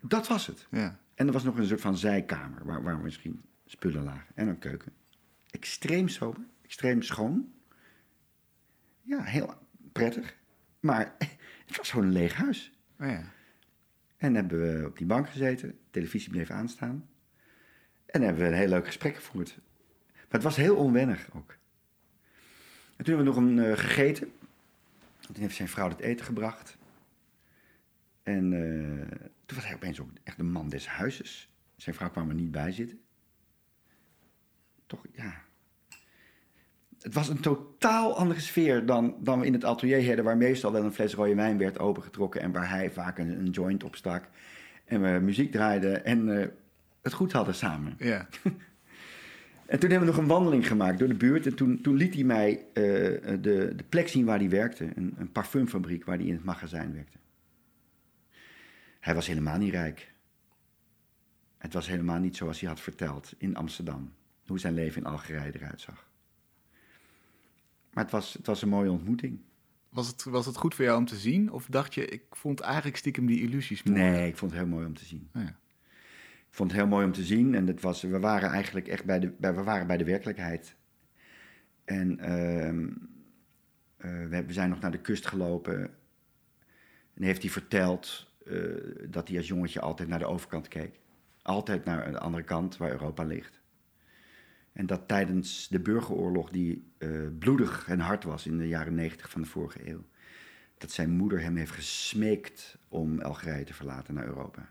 Dat 0.01 0.27
was 0.27 0.47
het. 0.47 0.67
Ja. 0.71 0.99
En 1.15 1.27
er 1.27 1.33
was 1.33 1.43
nog 1.43 1.57
een 1.57 1.65
soort 1.65 1.81
van 1.81 1.97
zijkamer 1.97 2.65
waar, 2.65 2.83
waar 2.83 2.97
misschien 2.97 3.41
spullen 3.65 4.03
lagen. 4.03 4.35
En 4.35 4.47
een 4.47 4.59
keuken. 4.59 4.93
Extreem 5.49 6.07
sober, 6.07 6.41
extreem 6.61 7.01
schoon. 7.01 7.53
Ja, 9.01 9.23
heel 9.23 9.53
prettig. 9.91 10.37
Maar 10.79 11.15
het 11.65 11.77
was 11.77 11.89
gewoon 11.89 12.05
een 12.05 12.11
leeg 12.11 12.33
huis. 12.33 12.71
Oh 12.99 13.07
ja. 13.07 13.31
En 14.17 14.35
hebben 14.35 14.59
we 14.59 14.87
op 14.87 14.97
die 14.97 15.07
bank 15.07 15.29
gezeten, 15.29 15.69
de 15.69 15.75
televisie 15.91 16.29
bleef 16.29 16.49
aanstaan. 16.49 17.09
En 18.05 18.21
hebben 18.21 18.43
we 18.43 18.49
een 18.49 18.57
heel 18.57 18.67
leuk 18.67 18.85
gesprek 18.85 19.15
gevoerd. 19.15 19.59
Maar 20.13 20.25
het 20.29 20.43
was 20.43 20.55
heel 20.55 20.75
onwennig 20.75 21.27
ook. 21.33 21.57
En 22.97 23.05
toen 23.05 23.15
hebben 23.15 23.33
we 23.33 23.41
nog 23.41 23.49
een 23.49 23.59
eh, 23.59 23.77
gegeten. 23.77 24.31
Toen 25.33 25.43
heeft 25.43 25.55
zijn 25.55 25.67
vrouw 25.67 25.89
het 25.89 25.99
eten 25.99 26.25
gebracht. 26.25 26.77
En 28.23 28.53
eh, 28.53 29.27
toen 29.45 29.57
was 29.57 29.65
hij 29.65 29.75
opeens 29.75 29.99
ook 29.99 30.09
echt 30.23 30.37
de 30.37 30.43
man 30.43 30.69
des 30.69 30.87
huizes. 30.87 31.49
Zijn 31.75 31.95
vrouw 31.95 32.09
kwam 32.09 32.29
er 32.29 32.35
niet 32.35 32.51
bij 32.51 32.71
zitten. 32.71 32.99
Toch, 34.85 35.05
ja. 35.11 35.41
het 37.01 37.13
was 37.13 37.29
een 37.29 37.39
totaal 37.39 38.17
andere 38.17 38.39
sfeer 38.39 38.85
dan, 38.85 39.15
dan 39.19 39.39
we 39.39 39.45
in 39.45 39.53
het 39.53 39.63
atelier 39.63 40.05
hadden... 40.05 40.25
waar 40.25 40.37
meestal 40.37 40.71
wel 40.71 40.83
een 40.83 40.93
fles 40.93 41.13
rode 41.13 41.35
wijn 41.35 41.57
werd 41.57 41.79
opengetrokken... 41.79 42.41
en 42.41 42.51
waar 42.51 42.69
hij 42.69 42.91
vaak 42.91 43.17
een, 43.17 43.39
een 43.39 43.49
joint 43.49 43.83
opstak. 43.83 44.29
En 44.85 45.01
we 45.01 45.19
muziek 45.19 45.51
draaiden 45.51 46.05
en 46.05 46.41
eh, 46.41 46.47
het 47.01 47.13
goed 47.13 47.31
hadden 47.31 47.55
samen. 47.55 47.95
Ja. 47.97 48.27
En 49.67 49.79
toen 49.79 49.89
hebben 49.89 50.07
we 50.07 50.13
nog 50.13 50.23
een 50.23 50.29
wandeling 50.29 50.67
gemaakt 50.67 50.99
door 50.99 51.07
de 51.07 51.15
buurt. 51.15 51.45
En 51.45 51.55
toen, 51.55 51.81
toen 51.81 51.95
liet 51.95 52.13
hij 52.13 52.23
mij 52.23 52.65
eh, 52.73 52.83
de, 53.41 53.73
de 53.75 53.83
plek 53.89 54.07
zien 54.07 54.25
waar 54.25 54.39
hij 54.39 54.49
werkte. 54.49 54.89
Een, 54.95 55.13
een 55.17 55.31
parfumfabriek 55.31 56.05
waar 56.05 56.17
hij 56.17 56.25
in 56.25 56.33
het 56.33 56.43
magazijn 56.43 56.93
werkte. 56.93 57.17
Hij 58.99 59.13
was 59.13 59.27
helemaal 59.27 59.57
niet 59.57 59.71
rijk. 59.71 60.13
Het 61.57 61.73
was 61.73 61.87
helemaal 61.87 62.19
niet 62.19 62.35
zoals 62.35 62.59
hij 62.59 62.69
had 62.69 62.79
verteld 62.79 63.33
in 63.37 63.55
Amsterdam. 63.55 64.13
Hoe 64.45 64.59
zijn 64.59 64.73
leven 64.73 65.01
in 65.01 65.07
Algerije 65.07 65.55
eruit 65.55 65.81
zag. 65.81 66.09
Maar 67.93 68.03
het 68.03 68.13
was, 68.13 68.33
het 68.33 68.45
was 68.45 68.61
een 68.61 68.69
mooie 68.69 68.91
ontmoeting. 68.91 69.39
Was 69.89 70.07
het, 70.07 70.23
was 70.23 70.45
het 70.45 70.57
goed 70.57 70.75
voor 70.75 70.85
jou 70.85 70.97
om 70.97 71.05
te 71.05 71.15
zien? 71.15 71.51
Of 71.51 71.65
dacht 71.65 71.93
je, 71.93 72.05
ik 72.05 72.23
vond 72.31 72.59
eigenlijk 72.59 72.97
stiekem 72.97 73.25
die 73.25 73.41
illusies 73.41 73.83
mooi? 73.83 73.99
Nee, 73.99 74.27
ik 74.27 74.37
vond 74.37 74.51
het 74.51 74.59
heel 74.59 74.69
mooi 74.69 74.85
om 74.85 74.93
te 74.93 75.05
zien. 75.05 75.29
Oh 75.35 75.41
ja. 75.41 75.55
Vond 76.49 76.71
het 76.71 76.79
heel 76.79 76.89
mooi 76.89 77.05
om 77.05 77.11
te 77.11 77.23
zien. 77.23 77.55
En 77.55 77.67
het 77.67 77.81
was, 77.81 78.01
we 78.01 78.19
waren 78.19 78.49
eigenlijk 78.49 78.87
echt 78.87 79.05
bij 79.05 79.19
de, 79.19 79.29
bij, 79.29 79.55
we 79.55 79.63
waren 79.63 79.87
bij 79.87 79.97
de 79.97 80.03
werkelijkheid. 80.03 80.75
En 81.85 82.19
ehm, 82.19 82.87
eh, 83.97 84.29
we, 84.29 84.45
we 84.45 84.53
zijn 84.53 84.69
nog 84.69 84.79
naar 84.79 84.91
de 84.91 85.01
kust 85.01 85.27
gelopen. 85.27 85.81
En 87.13 87.23
heeft 87.23 87.41
hij 87.41 87.51
verteld 87.51 88.31
eh, 88.45 88.59
dat 89.09 89.27
hij 89.27 89.37
als 89.37 89.47
jongetje 89.47 89.81
altijd 89.81 90.09
naar 90.09 90.19
de 90.19 90.25
overkant 90.25 90.67
keek. 90.67 90.99
Altijd 91.41 91.85
naar 91.85 92.11
de 92.11 92.19
andere 92.19 92.43
kant 92.43 92.77
waar 92.77 92.91
Europa 92.91 93.23
ligt. 93.23 93.61
En 94.73 94.85
dat 94.85 95.07
tijdens 95.07 95.67
de 95.67 95.79
burgeroorlog, 95.79 96.49
die 96.49 96.91
eh, 96.97 97.09
bloedig 97.39 97.87
en 97.87 97.99
hard 97.99 98.23
was 98.23 98.45
in 98.45 98.57
de 98.57 98.67
jaren 98.67 98.95
negentig 98.95 99.29
van 99.29 99.41
de 99.41 99.47
vorige 99.47 99.89
eeuw, 99.89 100.05
dat 100.77 100.91
zijn 100.91 101.09
moeder 101.09 101.41
hem 101.41 101.55
heeft 101.55 101.71
gesmeekt 101.71 102.77
om 102.87 103.21
Algerije 103.21 103.63
te 103.63 103.73
verlaten 103.73 104.13
naar 104.13 104.25
Europa. 104.25 104.69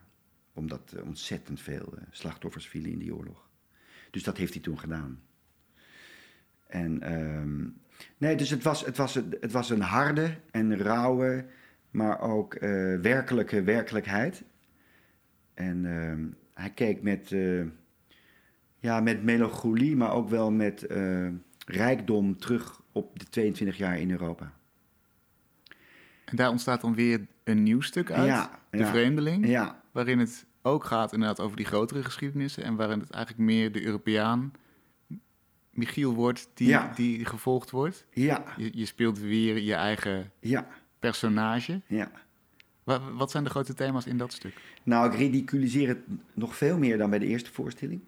Omdat 0.57 0.95
ontzettend 1.05 1.61
veel 1.61 1.95
eh, 1.97 2.03
slachtoffers 2.11 2.69
vielen 2.69 2.91
in 2.91 2.99
die 2.99 3.15
oorlog. 3.15 3.49
Dus 4.11 4.23
dat 4.23 4.37
heeft 4.37 4.53
hij 4.53 4.63
toen 4.63 4.79
gedaan. 4.79 5.21
En 6.67 7.03
ehm, 7.03 7.69
nee, 8.17 8.37
dus 8.37 8.51
het 8.51 8.63
was, 8.63 8.85
het, 8.85 8.97
was, 8.97 9.15
het 9.15 9.53
was 9.53 9.71
een 9.71 9.81
harde 9.81 10.37
en 10.51 10.77
rauwe, 10.77 11.47
maar 11.91 12.21
ook 12.21 12.55
eh, 12.55 12.71
werkelijke 13.01 13.63
werkelijkheid. 13.63 14.45
En 15.55 15.87
ehm, 15.87 16.27
hij 16.55 16.71
keek 16.71 17.03
met, 17.03 17.33
eh, 17.33 17.65
ja, 18.79 19.01
met 19.01 19.23
melancholie, 19.23 19.97
maar 19.97 20.13
ook 20.13 20.29
wel 20.29 20.51
met 20.51 20.87
rijkdom 21.67 22.39
terug 22.39 22.83
op 22.93 23.19
de 23.19 23.25
22 23.29 23.77
jaar 23.77 23.99
in 23.99 24.11
Europa. 24.11 24.53
En 26.25 26.37
daar 26.37 26.51
ontstaat 26.51 26.81
dan 26.81 26.95
weer 26.95 27.27
een 27.45 27.63
nieuw 27.63 27.81
stuk 27.81 28.11
uit, 28.11 28.27
Ja, 28.27 28.61
De 28.71 28.79
ja. 28.79 28.91
Vreemdeling, 28.91 29.47
Ja, 29.47 29.83
waarin 29.97 30.19
het 30.19 30.47
ook 30.63 30.85
gaat 30.85 31.13
inderdaad 31.13 31.41
over 31.41 31.57
die 31.57 31.67
grotere 31.67 32.05
geschiedenissen 32.05 32.63
en 32.65 32.77
waarin 32.77 32.99
het 33.01 33.11
eigenlijk 33.11 33.45
meer 33.45 33.73
de 33.73 33.83
Europeaan 33.85 34.53
Michiel 35.71 36.15
wordt 36.15 36.49
die, 36.55 36.69
Ja. 36.69 36.93
die 36.95 37.25
gevolgd 37.25 37.71
wordt. 37.71 38.07
ja, 38.11 38.45
Je, 38.57 38.71
je 38.75 38.87
speelt 38.87 39.19
weer 39.19 39.59
je 39.59 39.75
eigen 39.75 40.31
ja, 40.41 40.67
personage. 40.99 41.81
ja. 41.87 42.11
Wa- 42.85 43.13
Wat 43.13 43.31
zijn 43.31 43.45
de 43.45 43.51
grote 43.51 43.75
thema's 43.75 44.07
in 44.07 44.17
dat 44.19 44.33
stuk? 44.33 44.55
Nou, 44.83 45.11
ik 45.13 45.19
ridiculiseer 45.19 45.89
het 45.89 45.99
nog 46.35 46.57
veel 46.57 46.79
meer 46.79 46.99
dan 46.99 47.11
bij 47.11 47.19
de 47.19 47.27
eerste 47.27 47.53
voorstelling. 47.53 48.01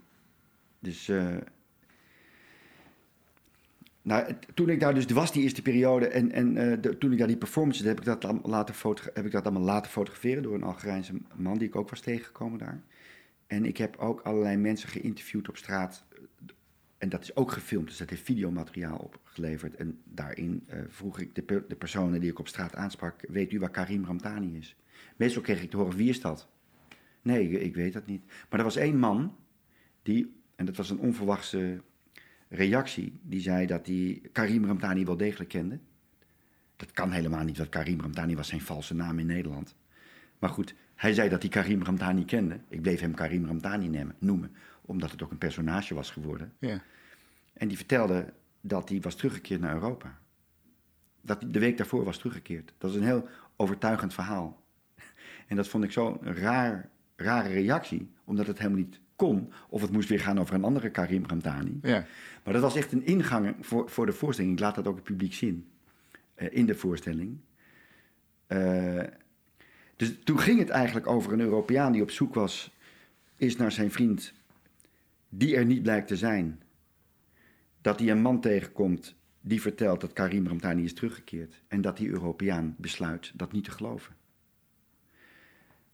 Dus. 0.78 1.09
eh, 1.09 1.36
nou, 4.09 4.34
toen 4.54 4.68
ik 4.68 4.80
daar 4.80 4.94
dus 4.94 5.06
was, 5.06 5.32
die 5.32 5.42
eerste 5.42 5.62
periode, 5.62 6.09
en, 6.09 6.32
en 6.32 6.56
eh, 6.56 6.90
toen 6.92 7.12
ik 7.12 7.18
daar 7.18 7.26
die 7.26 7.36
performances 7.36 7.86
heb 7.86 7.98
ik, 7.98 8.04
dat 8.04 8.22
heb 9.12 9.24
ik 9.24 9.32
dat 9.32 9.44
allemaal 9.44 9.62
laten 9.62 9.90
fotograferen 9.90 10.42
door 10.42 10.54
een 10.54 10.62
Algerijnse 10.62 11.12
man 11.36 11.59
die 11.59 11.68
ik 11.68 11.76
ook 11.76 11.90
was 11.90 12.00
tegengekomen 12.00 12.59
daar. 12.59 12.82
En 13.46 13.64
ik 13.64 13.76
heb 13.76 13.96
ook 13.96 14.20
allerlei 14.20 14.56
mensen 14.56 14.88
geïnterviewd 14.88 15.48
op 15.48 15.56
straat. 15.56 16.04
En 16.98 17.09
dat 17.09 17.22
is 17.22 17.36
ook 17.36 17.52
gefilmd, 17.52 17.86
dus 17.86 17.96
dat 17.96 18.11
heeft 18.11 18.22
videomateriaal 18.22 18.98
opgeleverd. 18.98 19.74
En 19.74 20.00
daarin 20.04 20.64
eh, 20.66 20.80
vroeg 20.88 21.18
ik 21.18 21.34
de, 21.34 21.64
de 21.68 21.76
personen 21.76 22.20
die 22.20 22.30
ik 22.30 22.38
op 22.38 22.48
straat 22.48 22.74
aansprak: 22.74 23.24
Weet 23.28 23.52
u 23.52 23.59
waar 23.59 23.70
Karim 23.70 24.04
Ramtani 24.04 24.56
is? 24.56 24.76
Meestal 25.16 25.42
kreeg 25.42 25.62
ik 25.62 25.70
te 25.70 25.76
horen: 25.76 25.96
Wie 25.96 26.09
is 26.09 26.20
dat? 26.20 26.48
Nee, 27.22 27.50
ik, 27.50 27.61
ik 27.61 27.74
weet 27.74 27.92
dat 27.92 28.06
niet. 28.06 28.24
Maar 28.50 28.59
er 28.59 28.64
was 28.64 28.76
één 28.76 28.98
man 28.98 29.36
die, 30.02 30.34
en 30.56 30.64
dat 30.64 30.76
was 30.76 30.90
een 30.90 30.98
onverwachte 30.98 31.80
reactie, 32.49 33.20
die 33.22 33.40
zei 33.40 33.66
dat 33.66 33.86
hij 33.86 34.22
Karim 34.32 34.64
Ramtani 34.64 35.05
wel 35.05 35.16
degelijk 35.16 35.51
kende. 35.51 35.78
Dat 36.76 36.90
kan 36.92 37.11
helemaal 37.11 37.44
niet, 37.44 37.57
want 37.59 37.68
Karim 37.68 38.01
Ramtani 38.01 38.36
was 38.36 38.49
zijn 38.49 38.61
valse 38.61 38.94
naam 38.94 39.18
in 39.18 39.26
Nederland. 39.26 39.76
Maar 40.38 40.51
goed, 40.51 40.74
hij 40.94 41.12
zei 41.14 41.28
dat 41.28 41.42
hij 41.42 41.51
Karim 41.51 41.82
Ramtani 41.82 42.24
kende. 42.24 42.61
Ik 42.68 42.82
bleef 42.82 43.01
hem 43.01 43.14
Karim 43.14 43.46
Ramtani 43.46 43.88
nemen- 43.88 44.14
noemen, 44.18 44.53
omdat 44.80 45.11
het 45.11 45.22
ook 45.22 45.30
een 45.30 45.38
personage 45.38 45.94
was 45.94 46.11
geworden. 46.11 46.53
Ja. 46.59 46.82
En 47.53 47.68
die 47.68 47.76
vertelde 47.76 48.32
dat 48.61 48.88
hij 48.88 49.01
was 49.01 49.14
teruggekeerd 49.14 49.61
naar 49.61 49.74
Europa. 49.74 50.18
Dat 51.20 51.42
hij 51.42 51.51
de 51.51 51.59
week 51.59 51.76
daarvoor 51.76 52.05
was 52.05 52.18
teruggekeerd. 52.18 52.74
Dat 52.78 52.90
is 52.90 52.96
een 52.96 53.03
heel 53.03 53.28
overtuigend 53.57 54.14
verhaal. 54.14 54.62
En 55.46 55.57
dat 55.57 55.68
vond 55.68 55.84
ik 55.84 55.92
zo'n 55.92 56.18
raar, 56.22 56.90
rare 57.16 57.49
reactie, 57.49 58.11
omdat 58.24 58.46
het 58.46 58.59
helemaal 58.59 58.78
niet 58.78 59.01
kon. 59.19 59.53
Of 59.69 59.81
het 59.81 59.91
moest 59.91 60.09
weer 60.09 60.21
gaan 60.21 60.41
over 60.41 60.55
een 60.55 60.64
andere 60.64 60.91
Karim 60.91 61.25
Ramtani. 61.27 61.79
ja. 61.83 62.07
Maar 62.45 62.53
dat 62.53 62.62
was 62.62 62.77
echt 62.77 62.93
een 62.93 63.07
ingang 63.07 63.57
voor, 63.61 63.91
voor 63.91 64.07
de 64.07 64.12
voorstelling. 64.12 64.55
Ik 64.55 64.61
laat 64.61 64.75
dat 64.75 64.87
ook 64.87 64.95
het 64.95 65.05
publiek 65.05 65.35
zien 65.35 65.69
eh, 66.35 66.49
in 66.51 66.66
de 66.66 66.75
voorstelling. 66.75 67.39
Eh, 68.47 69.03
dus 69.97 70.14
toen 70.25 70.39
ging 70.39 70.59
het 70.59 70.69
eigenlijk 70.69 71.07
over 71.07 71.33
een 71.33 71.41
Europeaan 71.41 71.93
die 71.93 72.03
op 72.03 72.11
zoek 72.11 72.35
was, 72.35 72.77
is 73.37 73.57
naar 73.57 73.73
zijn 73.73 73.91
vriend, 73.91 74.33
die 75.29 75.57
er 75.57 75.64
niet 75.64 75.83
blijkt 75.83 76.09
te 76.09 76.16
zijn. 76.16 76.62
Dat 77.81 77.99
hij 77.99 78.11
een 78.11 78.23
man 78.23 78.41
tegenkomt 78.41 79.14
die 79.41 79.61
vertelt 79.61 80.01
dat 80.01 80.12
Karim 80.12 80.47
Ramtani 80.47 80.85
is 80.85 80.95
teruggekeerd. 80.95 81.62
En 81.69 81.81
dat 81.81 81.97
die 81.97 82.09
Europeaan 82.09 82.75
besluit 82.79 83.33
dat 83.35 83.53
niet 83.53 83.64
te 83.64 83.71
geloven. 83.71 84.18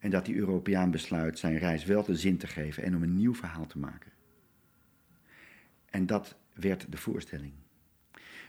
En 0.05 0.11
dat 0.11 0.24
die 0.24 0.36
Europeaan 0.36 0.90
besluit 0.90 1.38
zijn 1.38 1.59
reis 1.59 1.84
wel 1.84 2.05
de 2.05 2.16
zin 2.16 2.36
te 2.36 2.46
geven 2.46 2.82
en 2.82 2.96
om 2.96 3.02
een 3.02 3.16
nieuw 3.16 3.34
verhaal 3.34 3.66
te 3.66 3.78
maken. 3.78 4.12
En 5.90 6.07
dat 6.07 6.36
werd 6.52 6.92
de 6.92 6.96
voorstelling. 6.96 7.52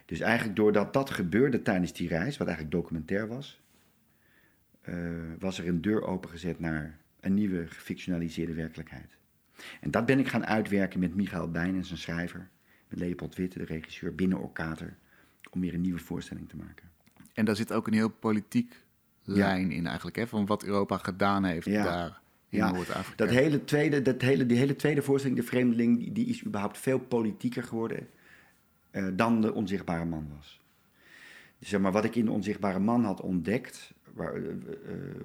Dus 0.06 0.20
eigenlijk 0.20 0.56
doordat 0.56 0.94
dat 0.94 1.10
gebeurde 1.10 1.62
tijdens 1.62 1.94
die 1.94 2.08
reis, 2.08 2.38
wat 2.38 2.48
eigenlijk 2.48 2.78
documentair 2.78 3.28
was, 3.28 3.62
eh, 4.82 4.96
was 5.40 5.60
er 5.60 5.68
een 5.68 5.82
deur 5.82 6.04
opengezet 6.04 6.60
naar 6.60 7.00
een 7.20 7.34
nieuwe 7.34 7.68
gefictionaliseerde 7.68 8.54
werkelijkheid. 8.54 9.18
En 9.82 9.92
dat 9.92 10.06
ben 10.06 10.20
ik 10.20 10.28
gaan 10.28 10.46
uitwerken 10.46 11.00
met 11.00 11.16
Michael 11.16 11.52
Bijn 11.52 11.76
en 11.76 11.86
zijn 11.86 12.00
schrijver, 12.00 12.50
met 12.88 13.00
Leopold 13.00 13.36
Witte, 13.36 13.58
de 13.58 13.66
regisseur, 13.66 14.16
binnen 14.16 14.40
Orkater, 14.40 14.98
om 15.50 15.62
weer 15.62 15.74
een 15.74 15.82
nieuwe 15.82 16.00
voorstelling 16.00 16.50
te 16.50 16.58
maken. 16.58 16.92
En 17.34 17.46
daar 17.46 17.56
zit 17.56 17.74
ook 17.74 17.88
een 17.88 17.94
heel 17.94 18.10
politiek 18.10 18.85
lijn 19.26 19.72
in 19.72 19.88
eigenlijk, 19.88 20.16
hè, 20.16 20.28
van 20.28 20.46
wat 20.46 20.64
Europa 20.64 20.98
gedaan 20.98 21.44
heeft 21.44 21.66
Ja. 21.66 21.84
daar 21.84 22.20
in 22.50 22.58
Ja, 22.58 22.72
Noord-Afrika. 22.72 23.26
Dat 23.26 23.34
hele 23.34 23.64
tweede, 23.64 24.02
dat 24.02 24.22
hele, 24.22 24.46
die 24.46 24.58
hele 24.58 24.76
tweede 24.76 25.02
voorstelling, 25.02 25.40
De 25.40 25.46
Vreemdeling, 25.46 26.00
die, 26.00 26.12
die 26.12 26.26
is 26.26 26.46
überhaupt 26.46 26.78
veel 26.78 27.00
politieker 27.00 27.64
geworden 27.64 28.08
eh, 28.92 29.08
dan 29.14 29.42
de 29.42 29.54
Onzichtbare 29.54 30.06
Man 30.06 30.28
was. 30.36 30.62
Dus 31.60 31.70
zeg 31.70 31.80
maar, 31.80 31.92
wat 31.92 32.04
ik 32.06 32.16
in 32.16 32.26
de 32.26 32.32
Onzichtbare 32.32 32.80
Man 32.80 33.04
had 33.06 33.22
ontdekt, 33.22 33.94
waar, 34.14 34.34
eh, 34.34 34.42
eh, 34.42 35.22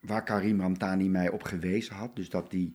waar 0.00 0.22
Karim 0.24 0.60
Ramtani 0.60 1.08
mij 1.08 1.28
op 1.30 1.42
gewezen 1.42 1.94
had, 1.94 2.16
dus 2.16 2.28
dat 2.30 2.50
die 2.50 2.74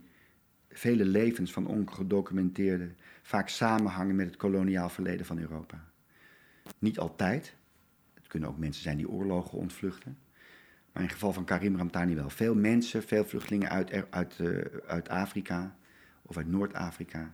vele 0.70 1.06
levens 1.06 1.52
van 1.52 1.68
ongedocumenteerden 1.68 2.98
vaak 3.22 3.50
samenhangen 3.50 4.16
met 4.16 4.26
het 4.26 4.36
koloniaal 4.36 4.90
verleden 4.90 5.26
van 5.26 5.40
Europa. 5.40 5.84
Niet 6.80 7.00
altijd. 7.00 7.56
Kunnen 8.36 8.54
ook 8.54 8.64
mensen 8.64 8.84
zijn 8.84 8.98
die 8.98 9.10
oorlogen 9.10 9.58
ontvluchten. 9.58 10.18
Maar 10.92 11.02
in 11.02 11.10
het 11.10 11.12
geval 11.12 11.34
van 11.34 11.46
Karim 11.46 11.78
Ramtani 11.78 12.16
wel. 12.16 12.30
Veel 12.30 12.56
mensen, 12.56 13.04
veel 13.04 13.26
vluchtelingen 13.26 13.70
uit, 13.70 14.12
uit, 14.12 14.40
eh, 14.40 14.48
uit 14.88 15.10
Afrika 15.10 15.78
of 16.22 16.38
uit 16.38 16.48
Noord-Afrika, 16.48 17.34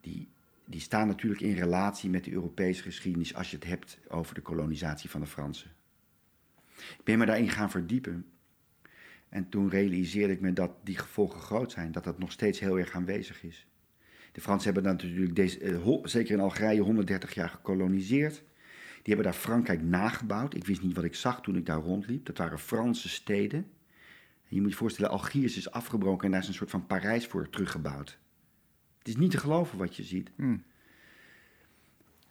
die, 0.00 0.28
die 0.64 0.80
staan 0.80 1.06
natuurlijk 1.06 1.40
in 1.40 1.54
relatie 1.54 2.10
met 2.10 2.24
de 2.24 2.32
Europese 2.32 2.82
geschiedenis 2.82 3.34
als 3.34 3.50
je 3.50 3.56
het 3.56 3.64
hebt 3.64 3.98
over 4.08 4.34
de 4.34 4.40
kolonisatie 4.40 5.10
van 5.10 5.20
de 5.20 5.26
Fransen. 5.26 5.70
Ik 6.76 7.04
ben 7.04 7.18
me 7.18 7.26
daarin 7.26 7.50
gaan 7.50 7.70
verdiepen. 7.70 8.26
En 9.28 9.48
toen 9.48 9.70
realiseerde 9.70 10.32
ik 10.32 10.40
me 10.40 10.52
dat 10.52 10.72
die 10.84 10.98
gevolgen 10.98 11.40
groot 11.40 11.72
zijn, 11.72 11.92
dat 11.92 12.04
dat 12.04 12.18
nog 12.18 12.32
steeds 12.32 12.60
heel 12.60 12.78
erg 12.78 12.92
aanwezig 12.92 13.42
is. 13.42 13.66
De 14.32 14.40
Fransen 14.40 14.72
hebben 14.72 14.92
natuurlijk, 14.92 15.36
deze, 15.36 15.58
eh, 15.58 15.98
zeker 16.02 16.34
in 16.34 16.40
Algerije, 16.40 16.80
130 16.80 17.34
jaar 17.34 17.48
gekoloniseerd. 17.48 18.46
Die 19.08 19.16
hebben 19.16 19.32
daar 19.32 19.42
Frankrijk 19.42 19.82
nagebouwd. 19.82 20.54
Ik 20.54 20.64
wist 20.64 20.82
niet 20.82 20.94
wat 20.94 21.04
ik 21.04 21.14
zag 21.14 21.42
toen 21.42 21.56
ik 21.56 21.66
daar 21.66 21.80
rondliep. 21.80 22.26
Dat 22.26 22.38
waren 22.38 22.58
Franse 22.58 23.08
steden. 23.08 23.58
En 24.48 24.54
je 24.56 24.60
moet 24.60 24.70
je 24.70 24.76
voorstellen, 24.76 25.10
Algiers 25.10 25.56
is 25.56 25.70
afgebroken 25.70 26.24
en 26.24 26.30
daar 26.30 26.40
is 26.40 26.48
een 26.48 26.54
soort 26.54 26.70
van 26.70 26.86
Parijs 26.86 27.26
voor 27.26 27.50
teruggebouwd. 27.50 28.18
Het 28.98 29.08
is 29.08 29.16
niet 29.16 29.30
te 29.30 29.38
geloven 29.38 29.78
wat 29.78 29.96
je 29.96 30.02
ziet. 30.02 30.30
Hmm. 30.36 30.62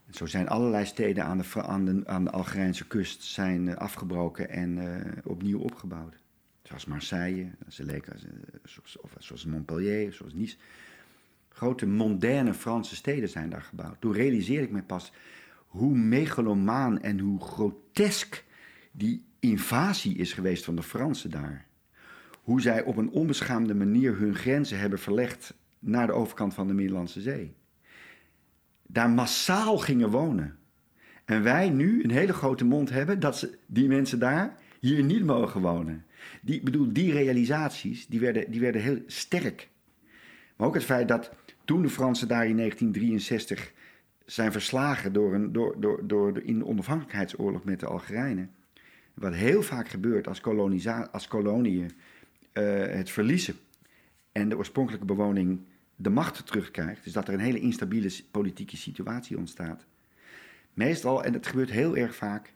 Zo 0.10 0.26
zijn 0.26 0.48
allerlei 0.48 0.86
steden 0.86 1.24
aan 1.24 1.38
de, 1.38 1.62
aan 1.64 1.86
de, 1.86 2.02
aan 2.06 2.24
de 2.24 2.32
Algerijnse 2.32 2.88
kust 2.88 3.24
zijn, 3.24 3.68
uh, 3.68 3.76
afgebroken 3.76 4.50
en 4.50 4.78
uh, 4.78 4.96
opnieuw 5.24 5.60
opgebouwd. 5.60 6.16
Zoals 6.64 6.86
Marseille, 6.86 7.52
zoals, 7.68 8.98
of 9.02 9.16
zoals 9.20 9.46
Montpellier, 9.46 10.14
zoals 10.14 10.34
Nice. 10.34 10.58
Grote 11.50 11.86
mondaine 11.88 12.54
Franse 12.54 12.96
steden 12.96 13.30
zijn 13.30 13.50
daar 13.50 13.62
gebouwd. 13.62 14.02
Toen 14.02 14.14
realiseerde 14.14 14.66
ik 14.66 14.72
me 14.72 14.84
pas 14.84 15.12
hoe 15.78 15.98
megalomaan 15.98 17.02
en 17.02 17.20
hoe 17.20 17.42
grotesk 17.42 18.44
die 18.92 19.26
invasie 19.40 20.18
is 20.18 20.34
geweest 20.34 20.64
van 20.64 20.76
de 20.76 20.84
Fransen 20.84 21.30
daar. 21.30 21.66
Hoe 22.42 22.62
zij 22.62 22.84
op 22.84 22.98
een 22.98 23.10
onbeschaamde 23.10 23.76
manier 23.76 24.18
hun 24.18 24.36
grenzen 24.36 24.80
hebben 24.80 25.00
verlegd 25.00 25.54
naar 25.80 26.08
de 26.08 26.14
overkant 26.14 26.54
van 26.54 26.68
de 26.68 26.74
Middellandse 26.74 27.22
Zee. 27.22 27.56
Daar 28.88 29.10
massaal 29.10 29.78
gingen 29.78 30.10
wonen. 30.10 30.58
En 31.26 31.44
wij 31.44 31.70
nu 31.70 32.04
een 32.04 32.12
hele 32.12 32.34
grote 32.34 32.66
mond 32.66 32.90
hebben 32.90 33.20
dat 33.20 33.50
die 33.66 33.88
mensen 33.88 34.20
daar 34.20 34.56
hier 34.80 35.04
niet 35.04 35.24
mogen 35.24 35.62
wonen. 35.62 36.06
Die, 36.42 36.62
bedoel, 36.62 36.94
die 36.94 37.12
realisaties 37.12 38.08
die 38.08 38.20
werden, 38.20 38.52
die 38.52 38.60
werden 38.60 38.82
heel 38.82 39.02
sterk. 39.06 39.70
Maar 40.56 40.68
ook 40.68 40.74
het 40.74 40.84
feit 40.84 41.08
dat 41.08 41.32
toen 41.66 41.82
de 41.82 41.90
Fransen 41.90 42.28
daar 42.28 42.48
in 42.48 42.58
1963 42.58 43.76
zijn 44.28 44.52
verslagen 44.52 45.14
door, 45.14 45.34
een, 45.34 45.52
door, 45.52 45.76
door, 45.80 46.08
door 46.08 46.42
in 46.42 46.60
de 46.60 46.66
onafhankelijkheidsoorlog 46.66 47.64
met 47.64 47.80
de 47.80 47.86
Algerijnen. 47.86 48.52
Wat 49.14 49.34
heel 49.34 49.62
vaak 49.62 49.88
gebeurt 49.88 50.28
als, 50.28 50.42
als 51.12 51.28
koloniën 51.28 51.92
uh, 52.54 52.86
het 52.86 53.10
verliezen 53.10 53.56
en 54.32 54.50
de 54.50 54.58
oorspronkelijke 54.58 55.06
bewoning 55.06 55.60
de 55.96 56.10
macht 56.10 56.46
terugkrijgt. 56.46 57.04
Dus 57.04 57.14
dat 57.14 57.28
er 57.28 57.34
een 57.34 57.40
hele 57.40 57.60
instabiele 57.60 58.12
politieke 58.32 58.78
situatie 58.78 59.38
ontstaat. 59.38 59.86
Meestal, 60.74 61.24
en 61.24 61.34
het 61.34 61.48
gebeurt 61.48 61.72
heel 61.72 61.98
erg 61.98 62.16
vaak, 62.16 62.54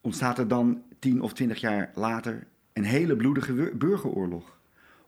ontstaat 0.00 0.38
er 0.38 0.48
dan 0.48 0.82
tien 0.98 1.22
of 1.22 1.32
twintig 1.32 1.60
jaar 1.60 1.90
later 1.94 2.46
een 2.72 2.84
hele 2.84 3.16
bloedige 3.16 3.72
burgeroorlog. 3.74 4.58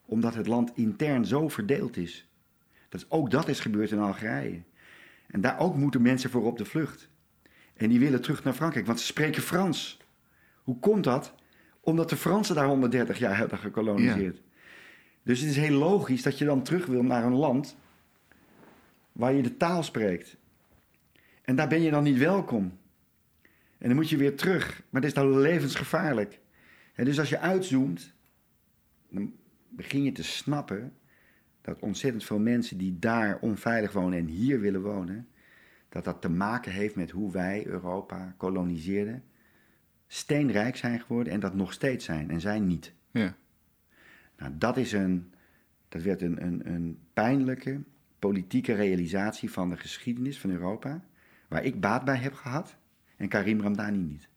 Omdat 0.05 0.35
het 0.35 0.47
land 0.47 0.71
intern 0.75 1.25
zo 1.25 1.49
verdeeld 1.49 1.97
is. 1.97 2.27
Dat, 2.89 3.05
ook 3.09 3.31
dat 3.31 3.47
is 3.47 3.59
gebeurd 3.59 3.91
in 3.91 3.99
Algerije. 3.99 4.61
En 5.33 5.41
daar 5.41 5.59
ook 5.59 5.75
moeten 5.75 6.01
mensen 6.01 6.29
voor 6.29 6.45
op 6.45 6.57
de 6.57 6.65
vlucht. 6.65 7.09
En 7.73 7.89
die 7.89 7.99
willen 7.99 8.21
terug 8.21 8.43
naar 8.43 8.53
Frankrijk, 8.53 8.85
want 8.85 8.99
ze 8.99 9.05
spreken 9.05 9.41
Frans. 9.41 9.97
Hoe 10.63 10.79
komt 10.79 11.03
dat? 11.03 11.33
Omdat 11.79 12.09
de 12.09 12.15
Fransen 12.15 12.55
daar 12.55 12.67
130 12.67 13.19
jaar 13.19 13.37
hebben 13.37 13.57
gekoloniseerd. 13.57 14.41
Dus 15.23 15.39
het 15.39 15.49
is 15.49 15.55
heel 15.55 15.77
logisch 15.77 16.21
dat 16.21 16.37
je 16.37 16.45
dan 16.45 16.63
terug 16.63 16.85
wil 16.85 17.03
naar 17.03 17.23
een 17.23 17.35
land 17.35 17.75
waar 19.11 19.33
je 19.33 19.41
de 19.41 19.57
taal 19.57 19.83
spreekt. 19.83 20.37
En 21.41 21.55
daar 21.55 21.67
ben 21.67 21.81
je 21.81 21.91
dan 21.91 22.03
niet 22.03 22.17
welkom. 22.17 22.77
En 23.77 23.87
dan 23.87 23.95
moet 23.95 24.09
je 24.09 24.17
weer 24.17 24.35
terug. 24.35 24.81
Maar 24.89 25.01
dat 25.01 25.09
is 25.09 25.15
dan 25.15 25.39
levensgevaarlijk. 25.39 26.39
En 26.95 27.05
dus 27.05 27.19
als 27.19 27.29
je 27.29 27.39
uitzoomt, 27.39 28.13
dan 29.09 29.33
begin 29.69 30.03
je 30.03 30.11
te 30.11 30.23
snappen 30.23 30.93
dat 31.63 31.79
ontzettend 31.79 32.23
veel 32.23 32.39
mensen 32.39 32.77
die 32.77 32.99
daar 32.99 33.39
onveilig 33.39 33.91
wonen 33.91 34.19
en 34.19 34.25
hier 34.25 34.59
willen 34.59 34.81
wonen, 34.81 35.27
dat 35.89 36.03
dat 36.03 36.21
te 36.21 36.29
maken 36.29 36.71
heeft 36.71 36.95
met 36.95 37.11
hoe 37.11 37.31
wij 37.31 37.65
Europa 37.65 38.33
koloniseerden, 38.37 39.23
steenrijk 40.07 40.75
zijn 40.75 40.99
geworden 40.99 41.33
en 41.33 41.39
dat 41.39 41.53
nog 41.53 41.73
steeds 41.73 42.05
zijn 42.05 42.29
en 42.29 42.41
zijn 42.41 42.67
niet. 42.67 42.93
Ja. 43.11 43.35
Nou, 44.37 44.51
dat, 44.57 44.77
is 44.77 44.91
een, 44.91 45.33
dat 45.89 46.01
werd 46.01 46.21
een, 46.21 46.45
een, 46.45 46.67
een 46.67 46.99
pijnlijke 47.13 47.81
politieke 48.19 48.73
realisatie 48.73 49.51
van 49.51 49.69
de 49.69 49.77
geschiedenis 49.77 50.39
van 50.39 50.49
Europa, 50.49 51.05
waar 51.47 51.63
ik 51.63 51.79
baat 51.79 52.05
bij 52.05 52.17
heb 52.17 52.33
gehad 52.33 52.77
en 53.17 53.27
Karim 53.27 53.61
Ramdani 53.61 53.97
niet. 53.97 54.29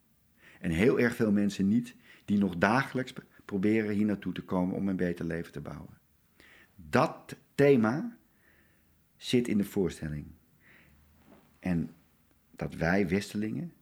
En 0.61 0.71
heel 0.71 1.01
erg 1.01 1.15
veel 1.15 1.33
mensen 1.33 1.69
niet, 1.69 1.97
die 2.25 2.39
nog 2.39 2.57
dagelijks 2.57 3.13
proberen 3.45 3.95
hier 3.95 4.07
naartoe 4.07 4.33
te 4.33 4.43
komen 4.43 4.77
om 4.77 4.89
een 4.89 4.97
beter 4.97 5.25
leven 5.25 5.53
te 5.53 5.61
bouwen. 5.61 5.99
Dat 6.91 7.37
thema 7.55 8.17
zit 9.17 9.49
in 9.49 9.59
de 9.59 9.65
voorstelling. 9.65 10.27
En 11.59 11.95
dat 12.51 12.75
wij 12.75 13.09
Westelingen 13.09 13.73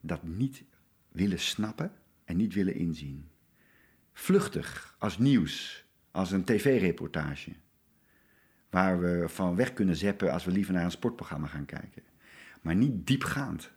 dat 0.00 0.22
niet 0.22 0.64
willen 1.08 1.40
snappen 1.40 1.92
en 2.24 2.36
niet 2.36 2.54
willen 2.54 2.74
inzien. 2.74 3.28
Vluchtig, 4.12 4.96
als 4.98 5.18
nieuws, 5.18 5.84
als 6.10 6.30
een 6.30 6.44
tv-reportage. 6.44 7.52
Waar 8.70 9.00
we 9.00 9.28
van 9.28 9.56
weg 9.56 9.72
kunnen 9.72 9.96
zeppen 9.96 10.32
als 10.32 10.44
we 10.44 10.50
liever 10.50 10.72
naar 10.72 10.84
een 10.84 10.90
sportprogramma 10.90 11.46
gaan 11.46 11.64
kijken. 11.64 12.02
Maar 12.60 12.74
niet 12.74 13.06
diepgaand. 13.06 13.72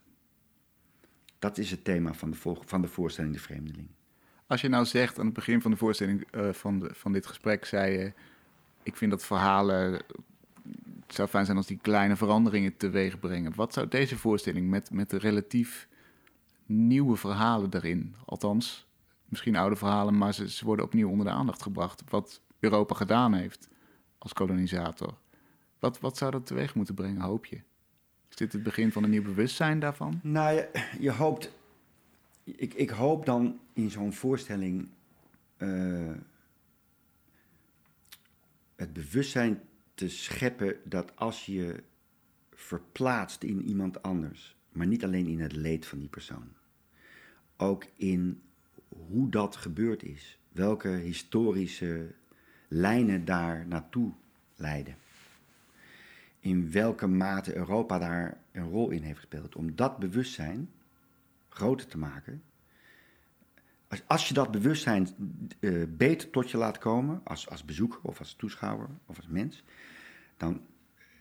Dat 1.40 1.58
is 1.58 1.72
het 1.72 1.84
thema 1.84 2.14
van 2.14 2.32
de, 2.32 2.38
van 2.66 2.82
de 2.82 2.88
voorstelling 2.88 3.34
De 3.34 3.40
Vreemdeling. 3.40 3.90
Als 4.48 4.62
je 4.62 4.68
nou 4.68 4.86
zegt 4.86 5.20
aan 5.20 5.26
het 5.26 5.34
begin 5.34 5.62
van 5.62 5.72
de 5.72 5.78
voorstelling 5.78 6.28
uh, 6.36 6.54
van, 6.54 6.80
de, 6.80 6.90
van 6.94 7.12
dit 7.12 7.26
gesprek, 7.26 7.66
zei 7.66 7.98
je, 7.98 8.14
ik 8.88 8.96
vind 8.96 9.12
dat 9.12 9.26
verhalen, 9.26 9.92
het 11.06 11.16
zou 11.16 11.28
fijn 11.28 11.46
zijn 11.46 11.58
als 11.58 11.68
die 11.68 11.80
kleine 11.82 12.16
veranderingen 12.16 12.78
teweeg 12.78 13.20
brengen. 13.20 13.56
Wat 13.56 13.74
zou 13.74 13.88
deze 13.88 14.18
voorstelling 14.18 14.70
met, 14.70 14.92
met 14.92 15.10
de 15.10 15.18
relatief 15.18 15.88
nieuwe 16.66 17.16
verhalen 17.16 17.74
erin, 17.74 18.16
althans 18.26 18.88
misschien 19.26 19.56
oude 19.56 19.76
verhalen, 19.76 20.18
maar 20.18 20.34
ze, 20.34 20.50
ze 20.50 20.66
worden 20.66 20.86
opnieuw 20.86 21.10
onder 21.10 21.26
de 21.26 21.32
aandacht 21.32 21.62
gebracht, 21.62 22.04
wat 22.10 22.42
Europa 22.60 22.96
gedaan 22.96 23.34
heeft 23.34 23.70
als 24.18 24.34
kolonisator. 24.34 25.14
Wat, 25.80 26.00
wat 26.00 26.18
zou 26.18 26.32
dat 26.32 26.46
teweeg 26.46 26.76
moeten 26.76 26.96
brengen, 26.96 27.22
hoop 27.22 27.46
je? 27.46 27.62
Is 28.30 28.36
dit 28.36 28.54
het 28.54 28.64
begin 28.64 28.92
van 28.92 29.04
een 29.04 29.10
nieuw 29.10 29.24
bewustzijn 29.24 29.80
daarvan? 29.80 30.20
Nou, 30.24 30.56
je, 30.56 30.88
je 31.00 31.12
hoopt 31.12 31.52
ik, 32.56 32.74
ik 32.74 32.90
hoop 32.90 33.26
dan 33.26 33.60
in 33.74 33.92
zo'n 33.92 34.14
voorstelling 34.14 34.88
uh, 35.58 36.10
het 38.78 38.94
bewustzijn 38.94 39.62
te 39.94 40.10
scheppen 40.10 40.76
dat 40.84 41.16
als 41.16 41.46
je 41.46 41.84
verplaatst 42.54 43.44
in 43.44 43.62
iemand 43.62 44.02
anders, 44.02 44.56
maar 44.72 44.88
niet 44.88 45.04
alleen 45.04 45.28
in 45.28 45.40
het 45.40 45.56
leed 45.56 45.86
van 45.86 46.00
die 46.00 46.10
persoon, 46.10 46.48
ook 47.58 47.86
in 47.96 48.42
hoe 48.88 49.30
dat 49.30 49.56
gebeurd 49.56 50.04
is, 50.04 50.40
welke 50.52 50.90
historische 50.90 52.14
lijnen 52.68 53.26
daar 53.26 53.68
naartoe 53.68 54.14
leiden, 54.56 54.96
in 56.40 56.72
welke 56.72 57.08
mate 57.08 57.56
Europa 57.56 58.00
daar 58.00 58.42
een 58.52 58.70
rol 58.70 58.90
in 58.90 59.02
heeft 59.02 59.20
gespeeld, 59.20 59.56
om 59.56 59.76
dat 59.76 59.98
bewustzijn 59.98 60.70
groter 61.50 61.88
te 61.88 61.98
maken. 61.98 62.44
Als, 63.88 64.04
als 64.08 64.28
je 64.28 64.34
dat 64.34 64.52
bewustzijn 64.52 65.08
uh, 65.60 65.84
beter 65.90 66.30
tot 66.30 66.52
je 66.52 66.58
laat 66.58 66.78
komen, 66.78 67.22
als, 67.24 67.50
als 67.50 67.66
bezoeker 67.66 68.00
of 68.02 68.20
als 68.20 68.34
toeschouwer 68.34 68.90
of 69.06 69.18
als 69.18 69.28
mens, 69.28 69.64
dan 70.38 70.62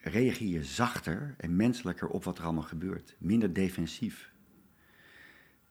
reageer 0.01 0.49
je 0.49 0.65
zachter 0.65 1.35
en 1.39 1.57
menselijker 1.57 2.09
op 2.09 2.25
wat 2.25 2.39
er 2.39 2.45
allemaal 2.45 2.63
gebeurt. 2.63 3.17
Minder 3.19 3.53
defensief. 3.53 4.31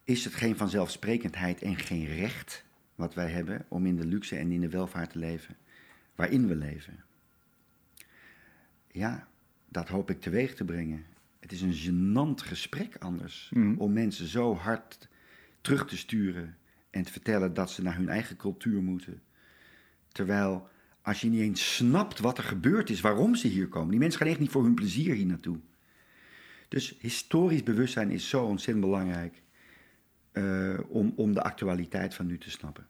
Is 0.04 0.24
het 0.24 0.34
geen 0.34 0.58
vanzelfsprekendheid 0.58 1.62
en 1.62 1.76
geen 1.76 2.06
recht 2.06 2.66
wat 2.96 3.14
wij 3.14 3.30
hebben 3.30 3.66
om 3.68 3.86
in 3.86 3.96
de 3.96 4.06
luxe 4.06 4.38
en 4.38 4.52
in 4.52 4.62
de 4.62 4.70
welvaart 4.70 5.10
te 5.10 5.20
leven 5.20 5.58
waarin 6.16 6.48
we 6.48 6.56
leven? 6.56 7.04
Ja, 8.91 9.28
dat 9.70 9.88
hoop 9.88 10.10
ik 10.10 10.22
teweeg 10.22 10.56
te 10.56 10.66
brengen. 10.66 11.06
Het 11.39 11.52
is 11.52 11.62
een 11.62 11.74
gênant 11.74 12.43
gesprek 12.43 12.96
anders. 12.98 13.52
Mm. 13.54 13.78
Om 13.78 13.93
mensen 13.93 14.28
zo 14.28 14.56
hard 14.56 15.08
terug 15.62 15.88
te 15.88 15.98
sturen 15.98 16.58
en 16.96 17.04
te 17.04 17.12
vertellen 17.12 17.54
dat 17.54 17.72
ze 17.72 17.82
naar 17.82 17.96
hun 17.96 18.10
eigen 18.10 18.36
cultuur 18.36 18.82
moeten. 18.82 19.22
Terwijl 20.08 20.70
als 21.02 21.22
je 21.22 21.30
niet 21.30 21.41
eens 21.41 21.76
snapt 21.76 22.20
wat 22.20 22.38
er 22.38 22.43
gebeurd 22.43 22.89
is, 22.89 23.02
waarom 23.02 23.36
ze 23.36 23.48
hier 23.48 23.68
komen. 23.68 23.89
Die 23.89 24.00
mensen 24.00 24.20
gaan 24.20 24.30
echt 24.30 24.39
niet 24.39 24.52
voor 24.52 24.64
hun 24.64 24.74
plezier 24.74 25.16
hier 25.16 25.26
naartoe. 25.26 25.60
Dus 26.68 26.96
historisch 27.00 27.64
bewustzijn 27.64 28.12
is 28.12 28.30
zo 28.30 28.43
ontzettend 28.43 28.86
belangrijk 28.86 29.41
uh, 30.34 30.80
om, 30.88 31.14
om 31.16 31.34
de 31.34 31.43
actualiteit 31.43 32.14
van 32.14 32.26
nu 32.26 32.38
te 32.38 32.50
snappen. 32.50 32.88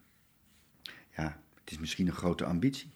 Ja, 1.16 1.42
het 1.60 1.72
is 1.72 1.78
misschien 1.78 2.08
een 2.08 2.14
grote 2.14 2.46
ambitie. 2.46 2.94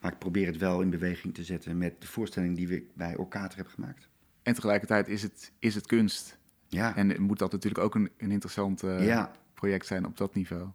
Maar 0.00 0.12
ik 0.12 0.18
probeer 0.18 0.46
het 0.46 0.56
wel 0.56 0.80
in 0.80 0.90
beweging 0.90 1.34
te 1.34 1.44
zetten 1.44 1.78
met 1.78 2.00
de 2.00 2.06
voorstelling 2.06 2.56
die 2.56 2.68
we 2.68 2.86
bij 2.94 3.16
Orkater 3.16 3.56
hebben 3.56 3.74
gemaakt. 3.74 4.08
En 4.42 4.54
tegelijkertijd 4.54 5.08
is 5.08 5.22
het, 5.22 5.52
is 5.58 5.74
het 5.74 5.86
kunst. 5.86 6.38
Ja. 6.68 6.96
En 6.96 7.22
moet 7.22 7.38
dat 7.38 7.52
natuurlijk 7.52 7.84
ook 7.84 7.94
een, 7.94 8.10
een 8.16 8.30
interessant 8.30 8.82
uh, 8.82 9.26
project 9.60 9.86
zijn 9.86 10.06
op 10.06 10.16
dat 10.16 10.34
niveau. 10.34 10.68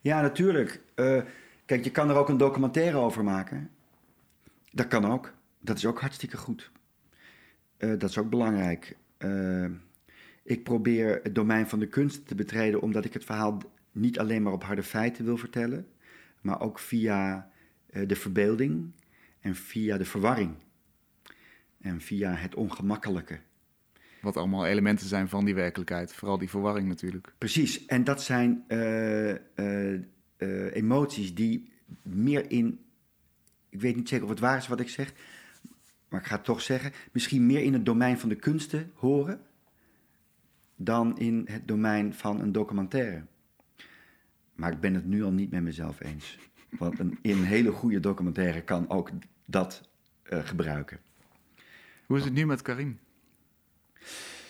Ja, 0.00 0.20
natuurlijk. 0.20 0.80
Uh, 0.96 1.22
kijk, 1.64 1.84
je 1.84 1.90
kan 1.90 2.10
er 2.10 2.16
ook 2.16 2.28
een 2.28 2.36
documentaire 2.36 2.96
over 2.96 3.24
maken. 3.24 3.70
Dat 4.72 4.88
kan 4.88 5.04
ook. 5.04 5.34
Dat 5.60 5.76
is 5.76 5.86
ook 5.86 6.00
hartstikke 6.00 6.36
goed. 6.36 6.70
Uh, 7.78 7.98
dat 7.98 8.10
is 8.10 8.18
ook 8.18 8.30
belangrijk. 8.30 8.96
ik 10.44 10.64
probeer 10.64 11.20
het 11.22 11.34
domein 11.34 11.68
van 11.68 11.78
de 11.78 11.86
kunst 11.88 12.26
te 12.26 12.34
betreden 12.34 12.82
omdat 12.82 13.04
ik 13.04 13.12
het 13.12 13.24
verhaal 13.24 13.58
niet 13.92 14.18
alleen 14.18 14.42
maar 14.42 14.52
op 14.52 14.64
harde 14.64 14.82
feiten 14.82 15.24
wil 15.24 15.36
vertellen, 15.36 15.86
maar 16.40 16.60
ook 16.60 16.78
via 16.78 17.50
de 18.06 18.16
verbeelding 18.16 18.92
en 19.40 19.54
via 19.54 19.96
de 19.96 20.04
verwarring 20.04 20.54
en 21.80 22.00
via 22.00 22.34
het 22.34 22.54
ongemakkelijke 22.54 23.40
Wat 24.28 24.36
allemaal 24.36 24.66
elementen 24.66 25.06
zijn 25.06 25.28
van 25.28 25.44
die 25.44 25.54
werkelijkheid. 25.54 26.12
Vooral 26.12 26.38
die 26.38 26.48
verwarring 26.48 26.88
natuurlijk. 26.88 27.32
Precies, 27.38 27.86
en 27.86 28.04
dat 28.04 28.22
zijn 28.22 28.64
eh, 28.66 29.30
eh, 29.30 29.94
eh, 30.36 30.74
emoties 30.74 31.34
die 31.34 31.72
meer 32.02 32.50
in, 32.50 32.80
ik 33.68 33.80
weet 33.80 33.96
niet 33.96 34.08
zeker 34.08 34.24
of 34.24 34.30
het 34.30 34.40
waar 34.40 34.56
is 34.56 34.68
wat 34.68 34.80
ik 34.80 34.88
zeg, 34.88 35.12
maar 36.08 36.20
ik 36.20 36.26
ga 36.26 36.34
het 36.34 36.44
toch 36.44 36.60
zeggen, 36.60 36.92
misschien 37.12 37.46
meer 37.46 37.62
in 37.62 37.72
het 37.72 37.84
domein 37.84 38.18
van 38.18 38.28
de 38.28 38.34
kunsten 38.34 38.90
horen 38.94 39.40
dan 40.76 41.18
in 41.18 41.46
het 41.50 41.68
domein 41.68 42.14
van 42.14 42.40
een 42.40 42.52
documentaire. 42.52 43.24
Maar 44.54 44.72
ik 44.72 44.80
ben 44.80 44.94
het 44.94 45.06
nu 45.06 45.24
al 45.24 45.32
niet 45.32 45.50
met 45.50 45.62
mezelf 45.62 46.00
eens. 46.00 46.38
Want 46.70 46.98
een, 46.98 47.18
in 47.22 47.38
een 47.38 47.44
hele 47.44 47.72
goede 47.72 48.00
documentaire 48.00 48.62
kan 48.62 48.90
ook 48.90 49.10
dat 49.44 49.88
gebruiken. 50.22 51.00
Hoe 52.06 52.16
is 52.16 52.24
het 52.24 52.32
nu 52.32 52.46
met 52.46 52.62
Karim? 52.62 52.98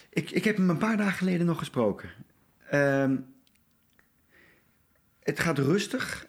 Ik, 0.08 0.30
ik 0.30 0.44
heb 0.44 0.56
hem 0.56 0.70
een 0.70 0.78
paar 0.78 0.96
dagen 0.96 1.18
geleden 1.18 1.46
nog 1.46 1.58
gesproken. 1.58 2.10
Uh, 2.72 3.14
het 5.20 5.40
gaat 5.40 5.58
rustig. 5.58 6.26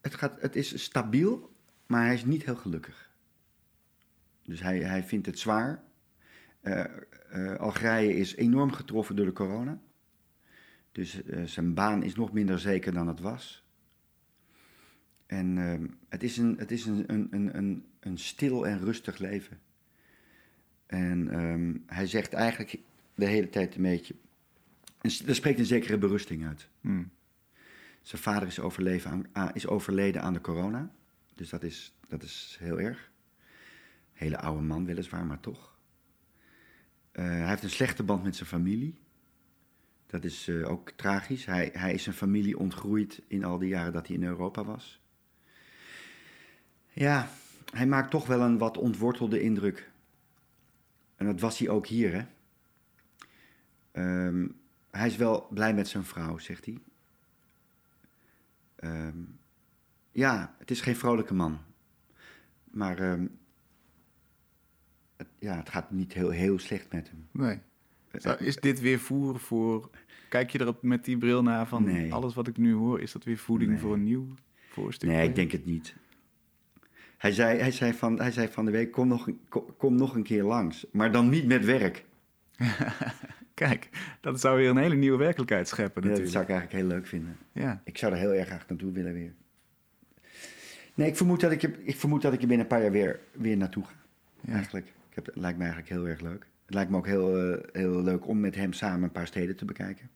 Het, 0.00 0.14
gaat, 0.14 0.40
het 0.40 0.56
is 0.56 0.82
stabiel, 0.82 1.52
maar 1.86 2.04
hij 2.04 2.14
is 2.14 2.24
niet 2.24 2.44
heel 2.44 2.56
gelukkig. 2.56 3.10
Dus 4.42 4.60
hij, 4.60 4.78
hij 4.78 5.02
vindt 5.02 5.26
het 5.26 5.38
zwaar. 5.38 5.82
Uh, 6.62 6.84
uh, 7.34 7.54
Algerije 7.56 8.16
is 8.16 8.34
enorm 8.34 8.72
getroffen 8.72 9.16
door 9.16 9.26
de 9.26 9.32
corona. 9.32 9.80
Dus 10.92 11.22
uh, 11.24 11.44
zijn 11.44 11.74
baan 11.74 12.02
is 12.02 12.14
nog 12.14 12.32
minder 12.32 12.58
zeker 12.58 12.92
dan 12.92 13.08
het 13.08 13.20
was. 13.20 13.64
En 15.26 15.58
ehm, 15.58 15.86
het 16.08 16.22
is, 16.22 16.36
een, 16.36 16.56
het 16.58 16.70
is 16.70 16.86
een, 16.86 17.04
een, 17.06 17.56
een, 17.56 17.84
een 18.00 18.18
stil 18.18 18.66
en 18.66 18.78
rustig 18.78 19.18
leven. 19.18 19.60
En 20.86 21.40
um, 21.40 21.82
hij 21.86 22.06
zegt 22.06 22.32
eigenlijk 22.32 22.78
de 23.14 23.26
hele 23.26 23.48
tijd 23.48 23.74
een 23.74 23.82
beetje. 23.82 24.14
Er 25.00 25.34
spreekt 25.34 25.58
een 25.58 25.66
zekere 25.66 25.98
berusting 25.98 26.46
uit. 26.46 26.68
Hmm. 26.80 27.10
Zijn 28.02 28.22
vader 28.22 28.48
is, 28.48 28.60
overleven 28.60 29.26
aan, 29.32 29.54
is 29.54 29.66
overleden 29.66 30.22
aan 30.22 30.32
de 30.32 30.40
corona. 30.40 30.90
Dus 31.34 31.48
dat 31.48 31.62
is, 31.62 31.94
dat 32.08 32.22
is 32.22 32.56
heel 32.60 32.80
erg. 32.80 33.10
Hele 34.12 34.38
oude 34.38 34.62
man, 34.62 34.84
weliswaar, 34.84 35.26
maar 35.26 35.40
toch. 35.40 35.76
Uh, 37.12 37.24
hij 37.24 37.48
heeft 37.48 37.62
een 37.62 37.70
slechte 37.70 38.02
band 38.02 38.22
met 38.22 38.36
zijn 38.36 38.48
familie. 38.48 38.98
Dat 40.06 40.24
is 40.24 40.48
uh, 40.48 40.70
ook 40.70 40.90
tragisch. 40.90 41.44
Hij, 41.44 41.70
hij 41.72 41.94
is 41.94 42.02
zijn 42.02 42.14
familie 42.14 42.58
ontgroeid 42.58 43.22
in 43.26 43.44
al 43.44 43.58
die 43.58 43.68
jaren 43.68 43.92
dat 43.92 44.06
hij 44.06 44.16
in 44.16 44.24
Europa 44.24 44.64
was. 44.64 45.00
Ja, 46.92 47.28
hij 47.72 47.86
maakt 47.86 48.10
toch 48.10 48.26
wel 48.26 48.40
een 48.40 48.58
wat 48.58 48.78
ontwortelde 48.78 49.40
indruk. 49.40 49.90
En 51.16 51.26
dat 51.26 51.40
was 51.40 51.58
hij 51.58 51.68
ook 51.68 51.86
hier, 51.86 52.12
hè. 52.12 52.24
Um, 54.26 54.56
hij 54.90 55.06
is 55.06 55.16
wel 55.16 55.48
blij 55.50 55.74
met 55.74 55.88
zijn 55.88 56.04
vrouw, 56.04 56.38
zegt 56.38 56.64
hij. 56.64 56.78
Um, 58.80 59.38
ja, 60.12 60.54
het 60.58 60.70
is 60.70 60.80
geen 60.80 60.96
vrolijke 60.96 61.34
man. 61.34 61.58
Maar 62.64 63.12
um, 63.12 63.38
het, 65.16 65.28
ja, 65.38 65.56
het 65.56 65.68
gaat 65.68 65.90
niet 65.90 66.12
heel, 66.12 66.30
heel 66.30 66.58
slecht 66.58 66.92
met 66.92 67.10
hem. 67.10 67.28
Nee. 67.30 67.60
Is 68.38 68.56
dit 68.56 68.80
weer 68.80 68.98
voer 68.98 69.40
voor... 69.40 69.90
Kijk 70.28 70.50
je 70.50 70.60
erop 70.60 70.82
met 70.82 71.04
die 71.04 71.18
bril 71.18 71.42
naar 71.42 71.66
van 71.66 71.84
nee. 71.84 72.12
alles 72.12 72.34
wat 72.34 72.46
ik 72.46 72.56
nu 72.56 72.74
hoor... 72.74 73.00
is 73.00 73.12
dat 73.12 73.24
weer 73.24 73.38
voeding 73.38 73.70
Nee. 73.70 73.80
voor 73.80 73.94
een 73.94 74.04
nieuw 74.04 74.34
voorstuk? 74.68 75.08
Nee, 75.08 75.28
ik 75.28 75.34
denk 75.34 75.50
het 75.50 75.64
niet. 75.64 75.96
Hij 77.16 77.32
zei, 77.32 77.58
hij 77.58 77.70
zei, 77.70 77.92
van, 77.92 78.18
hij 78.20 78.30
zei 78.30 78.48
van 78.48 78.64
de 78.64 78.70
week, 78.70 78.92
kom 78.92 79.08
nog, 79.08 79.26
een- 79.26 79.40
kom, 79.48 79.76
kom 79.76 79.94
nog 79.94 80.14
een 80.14 80.22
keer 80.22 80.42
langs. 80.42 80.86
Maar 80.92 81.12
dan 81.12 81.28
niet 81.28 81.46
met 81.46 81.64
werk. 81.64 82.04
Kijk, 83.54 83.88
dat 84.20 84.40
zou 84.40 84.56
weer 84.56 84.70
een 84.70 84.76
hele 84.76 84.94
nieuwe 84.94 85.18
werkelijkheid 85.18 85.68
scheppen 85.68 86.02
Ja, 86.02 86.08
dat 86.08 86.18
natuurlijk. 86.18 86.32
zou 86.32 86.44
ik 86.44 86.50
eigenlijk 86.50 86.80
heel 86.80 86.96
leuk 86.96 87.06
vinden. 87.06 87.36
Ja, 87.52 87.80
Ik 87.84 87.98
zou 87.98 88.12
er 88.12 88.18
heel 88.18 88.32
erg 88.34 88.46
graag 88.46 88.68
naartoe 88.68 88.92
willen 88.92 89.12
weer. 89.12 89.32
Nee, 90.94 91.08
ik 91.08 91.16
vermoed 91.16 91.40
dat 91.40 91.52
ik, 91.52 91.62
er- 91.62 91.78
ik, 91.82 91.96
vermoed 91.96 92.22
dat 92.22 92.32
ik 92.32 92.40
er 92.42 92.46
binnen 92.48 92.66
een 92.66 92.72
paar 92.72 92.82
jaar 92.82 92.90
weer, 92.92 93.20
weer 93.32 93.56
naartoe 93.56 93.84
ga. 93.84 93.92
ja. 94.40 94.52
Eigenlijk. 94.52 94.86
Ik 94.86 95.14
heb, 95.14 95.26
het 95.26 95.36
lijkt 95.36 95.58
me 95.58 95.64
eigenlijk 95.64 95.92
heel 95.92 96.08
erg 96.08 96.20
leuk. 96.20 96.46
Het 96.64 96.74
lijkt 96.74 96.90
me 96.90 96.96
ook 96.96 97.06
heel, 97.06 97.52
eh, 97.52 97.62
heel 97.72 98.02
leuk 98.02 98.26
om 98.26 98.40
met 98.40 98.54
hem 98.54 98.72
samen 98.72 99.02
een 99.02 99.12
paar 99.12 99.26
steden 99.26 99.56
te 99.56 99.64
bekijken. 99.64 100.10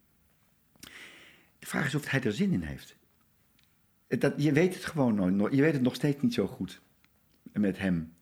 De 1.58 1.66
vraag 1.66 1.86
is 1.86 1.94
of 1.94 2.10
hij 2.10 2.22
er 2.22 2.32
zin 2.32 2.52
in 2.52 2.62
heeft. 2.62 2.96
Dat, 4.08 4.32
je 4.36 4.52
weet 4.52 4.74
het 4.74 4.84
gewoon 4.84 5.14
nooit. 5.14 5.34
no- 5.34 5.48
Je 5.50 5.60
weet 5.62 5.72
het 5.72 5.82
nog 5.82 5.94
steeds 5.94 6.22
niet 6.22 6.34
zo 6.34 6.46
goed 6.46 6.80
met 7.52 7.78
hem. 7.78 8.12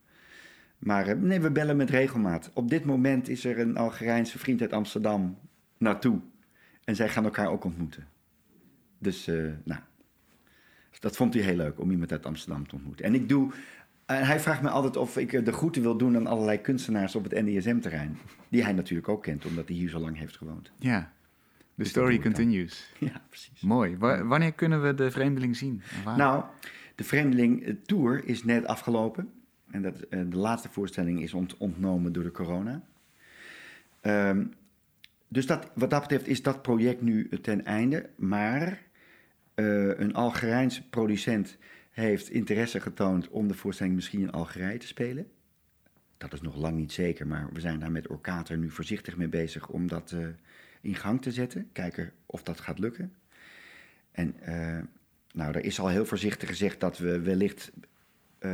Maar 0.79 1.07
eh, 1.07 1.17
nee, 1.17 1.41
we 1.41 1.51
bellen 1.51 1.77
met 1.77 1.91
regelmaat. 1.91 2.51
Op 2.55 2.71
dit 2.71 2.85
moment 2.85 3.29
is 3.29 3.45
er 3.45 3.59
een 3.59 3.77
Algerijnse 3.77 4.39
vriend 4.39 4.61
uit 4.61 4.73
Amsterdam 4.73 5.39
naartoe. 5.79 6.21
En 6.85 6.97
zij 6.97 7.09
gaan 7.09 7.25
elkaar 7.25 7.49
ook 7.51 7.65
ontmoeten. 7.65 8.07
Dus, 8.99 9.27
eh, 9.27 9.35
nou, 9.65 9.81
dat 11.01 11.17
vond 11.17 11.35
hij 11.35 11.43
heel 11.43 11.57
leuk 11.57 11.81
om 11.81 11.91
iemand 11.91 12.13
uit 12.13 12.27
Amsterdam 12.27 12.69
te 12.69 12.75
ontmoeten. 12.75 13.05
En 13.05 13.15
ik 13.15 13.29
doe, 13.29 13.53
en 14.07 14.27
hij 14.27 14.41
vraagt 14.41 14.63
me 14.63 14.69
altijd 14.69 14.97
of 14.97 15.17
ik 15.17 15.33
eh, 15.33 15.45
de 15.45 15.53
groeten 15.53 15.83
wil 15.83 15.97
doen 15.97 16.17
aan 16.17 16.27
allerlei 16.27 16.61
kunstenaars 16.61 17.15
op 17.15 17.25
het 17.25 17.33
NDSM-terrein. 17.45 18.19
Die 18.49 18.63
hij 18.63 18.73
natuurlijk 18.73 19.09
ook 19.09 19.23
kent, 19.23 19.45
omdat 19.47 19.69
hij 19.69 19.77
hier 19.77 19.89
zo 19.89 19.99
lang 19.99 20.19
heeft 20.19 20.37
gewoond. 20.37 20.71
ja. 20.79 21.13
The 21.79 21.85
Dus 21.85 21.93
story 21.93 22.19
continues. 22.19 22.93
Ja, 22.99 23.23
precies. 23.29 23.61
Mooi. 23.61 23.97
Wa- 23.97 24.25
wanneer 24.25 24.53
kunnen 24.53 24.83
we 24.83 24.95
de 24.95 25.11
vreemdeling 25.11 25.57
zien? 25.57 25.83
Waar? 26.05 26.17
Nou, 26.17 26.45
de 26.99 27.05
Vreemdeling 27.05 27.65
eh, 27.65 27.75
Tour 27.87 28.25
is 28.25 28.45
net 28.45 28.67
afgelopen. 28.67 29.33
En 29.71 29.83
dat, 29.83 30.01
eh, 30.01 30.21
de 30.29 30.37
laatste 30.37 30.69
voorstelling 30.69 31.23
is 31.23 31.35
ont- 31.35 31.57
ontnomen 31.57 32.13
door 32.13 32.23
de 32.23 32.31
corona. 32.31 32.83
Ehm, 34.01 34.45
dus 35.29 35.47
dat, 35.47 35.71
wat 35.75 35.91
dat 35.91 36.01
betreft 36.01 36.27
is 36.27 36.43
dat 36.43 36.63
project 36.63 37.01
nu 37.03 37.29
ten 37.29 37.65
einde. 37.65 38.11
Maar 38.17 38.83
eh, 39.55 39.99
een 39.99 40.15
Algerijnse 40.15 40.89
producent 40.89 41.57
heeft 41.91 42.31
interesse 42.31 42.81
getoond 42.81 43.29
om 43.29 43.49
de 43.49 43.55
voorstelling 43.55 43.95
misschien 43.95 44.21
in 44.21 44.33
Algerije 44.33 44.79
te 44.79 44.87
spelen. 44.87 45.27
Dat 46.17 46.33
is 46.33 46.41
nog 46.41 46.57
lang 46.57 46.77
niet 46.77 46.93
zeker, 46.93 47.27
maar 47.27 47.49
we 47.53 47.61
zijn 47.61 47.79
daar 47.79 47.93
met 47.93 48.09
Orkater 48.09 48.59
nu 48.59 48.71
voorzichtig 48.71 49.17
mee 49.17 49.29
bezig 49.29 49.69
om 49.69 49.87
dat 49.89 50.13
eh, 50.13 50.27
in 50.81 50.95
gang 50.95 51.23
te 51.23 51.33
zetten. 51.33 51.69
Kijken 51.73 52.13
of 52.27 52.43
dat 52.43 52.61
gaat 52.61 52.79
lukken. 52.79 53.13
En 54.11 54.41
eh, 54.41 54.79
nou, 55.33 55.53
er 55.55 55.65
is 55.65 55.81
al 55.81 55.89
heel 55.89 56.05
voorzichtig 56.07 56.49
gezegd 56.49 56.81
dat 56.81 56.99
we 56.99 57.21
wellicht 57.21 57.73
eh, 58.39 58.51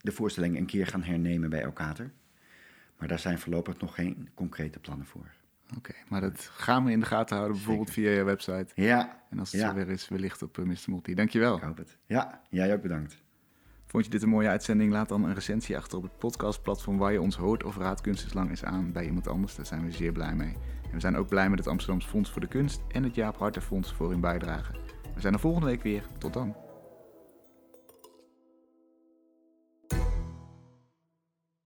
de 0.00 0.12
voorstelling 0.12 0.56
een 0.56 0.66
keer 0.66 0.86
gaan 0.86 1.02
hernemen 1.02 1.50
bij 1.50 1.62
Elkater. 1.62 2.10
Maar 2.98 3.08
daar 3.08 3.18
zijn 3.18 3.38
voorlopig 3.38 3.80
nog 3.80 3.94
geen 3.94 4.28
concrete 4.34 4.78
plannen 4.78 5.06
voor. 5.06 5.26
Oké, 5.76 5.92
maar 6.08 6.20
dat 6.20 6.50
gaan 6.52 6.84
we 6.84 6.90
in 6.90 7.00
de 7.00 7.06
gaten 7.06 7.36
houden, 7.36 7.56
bijvoorbeeld 7.56 7.90
via 7.90 8.10
je 8.10 8.22
website. 8.22 8.66
Ja, 8.74 9.22
En 9.30 9.38
als 9.38 9.52
het 9.52 9.60
Ja. 9.60 9.68
zover 9.68 9.88
is, 9.88 10.08
wellicht 10.08 10.42
op 10.42 10.58
uh, 10.58 10.64
Mr. 10.64 10.76
Multi. 10.86 11.14
Dankjewel. 11.14 11.56
ik 11.56 11.62
hoop 11.62 11.76
het. 11.76 11.96
Ja, 12.06 12.40
jij 12.50 12.74
ook 12.74 12.82
bedankt. 12.82 13.22
Vond 13.86 14.04
je 14.04 14.10
dit 14.10 14.22
een 14.22 14.28
mooie 14.28 14.48
uitzending? 14.48 14.92
Laat 14.92 15.08
dan 15.08 15.24
een 15.24 15.34
recensie 15.34 15.76
achter 15.76 15.98
op 15.98 16.02
het 16.04 16.18
podcastplatform 16.18 16.98
waar 16.98 17.12
je 17.12 17.20
ons 17.20 17.36
hoort 17.36 17.64
of 17.64 17.76
raad 17.76 18.00
kunstenslang 18.00 18.50
is 18.50 18.64
aan 18.64 18.92
bij 18.92 19.04
iemand 19.04 19.28
anders. 19.28 19.54
Daar 19.54 19.66
zijn 19.66 19.84
we 19.84 19.90
zeer 19.90 20.12
blij 20.12 20.34
mee. 20.34 20.56
En 20.84 20.92
we 20.92 21.00
zijn 21.00 21.16
ook 21.16 21.28
blij 21.28 21.50
met 21.50 21.58
het 21.58 21.68
Amsterdams 21.68 22.06
Fonds 22.06 22.30
voor 22.30 22.40
de 22.40 22.48
Kunst 22.48 22.80
en 22.88 23.02
het 23.02 23.14
Jaap 23.14 23.36
Harten 23.36 23.62
Fonds 23.62 23.92
voor 23.92 24.10
hun 24.10 24.20
bijdrage. 24.20 24.72
We 25.14 25.20
zijn 25.20 25.32
er 25.32 25.40
volgende 25.40 25.66
week 25.66 25.82
weer. 25.82 26.02
Tot 26.18 26.32
dan. 26.32 26.54